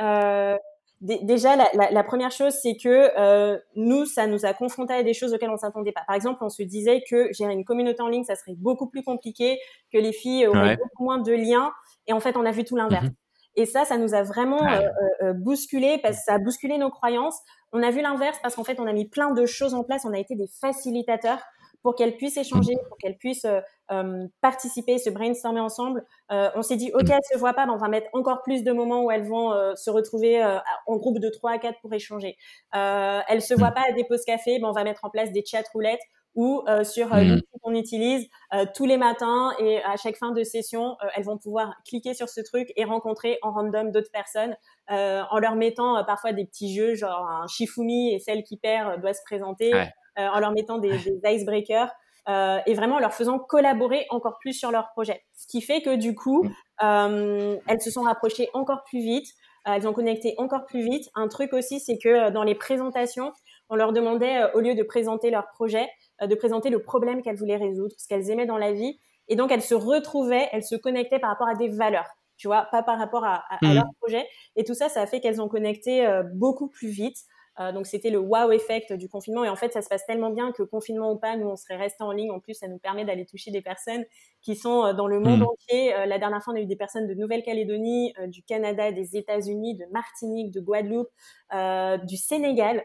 déjà, 1.02 1.56
la, 1.56 1.68
la, 1.74 1.90
la, 1.90 2.04
première 2.04 2.30
chose, 2.30 2.54
c'est 2.54 2.76
que 2.76 3.60
nous, 3.74 4.06
ça 4.06 4.26
nous 4.26 4.46
a 4.46 4.54
confrontés 4.54 4.94
à 4.94 5.02
des 5.02 5.12
choses 5.12 5.34
auxquelles 5.34 5.50
on 5.50 5.58
s'attendait 5.58 5.92
pas. 5.92 6.02
Par 6.06 6.16
exemple, 6.16 6.42
on 6.42 6.48
se 6.48 6.62
disait 6.62 7.02
que 7.08 7.30
gérer 7.32 7.52
une 7.52 7.64
communauté 7.64 8.00
en 8.00 8.08
ligne, 8.08 8.24
ça 8.24 8.36
serait 8.36 8.54
beaucoup 8.56 8.88
plus 8.88 9.02
compliqué, 9.02 9.58
que 9.92 9.98
les 9.98 10.12
filles 10.12 10.46
auraient 10.46 10.60
ouais. 10.60 10.76
beaucoup 10.76 11.04
moins 11.04 11.18
de 11.18 11.32
liens. 11.32 11.72
Et 12.06 12.12
en 12.12 12.20
fait, 12.20 12.36
on 12.36 12.46
a 12.46 12.52
vu 12.52 12.64
tout 12.64 12.76
l'inverse. 12.76 13.04
Mm 13.04 13.08
-hmm. 13.08 13.25
Et 13.56 13.66
ça, 13.66 13.84
ça 13.84 13.98
nous 13.98 14.14
a 14.14 14.22
vraiment 14.22 14.64
euh, 14.66 14.80
euh, 15.22 15.32
bousculé, 15.32 15.98
parce 16.02 16.18
que 16.18 16.22
ça 16.24 16.34
a 16.34 16.38
bousculé 16.38 16.78
nos 16.78 16.90
croyances. 16.90 17.40
On 17.72 17.82
a 17.82 17.90
vu 17.90 18.02
l'inverse 18.02 18.38
parce 18.42 18.54
qu'en 18.54 18.64
fait, 18.64 18.78
on 18.78 18.86
a 18.86 18.92
mis 18.92 19.08
plein 19.08 19.32
de 19.32 19.46
choses 19.46 19.74
en 19.74 19.82
place. 19.82 20.04
On 20.04 20.12
a 20.12 20.18
été 20.18 20.34
des 20.34 20.46
facilitateurs 20.60 21.40
pour 21.86 21.94
qu'elles 21.94 22.16
puissent 22.16 22.36
échanger, 22.36 22.74
pour 22.88 22.98
qu'elles 22.98 23.16
puissent 23.16 23.44
euh, 23.44 23.60
euh, 23.92 24.26
participer, 24.40 24.98
se 24.98 25.08
brainstormer 25.08 25.60
ensemble. 25.60 26.04
Euh, 26.32 26.50
on 26.56 26.62
s'est 26.62 26.74
dit, 26.74 26.90
OK, 26.92 27.08
elles 27.08 27.20
se 27.32 27.38
voient 27.38 27.54
pas, 27.54 27.64
mais 27.64 27.70
on 27.70 27.76
va 27.76 27.86
mettre 27.86 28.08
encore 28.12 28.42
plus 28.42 28.64
de 28.64 28.72
moments 28.72 29.04
où 29.04 29.10
elles 29.12 29.26
vont 29.26 29.52
euh, 29.52 29.74
se 29.76 29.90
retrouver 29.90 30.42
euh, 30.42 30.58
en 30.86 30.96
groupe 30.96 31.20
de 31.20 31.28
3 31.28 31.52
à 31.52 31.58
4 31.58 31.80
pour 31.80 31.92
échanger. 31.94 32.36
Euh, 32.74 33.20
elles 33.28 33.40
se 33.40 33.54
voient 33.54 33.70
pas 33.70 33.84
à 33.88 33.92
des 33.92 34.02
pauses 34.02 34.24
café, 34.24 34.58
ben 34.58 34.68
on 34.68 34.72
va 34.72 34.82
mettre 34.82 35.04
en 35.04 35.10
place 35.10 35.30
des 35.30 35.44
chats 35.44 35.62
roulettes 35.72 36.02
ou 36.36 36.62
euh, 36.68 36.84
sur 36.84 37.12
euh, 37.12 37.22
l'outil 37.22 37.46
qu'on 37.62 37.74
utilise 37.74 38.28
euh, 38.54 38.64
tous 38.74 38.86
les 38.86 38.96
matins 38.96 39.52
et 39.58 39.82
à 39.82 39.96
chaque 39.96 40.16
fin 40.16 40.30
de 40.30 40.44
session, 40.44 40.96
elles 41.16 41.24
vont 41.24 41.38
pouvoir 41.38 41.74
cliquer 41.84 42.14
sur 42.14 42.28
ce 42.28 42.40
truc 42.40 42.72
et 42.76 42.84
rencontrer 42.84 43.38
en 43.42 43.50
random 43.50 43.90
d'autres 43.90 44.12
personnes 44.12 44.54
en 44.88 45.38
leur 45.40 45.56
mettant 45.56 46.04
parfois 46.04 46.32
des 46.32 46.44
petits 46.44 46.72
jeux, 46.72 46.94
genre 46.94 47.28
un 47.28 47.48
Shifumi 47.48 48.14
et 48.14 48.20
celle 48.20 48.44
qui 48.44 48.56
perd 48.56 49.00
doit 49.00 49.14
se 49.14 49.22
présenter. 49.24 49.74
Ouais 49.74 49.88
euh, 50.18 50.28
en 50.28 50.40
leur 50.40 50.52
mettant 50.52 50.78
des, 50.78 50.96
des 50.98 51.20
icebreakers. 51.24 51.90
Euh, 52.28 52.58
et 52.66 52.74
vraiment 52.74 52.96
en 52.96 52.98
leur 52.98 53.14
faisant 53.14 53.38
collaborer 53.38 54.04
encore 54.10 54.38
plus 54.40 54.52
sur 54.52 54.72
leur 54.72 54.88
projet. 54.90 55.22
Ce 55.34 55.46
qui 55.46 55.60
fait 55.60 55.80
que 55.80 55.94
du 55.94 56.16
coup, 56.16 56.42
mm. 56.42 56.50
euh, 56.82 57.56
elles 57.68 57.80
se 57.80 57.90
sont 57.90 58.02
rapprochées 58.02 58.48
encore 58.52 58.82
plus 58.84 58.98
vite, 58.98 59.28
euh, 59.68 59.74
elles 59.74 59.86
ont 59.86 59.92
connecté 59.92 60.34
encore 60.38 60.64
plus 60.64 60.82
vite. 60.82 61.08
Un 61.14 61.28
truc 61.28 61.52
aussi, 61.52 61.78
c'est 61.78 61.98
que 61.98 62.08
euh, 62.08 62.30
dans 62.30 62.42
les 62.42 62.56
présentations, 62.56 63.32
on 63.68 63.76
leur 63.76 63.92
demandait, 63.92 64.52
au 64.54 64.60
lieu 64.60 64.74
de 64.74 64.82
présenter 64.82 65.30
leur 65.30 65.48
projet, 65.48 65.88
de 66.20 66.34
présenter 66.34 66.70
le 66.70 66.82
problème 66.82 67.22
qu'elles 67.22 67.36
voulaient 67.36 67.56
résoudre, 67.56 67.94
ce 67.98 68.06
qu'elles 68.08 68.30
aimaient 68.30 68.46
dans 68.46 68.58
la 68.58 68.72
vie. 68.72 68.98
Et 69.28 69.36
donc, 69.36 69.50
elles 69.50 69.62
se 69.62 69.74
retrouvaient, 69.74 70.48
elles 70.52 70.64
se 70.64 70.76
connectaient 70.76 71.18
par 71.18 71.30
rapport 71.30 71.48
à 71.48 71.54
des 71.54 71.68
valeurs, 71.68 72.08
tu 72.36 72.46
vois, 72.46 72.68
pas 72.70 72.82
par 72.82 72.98
rapport 72.98 73.24
à, 73.24 73.42
à, 73.48 73.58
à 73.64 73.68
mmh. 73.68 73.74
leur 73.74 73.86
projet. 74.00 74.26
Et 74.54 74.64
tout 74.64 74.74
ça, 74.74 74.88
ça 74.88 75.02
a 75.02 75.06
fait 75.06 75.20
qu'elles 75.20 75.42
ont 75.42 75.48
connecté 75.48 76.06
beaucoup 76.34 76.68
plus 76.68 76.88
vite. 76.88 77.18
Euh, 77.58 77.72
donc 77.72 77.86
c'était 77.86 78.10
le 78.10 78.18
wow 78.18 78.50
effect 78.50 78.92
du 78.92 79.08
confinement 79.08 79.42
et 79.42 79.48
en 79.48 79.56
fait 79.56 79.72
ça 79.72 79.80
se 79.80 79.88
passe 79.88 80.04
tellement 80.04 80.28
bien 80.28 80.52
que 80.52 80.62
confinement 80.62 81.12
ou 81.12 81.16
pas, 81.16 81.36
nous 81.36 81.48
on 81.48 81.56
serait 81.56 81.76
resté 81.76 82.04
en 82.04 82.12
ligne. 82.12 82.30
En 82.30 82.40
plus 82.40 82.54
ça 82.54 82.68
nous 82.68 82.78
permet 82.78 83.04
d'aller 83.04 83.24
toucher 83.24 83.50
des 83.50 83.62
personnes 83.62 84.04
qui 84.42 84.56
sont 84.56 84.84
euh, 84.84 84.92
dans 84.92 85.06
le 85.06 85.20
monde 85.20 85.40
mmh. 85.40 85.46
entier. 85.46 85.94
Euh, 85.94 86.06
la 86.06 86.18
dernière 86.18 86.42
fois 86.42 86.52
on 86.52 86.56
a 86.56 86.60
eu 86.60 86.66
des 86.66 86.76
personnes 86.76 87.06
de 87.06 87.14
Nouvelle-Calédonie, 87.14 88.12
euh, 88.20 88.26
du 88.26 88.42
Canada, 88.42 88.92
des 88.92 89.16
États-Unis, 89.16 89.76
de 89.76 89.84
Martinique, 89.90 90.52
de 90.52 90.60
Guadeloupe, 90.60 91.08
euh, 91.54 91.96
du 91.98 92.16
Sénégal. 92.16 92.82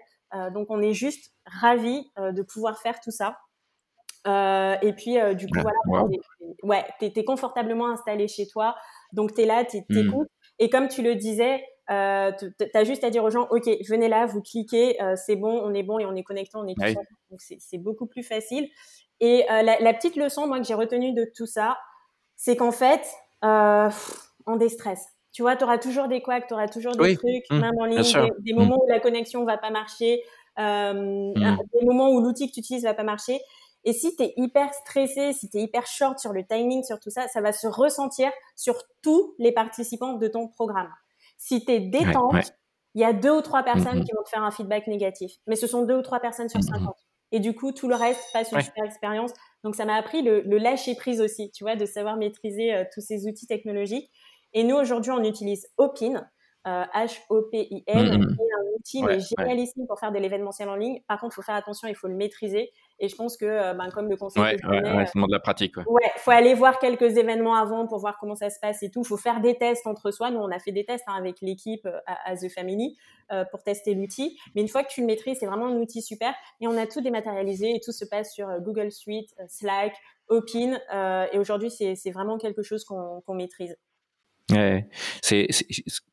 Donc 0.54 0.67
on 0.70 0.82
est 0.82 0.94
juste 0.94 1.34
ravis 1.46 2.10
de 2.17 2.41
pouvoir 2.41 2.80
faire 2.80 3.00
tout 3.00 3.12
ça. 3.12 3.38
et 4.26 4.94
puis 4.94 5.17
du 5.36 5.48
coup 5.48 5.60
voilà, 5.62 5.78
wow. 5.86 6.12
ouais, 6.63 6.86
t'es 7.00 7.12
es 7.15 7.24
confortablement 7.24 7.89
installé 7.89 8.28
chez 8.28 8.48
toi, 8.48 8.76
donc 9.13 9.34
t'es 9.34 9.46
là, 9.46 9.65
t'écoutes. 9.65 9.89
Mmh. 9.89 10.26
Et 10.60 10.70
comme 10.70 10.88
tu 10.88 11.02
le 11.02 11.15
disais, 11.15 11.63
euh, 11.89 12.32
tu 12.38 12.54
as 12.74 12.84
juste 12.84 13.04
à 13.04 13.10
dire 13.10 13.24
aux 13.24 13.30
gens, 13.30 13.48
OK, 13.50 13.65
venez 13.89 14.08
là, 14.08 14.26
vous 14.26 14.41
cliquez, 14.41 15.02
euh, 15.02 15.15
c'est 15.15 15.36
bon, 15.36 15.62
on 15.63 15.74
est 15.74 15.84
bon 15.84 16.00
et 16.00 16.06
on 16.06 16.15
est 16.15 16.24
connecté, 16.24 16.52
on 16.56 16.67
est 16.67 16.76
tout 16.76 16.84
oui. 16.84 16.96
Donc, 17.30 17.41
c'est 17.41 17.78
beaucoup 17.78 18.06
plus 18.06 18.24
facile. 18.24 18.70
Et 19.20 19.46
euh, 19.52 19.62
la, 19.62 19.80
la, 19.80 19.94
petite 19.94 20.15
leçon, 20.15 20.48
moi, 20.48 20.60
que 20.60 20.65
j'ai 20.65 20.74
retenue 20.74 21.13
de 21.13 21.30
tout 21.36 21.46
ça, 21.46 21.78
c'est 22.36 22.56
qu'en 22.56 22.72
fait, 22.72 23.02
euh, 23.44 23.89
on 24.46 24.56
déstresse. 24.56 25.06
Tu 25.32 25.41
vois, 25.41 25.56
tu 25.56 25.63
auras 25.63 25.78
toujours 25.78 26.08
des 26.08 26.22
couacs, 26.22 26.48
tu 26.48 26.54
auras 26.54 26.67
toujours 26.67 26.94
des 26.94 27.02
oui. 27.02 27.17
trucs, 27.17 27.50
mmh, 27.50 27.60
même 27.60 27.78
en 27.80 27.86
ligne, 27.86 28.02
des, 28.02 28.30
des, 28.39 28.54
moments 28.54 28.76
mmh. 28.76 28.84
où 28.84 28.88
la 28.89 29.00
connexion 29.00 29.46
va 29.46 29.58
pas 29.58 29.70
marcher. 29.70 30.22
euh, 30.60 31.32
des 31.34 31.86
moments 31.86 32.10
où 32.10 32.20
l'outil 32.20 32.48
que 32.50 32.54
tu 32.54 32.60
utilises 32.60 32.84
va 32.84 32.94
pas 32.94 33.04
marcher. 33.04 33.39
Et 33.84 33.94
si 33.94 34.15
tu 34.15 34.24
es 34.24 34.34
hyper 34.38 34.74
stressé, 34.74 35.34
si 35.34 35.50
tu 35.50 35.58
es 35.58 35.62
hyper 35.62 35.88
short 35.88 36.20
sur 36.20 36.34
le 36.34 36.46
timing, 36.46 36.84
sur 36.84 37.00
tout 37.00 37.10
ça, 37.10 37.28
ça 37.28 37.41
va 37.41 37.52
se 37.52 37.67
ressentir 37.67 38.32
sur 38.56 38.76
tous 39.02 39.34
les 39.39 39.52
participants 39.52 40.13
de 40.13 40.28
ton 40.28 40.48
programme. 40.48 40.91
Si 41.38 41.65
tu 41.65 41.72
es 41.72 41.80
détente, 41.80 42.54
il 42.94 43.02
y 43.02 43.06
a 43.06 43.13
deux 43.13 43.32
ou 43.32 43.41
trois 43.41 43.63
personnes 43.63 44.04
qui 44.04 44.12
vont 44.13 44.24
te 44.24 44.30
faire 44.30 44.44
un 44.44 44.52
feedback 44.52 44.88
négatif. 44.88 45.32
Mais 45.48 45.56
ce 45.56 45.65
sont 45.65 45.84
deux 45.84 45.98
ou 45.98 46.02
trois 46.02 46.20
personnes 46.20 46.50
sur 46.50 46.62
50. 46.62 46.82
Mm-hmm. 46.82 46.94
Et 47.32 47.39
du 47.39 47.56
coup, 47.56 47.72
tout 47.72 47.88
le 47.88 47.96
reste 47.96 48.22
passe 48.34 48.52
une 48.52 48.62
super 48.62 48.84
expérience. 48.84 49.32
Donc, 49.63 49.76
ça 49.76 49.86
m'a 49.86 49.96
appris 49.96 50.22
le, 50.22 50.41
lâcher 50.58 50.96
prise 50.96 51.22
aussi, 51.22 51.50
tu 51.52 51.63
vois, 51.63 51.76
de 51.76 51.86
savoir 51.86 52.17
maîtriser 52.17 52.74
euh, 52.74 52.84
tous 52.94 53.02
ces 53.02 53.26
outils 53.26 53.48
technologiques. 53.48 54.12
Et 54.54 54.64
nous, 54.64 54.76
aujourd'hui, 54.76 55.12
on 55.12 55.24
utilise 55.24 55.68
Opin. 55.78 56.28
H-O-P-I-N, 56.66 57.98
euh, 57.98 58.18
mm, 58.18 58.22
mm. 58.22 58.38
un 58.40 58.78
outil 58.78 59.26
génialissime 59.38 59.88
pour 59.88 60.00
faire 60.00 60.12
de 60.12 60.20
l'événementiel 60.20 60.70
en 60.70 60.76
ligne. 60.76 61.02
Par 61.08 61.20
contre, 61.20 61.34
il 61.34 61.38
faut 61.38 61.42
faire 61.42 61.56
attention, 61.56 61.88
il 61.88 61.96
faut 61.96 62.08
le 62.08 62.16
maîtriser. 62.16 62.72
Et 63.00 63.10
je 63.10 63.16
pense 63.16 63.36
que, 63.36 63.46
euh, 63.46 63.74
ben, 63.74 63.90
comme 63.90 64.08
le 64.10 64.16
conseil 64.16 64.44
ouais, 64.44 64.58
je 64.62 64.68
ouais, 64.68 65.06
c'est 65.08 65.20
de 65.20 65.32
la 65.32 65.40
pratique. 65.40 65.78
Ouais, 65.78 66.12
il 66.16 66.20
faut 66.20 66.32
aller 66.32 66.54
voir 66.54 66.78
quelques 66.78 67.18
événements 67.18 67.56
avant 67.56 67.88
pour 67.88 67.98
voir 67.98 68.18
comment 68.20 68.36
ça 68.36 68.52
se 68.52 68.60
passe 68.60 68.84
et 68.84 68.92
tout. 68.92 69.02
Il 69.02 69.08
faut 69.08 69.18
faire 69.18 69.42
des 69.42 69.58
tests 69.58 69.88
entre 69.88 70.12
soi. 70.12 70.30
Nous, 70.30 70.40
on 70.40 70.52
a 70.52 70.60
fait 70.60 70.72
des 70.72 70.86
tests 70.86 71.04
hein, 71.08 71.16
avec 71.18 71.42
l'équipe 71.42 71.86
euh, 71.88 71.98
à, 72.06 72.36
The 72.36 72.50
Family 72.50 72.96
pour 73.50 73.64
tester 73.64 73.96
l'outil. 73.96 74.38
Mais 74.56 74.62
une 74.62 74.68
fois 74.68 74.84
que 74.84 74.90
tu 74.90 75.00
le 75.00 75.08
maîtrises, 75.08 75.38
c'est 75.40 75.46
vraiment 75.46 75.68
un 75.68 75.78
outil 75.78 76.02
super. 76.02 76.34
Et 76.60 76.68
on 76.68 76.76
a 76.76 76.86
tout 76.86 77.00
dématérialisé 77.00 77.74
et 77.74 77.80
tout 77.80 77.94
se 77.94 78.04
passe 78.04 78.34
sur 78.34 78.50
Google 78.60 78.92
Suite, 78.92 79.30
Slack, 79.48 79.96
Opin. 80.28 80.78
et 81.32 81.40
aujourd'hui, 81.40 81.72
c'est 81.72 82.12
vraiment 82.12 82.38
quelque 82.38 82.62
chose 82.62 82.84
qu'on 82.84 83.34
maîtrise. 83.34 83.78
Ouais, 84.49 84.89
c'est, 85.21 85.47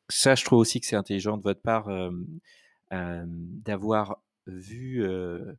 ça, 0.07 0.35
je 0.35 0.45
trouve 0.45 0.59
aussi 0.59 0.79
que 0.79 0.85
c'est 0.85 0.95
intelligent 0.95 1.37
de 1.37 1.43
votre 1.43 1.61
part 1.61 1.89
euh, 1.89 2.11
euh, 2.93 3.23
d'avoir 3.27 4.21
vu 4.47 5.03
euh, 5.03 5.53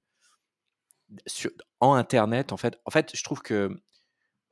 sur, 1.27 1.51
en 1.81 1.95
Internet, 1.95 2.53
en 2.53 2.57
fait, 2.57 2.79
en 2.85 2.91
fait, 2.91 3.11
je 3.15 3.23
trouve 3.23 3.43
que 3.43 3.71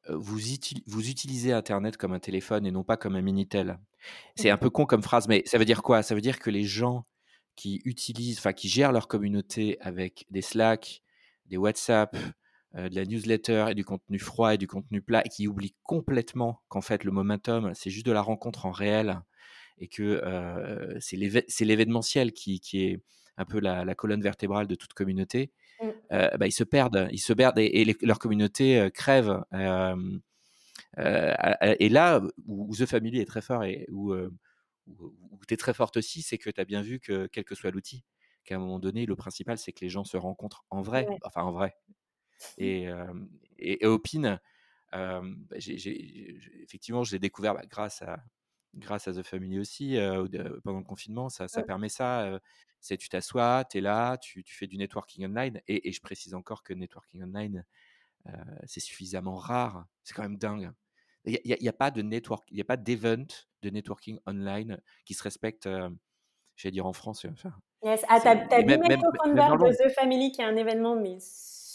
vous, 0.09 0.38
vous 0.87 1.11
utilisez 1.11 1.52
Internet 1.52 1.96
comme 1.96 2.12
un 2.12 2.18
téléphone 2.18 2.66
et 2.66 2.70
non 2.70 2.85
pas 2.85 2.96
comme 2.96 3.16
un 3.16 3.22
Minitel. 3.22 3.78
C'est 4.37 4.50
un 4.50 4.57
peu 4.57 4.70
con 4.70 4.87
comme 4.87 5.02
phrase, 5.02 5.28
mais 5.28 5.42
ça 5.46 5.59
veut 5.59 5.64
dire 5.64 5.83
quoi? 5.83 6.02
Ça 6.02 6.14
veut 6.14 6.20
dire 6.20 6.38
que 6.38 6.50
les 6.50 6.64
gens 6.64 7.07
qui 7.57 7.83
utilisent, 7.85 8.38
enfin, 8.38 8.52
qui 8.52 8.68
gèrent 8.68 8.92
leur 8.92 9.09
communauté 9.09 9.78
avec 9.81 10.26
des 10.31 10.42
Slack, 10.42 11.02
des 11.46 11.57
WhatsApp, 11.57 12.16
de 12.74 12.94
la 12.94 13.04
newsletter 13.04 13.66
et 13.70 13.74
du 13.74 13.85
contenu 13.85 14.18
froid 14.18 14.54
et 14.54 14.59
du 14.59 14.66
contenu 14.66 15.00
plat 15.00 15.22
et 15.24 15.28
qui 15.28 15.48
oublie 15.48 15.74
complètement 15.83 16.61
qu'en 16.68 16.83
fait 16.83 17.02
le 17.04 17.11
momentum 17.11 17.72
c'est 17.74 17.90
juste 17.90 18.07
de 18.07 18.12
la 18.12 18.20
rencontre 18.20 18.66
en 18.66 18.72
réel 18.72 19.22
et 19.81 19.88
que 19.88 20.02
euh, 20.02 20.98
c'est 21.00 21.64
l'événementiel 21.64 22.33
qui, 22.33 22.61
qui, 22.61 22.85
est 22.85 23.00
un 23.37 23.44
peu 23.44 23.61
la, 23.61 23.94
colonne 23.94 24.22
vertébrale 24.22 24.66
de 24.66 24.74
toute 24.74 24.92
communauté, 24.94 25.52
mmh. 25.81 25.87
euh, 26.12 26.37
bah, 26.37 26.46
ils 26.46 26.52
se 26.52 26.64
perdent, 26.64 27.09
ils 27.12 27.18
se 27.18 27.33
perdent 27.33 27.59
et, 27.59 27.96
leur 28.02 28.18
communauté 28.18 28.90
crève. 28.92 29.40
et 30.96 31.88
là 31.88 32.20
où, 32.46 32.74
The 32.76 32.87
Family 32.87 33.20
est 33.20 33.26
très 33.26 33.42
fort 33.42 33.64
et 33.64 33.87
où, 33.90 34.14
où, 34.14 35.40
tu 35.46 35.54
es 35.54 35.57
très 35.57 35.74
forte 35.74 35.96
aussi, 35.96 36.22
c'est 36.22 36.38
que 36.38 36.50
tu 36.50 36.61
as 36.61 36.64
bien 36.64 36.83
vu 36.83 37.00
que 37.00 37.26
quel 37.28 37.44
que 37.44 37.54
soit 37.54 37.70
l'outil, 37.70 38.04
qu'à 38.44 38.57
un 38.57 38.59
moment 38.59 38.78
donné, 38.78 39.07
le 39.07 39.16
principal 39.16 39.59
c'est 39.59 39.72
que 39.72 39.85
les 39.85 39.90
gens 39.90 40.04
se 40.04 40.16
rencontrent 40.16 40.64
en 40.70 40.83
vrai, 40.83 41.07
enfin 41.22 41.42
en 41.42 41.52
vrai, 41.52 41.76
et, 42.59 42.88
et, 43.59 43.87
Opin, 43.87 44.38
bah, 44.92 45.22
effectivement, 45.57 47.05
je 47.05 47.12
l'ai 47.12 47.18
découvert 47.18 47.55
bah, 47.55 47.62
grâce, 47.68 48.03
à, 48.03 48.18
grâce 48.74 49.09
à 49.09 49.12
The 49.12 49.22
Family 49.22 49.59
aussi, 49.59 49.96
pendant 50.64 50.79
le 50.79 50.85
confinement. 50.85 51.29
Ça, 51.29 51.48
ça 51.48 51.62
permet 51.62 51.88
ça. 51.88 52.40
c'est 52.81 52.96
tu 52.96 53.09
t'assois, 53.09 53.64
tu 53.70 53.79
es 53.79 53.81
là, 53.81 54.16
tu, 54.18 54.42
tu, 54.42 54.55
fais 54.55 54.66
du 54.66 54.77
networking 54.77 55.27
online. 55.27 55.61
Et, 55.68 55.88
et, 55.88 55.92
je 55.92 56.01
précise 56.01 56.35
encore 56.35 56.62
que 56.62 56.72
networking 56.72 57.22
online, 57.22 57.64
c'est 58.66 58.81
suffisamment 58.81 59.37
rare. 59.37 59.87
C'est 60.05 60.14
quand 60.14 60.22
même 60.22 60.38
dingue. 60.38 60.70
Il 61.24 61.40
n'y 61.44 61.68
a, 61.68 61.70
a, 61.70 61.72
pas 61.74 61.90
de 61.90 62.01
network, 62.01 62.46
il 62.51 62.55
n'y 62.55 62.61
a 62.61 62.64
pas 62.64 62.77
d'event 62.77 63.27
de 63.62 63.70
networking 63.70 64.18
online 64.27 64.81
qui 65.05 65.14
se 65.14 65.22
respecte, 65.22 65.68
j'allais 66.57 66.72
dire 66.72 66.87
en 66.87 66.92
France. 66.92 67.27
Enfin, 67.31 67.53
yes. 67.83 68.05
Ah, 68.09 68.20
t'as, 68.20 68.31
as 68.31 68.62
même, 68.62 68.81
même, 68.81 69.01
de 69.01 69.88
The 69.88 69.92
Family 69.94 70.33
qui 70.33 70.40
est 70.40 70.44
un 70.44 70.57
événement, 70.57 70.96
mais 70.96 71.18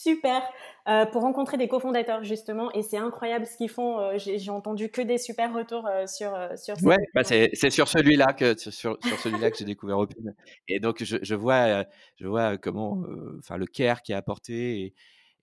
super 0.04 0.44
euh, 0.88 1.06
pour 1.06 1.22
rencontrer 1.22 1.58
des 1.58 1.68
cofondateurs 1.68 2.24
justement 2.24 2.72
et 2.74 2.84
c'est 2.84 2.98
incroyable 2.98 3.46
ce 3.46 3.56
qu'ils 3.56 3.70
font. 3.70 4.00
Euh, 4.00 4.18
j'ai 4.18 4.52
entendu 4.52 4.89
que 4.89 5.02
des 5.02 5.18
super 5.18 5.54
retours 5.54 5.88
euh, 5.88 6.06
sur 6.08 6.38
sur. 6.58 6.76
Ouais, 6.84 6.98
bah 7.16 7.24
c'est 7.24 7.70
sur 7.70 7.88
celui-là 7.88 8.34
que 8.34 8.58
sur, 8.58 8.72
sur 8.72 9.20
celui-là 9.20 9.50
que 9.50 9.58
j'ai 9.58 9.66
découvert 9.66 9.98
Opin 9.98 10.34
et 10.68 10.80
donc 10.80 11.04
je, 11.04 11.18
je 11.22 11.36
vois 11.36 11.86
je 12.18 12.28
vois 12.28 12.58
comment 12.58 13.04
enfin 13.39 13.58
le 13.58 13.66
care 13.66 14.02
qui 14.02 14.12
est 14.12 14.16
apporté 14.16 14.82
et, 14.82 14.94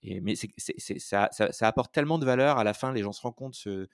et 0.03 0.21
mais 0.21 0.35
c'est 0.35 0.49
ça, 0.99 1.29
ça, 1.31 1.51
ça, 1.51 1.67
apporte 1.67 1.91
tellement 1.91 2.19
de 2.19 2.25
valeur 2.25 2.59
à 2.59 2.63
la 2.63 2.73
fin 2.73 2.93
les 2.93 3.01
gens 3.01 3.11
se 3.11 3.21
rendent 3.21 3.35
compte 3.35 3.55
ce, 3.55 3.87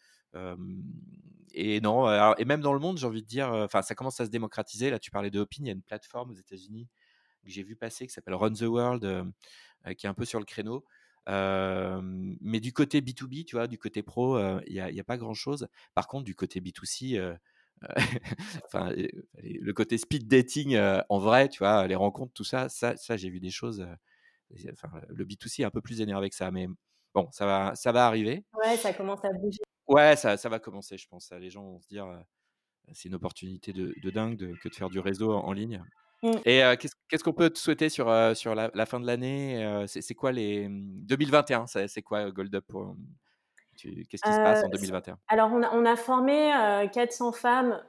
et 1.53 1.79
non 1.79 2.35
et 2.35 2.45
même 2.45 2.61
dans 2.61 2.73
le 2.73 2.79
monde 2.79 2.97
j'ai 2.97 3.07
envie 3.07 3.23
de 3.23 3.27
dire 3.27 3.49
enfin 3.51 3.81
ça 3.81 3.95
commence 3.95 4.19
à 4.19 4.25
se 4.25 4.29
démocratiser 4.29 4.89
là 4.89 4.99
tu 4.99 5.11
parlais 5.11 5.31
de 5.31 5.39
Opin 5.39 5.61
il 5.61 5.67
y 5.67 5.69
a 5.69 5.73
une 5.73 5.81
plateforme 5.81 6.31
aux 6.31 6.35
États-Unis 6.35 6.87
que 7.47 7.53
j'ai 7.53 7.63
vu 7.63 7.75
passer 7.75 8.05
qui 8.07 8.13
s'appelle 8.13 8.35
Run 8.35 8.53
the 8.53 8.61
World 8.61 9.03
euh, 9.03 9.23
qui 9.97 10.05
est 10.05 10.09
un 10.09 10.13
peu 10.13 10.25
sur 10.25 10.39
le 10.39 10.45
créneau. 10.45 10.85
mais 11.27 12.59
du 12.59 12.73
côté 12.73 13.01
B2B, 13.01 13.45
tu 13.45 13.55
vois, 13.55 13.67
du 13.67 13.77
côté 13.77 14.03
pro, 14.03 14.37
il 14.67 14.73
n'y 14.73 14.79
a, 14.79 14.85
a, 14.85 15.03
pas 15.03 15.17
grand-chose. 15.17 15.67
Par 15.93 16.07
contre, 16.07 16.25
du 16.25 16.35
côté 16.35 16.61
B2C, 16.61 17.37
enfin, 18.65 18.91
le 19.43 19.71
côté 19.71 19.97
speed 19.97 20.27
dating 20.27 20.77
en 21.09 21.19
vrai, 21.19 21.49
tu 21.49 21.59
vois, 21.59 21.87
les 21.87 21.95
rencontres, 21.95 22.33
tout 22.33 22.43
ça, 22.43 22.69
ça, 22.69 22.95
ça 22.97 23.17
j'ai 23.17 23.29
vu 23.29 23.39
des 23.39 23.51
choses. 23.51 23.85
enfin, 24.71 25.01
le 25.09 25.25
B2C 25.25 25.61
est 25.61 25.65
un 25.65 25.71
peu 25.71 25.81
plus 25.81 26.01
énervé 26.01 26.29
que 26.29 26.35
ça, 26.35 26.51
mais 26.51 26.67
bon, 27.13 27.29
ça 27.31 27.45
va, 27.45 27.75
ça 27.75 27.91
va 27.91 28.07
arriver. 28.07 28.43
Ouais, 28.53 28.77
ça 28.77 28.93
commence 28.93 29.23
à 29.23 29.31
bouger. 29.33 29.61
Ouais, 29.87 30.15
ça, 30.17 30.35
ça 30.35 30.49
va 30.49 30.59
commencer, 30.59 30.97
je 30.97 31.07
pense. 31.07 31.31
Les 31.31 31.49
gens 31.49 31.63
vont 31.63 31.79
se 31.79 31.87
dire, 31.87 32.07
c'est 32.93 33.09
une 33.09 33.15
opportunité 33.15 33.73
de, 33.73 34.09
dingue 34.09 34.37
de, 34.37 34.53
que 34.61 34.69
de 34.69 34.75
faire 34.75 34.89
du 34.89 34.99
réseau 34.99 35.33
en 35.33 35.53
ligne. 35.53 35.83
Mmh. 36.23 36.31
Et 36.45 36.61
qu'est-ce 37.09 37.23
qu'on 37.23 37.33
peut 37.33 37.49
te 37.49 37.59
souhaiter 37.59 37.89
sur, 37.89 38.11
sur 38.35 38.55
la, 38.55 38.85
fin 38.85 38.99
de 38.99 39.05
l'année 39.05 39.85
C'est 39.87 40.15
quoi 40.15 40.31
les 40.31 40.67
2021 40.69 41.63
mmh, 41.63 41.87
C'est 41.87 42.01
quoi 42.01 42.31
Gold 42.31 42.55
Up 42.55 42.65
Qu'est-ce 43.77 44.23
qui 44.23 44.31
se 44.31 44.37
passe 44.37 44.63
en 44.63 44.69
2021 44.69 45.17
Alors, 45.27 45.51
on 45.53 45.61
a, 45.61 45.69
on 45.73 45.85
a 45.85 45.95
formé 45.95 46.51
400 46.91 47.31
femmes 47.31 47.79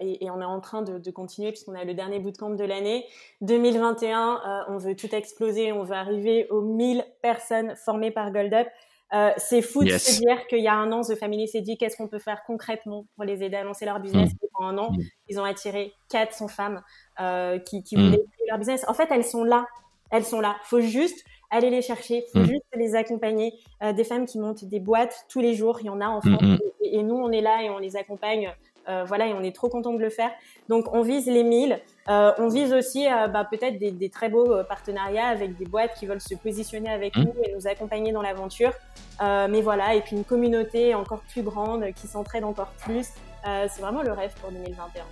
et, 0.00 0.30
on 0.30 0.40
est 0.40 0.44
en 0.44 0.60
train 0.60 0.82
de, 0.82 1.10
continuer 1.10 1.50
puisqu'on 1.50 1.74
a 1.74 1.84
le 1.84 1.94
dernier 1.94 2.20
bootcamp 2.20 2.50
de 2.50 2.64
l'année. 2.64 3.06
2021, 3.40 4.66
on 4.68 4.78
veut 4.78 4.94
tout 4.94 5.12
exploser. 5.14 5.72
On 5.72 5.82
veut 5.82 5.96
arriver 5.96 6.46
aux 6.50 6.62
1000 6.62 7.04
personnes 7.22 7.74
formées 7.76 8.10
par 8.10 8.30
Gold 8.30 8.54
Up. 8.54 8.68
Euh, 9.14 9.30
c'est 9.36 9.62
fou 9.62 9.84
de 9.84 9.96
se 9.96 10.18
dire 10.20 10.46
qu'il 10.48 10.60
y 10.60 10.68
a 10.68 10.74
un 10.74 10.90
an, 10.90 11.02
The 11.02 11.14
Family 11.14 11.46
s'est 11.46 11.60
dit 11.60 11.76
qu'est-ce 11.76 11.96
qu'on 11.96 12.08
peut 12.08 12.18
faire 12.18 12.42
concrètement 12.46 13.06
pour 13.14 13.24
les 13.24 13.44
aider 13.44 13.56
à 13.56 13.62
lancer 13.62 13.84
leur 13.84 14.00
business. 14.00 14.32
Mm. 14.32 14.36
En 14.54 14.66
un 14.66 14.78
an, 14.78 14.90
mm. 14.92 15.02
ils 15.28 15.38
ont 15.38 15.44
attiré 15.44 15.92
400 16.10 16.48
femmes 16.48 16.82
euh, 17.20 17.58
qui, 17.58 17.82
qui 17.84 17.96
mm. 17.96 18.00
voulaient 18.00 18.24
créer 18.32 18.46
leur 18.48 18.58
business. 18.58 18.84
En 18.88 18.94
fait, 18.94 19.08
elles 19.10 19.24
sont 19.24 19.44
là. 19.44 19.66
Elles 20.10 20.24
sont 20.24 20.40
là. 20.40 20.56
faut 20.64 20.80
juste 20.80 21.24
aller 21.50 21.70
les 21.70 21.82
chercher, 21.82 22.24
faut 22.32 22.44
juste 22.44 22.64
les 22.74 22.94
accompagner. 22.94 23.54
Euh, 23.82 23.92
des 23.92 24.04
femmes 24.04 24.26
qui 24.26 24.38
montent 24.38 24.64
des 24.64 24.80
boîtes 24.80 25.26
tous 25.28 25.40
les 25.40 25.54
jours, 25.54 25.78
il 25.80 25.86
y 25.86 25.90
en 25.90 26.00
a 26.00 26.08
en 26.08 26.20
France. 26.20 26.60
et, 26.80 27.02
nous, 27.02 27.14
on 27.14 27.30
est 27.30 27.40
là 27.40 27.62
et 27.62 27.70
on 27.70 27.78
les 27.78 27.96
accompagne 27.96 28.52
euh, 28.88 29.04
voilà, 29.06 29.26
et 29.26 29.32
on 29.32 29.42
est 29.42 29.54
trop 29.54 29.68
content 29.68 29.92
de 29.92 30.00
le 30.00 30.10
faire. 30.10 30.30
Donc, 30.68 30.92
on 30.92 31.02
vise 31.02 31.26
les 31.26 31.42
1000. 31.42 31.80
Euh, 32.08 32.32
on 32.38 32.48
vise 32.48 32.72
aussi 32.72 33.06
euh, 33.06 33.28
bah, 33.28 33.46
peut-être 33.48 33.78
des, 33.78 34.10
très 34.10 34.28
beaux 34.28 34.62
partenariats 34.68 35.26
avec 35.26 35.56
des 35.56 35.64
boîtes 35.64 35.94
qui 35.98 36.06
veulent 36.06 36.20
se 36.20 36.34
positionner 36.34 36.90
avec 36.90 37.16
mmh. 37.16 37.22
nous 37.22 37.34
et 37.42 37.54
nous 37.54 37.66
accompagner 37.66 38.12
dans 38.12 38.22
l'aventure. 38.22 38.72
mais 39.20 39.62
voilà, 39.62 39.94
et 39.94 40.00
puis 40.00 40.16
une 40.16 40.24
communauté 40.24 40.94
encore 40.94 41.22
plus 41.30 41.42
grande 41.42 41.92
qui 41.94 42.06
s'entraide 42.06 42.44
encore 42.44 42.72
plus. 42.84 43.08
c'est 43.44 43.80
vraiment 43.80 44.02
le 44.02 44.12
rêve 44.12 44.32
pour 44.40 44.50
2021. 44.50 45.04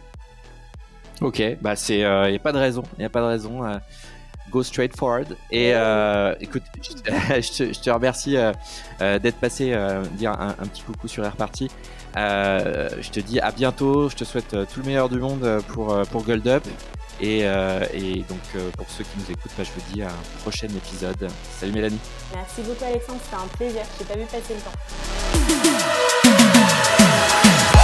Ok, 1.21 1.43
bah 1.61 1.77
c'est, 1.77 2.01
il 2.01 2.31
n'y 2.31 2.37
a 2.37 2.41
pas 2.43 2.53
de 2.53 2.59
raison, 2.59 2.83
il 2.97 3.01
n'y 3.01 3.05
a 3.05 3.11
pas 3.11 3.21
de 3.21 3.27
raison. 3.27 3.61
go 4.51 4.63
straight 4.63 4.97
forward. 4.97 5.37
Et 5.51 5.71
écoute, 6.41 6.63
je 6.83 7.83
te, 7.83 7.91
remercie 7.91 8.37
d'être 9.01 9.39
passé 9.41 9.75
dire 10.13 10.33
un, 10.33 10.51
un, 10.51 10.67
petit 10.67 10.83
coucou 10.83 11.09
sur 11.09 11.25
Air 11.25 11.37
Party. 11.37 11.71
Euh, 12.17 12.89
je 13.01 13.11
te 13.11 13.21
dis 13.21 13.41
à 13.41 13.51
bientôt. 13.51 14.09
Je 14.09 14.17
te 14.17 14.25
souhaite 14.25 14.55
euh, 14.55 14.65
tout 14.71 14.81
le 14.81 14.87
meilleur 14.87 15.09
du 15.09 15.19
monde 15.19 15.45
euh, 15.45 15.61
pour, 15.61 15.97
pour 16.11 16.25
Gold 16.25 16.47
Up. 16.47 16.65
Et, 17.21 17.41
et 17.41 18.25
donc, 18.29 18.41
pour 18.77 18.87
ceux 18.89 19.05
qui 19.05 19.11
nous 19.17 19.31
écoutent, 19.31 19.53
bah, 19.57 19.63
je 19.63 19.71
vous 19.71 19.83
dis 19.95 20.03
à 20.03 20.09
un 20.09 20.41
prochain 20.41 20.67
épisode. 20.67 21.31
Salut 21.61 21.73
Mélanie. 21.73 22.01
Merci 22.35 22.63
beaucoup, 22.63 22.85
Alexandre. 22.85 23.21
C'était 23.23 23.37
un 23.37 23.47
plaisir. 23.57 23.83
Je 23.97 24.03
n'ai 24.03 24.09
pas 24.09 24.17
vu 24.17 24.25
passer 24.25 24.55
le 24.55 24.61
temps. 27.75 27.82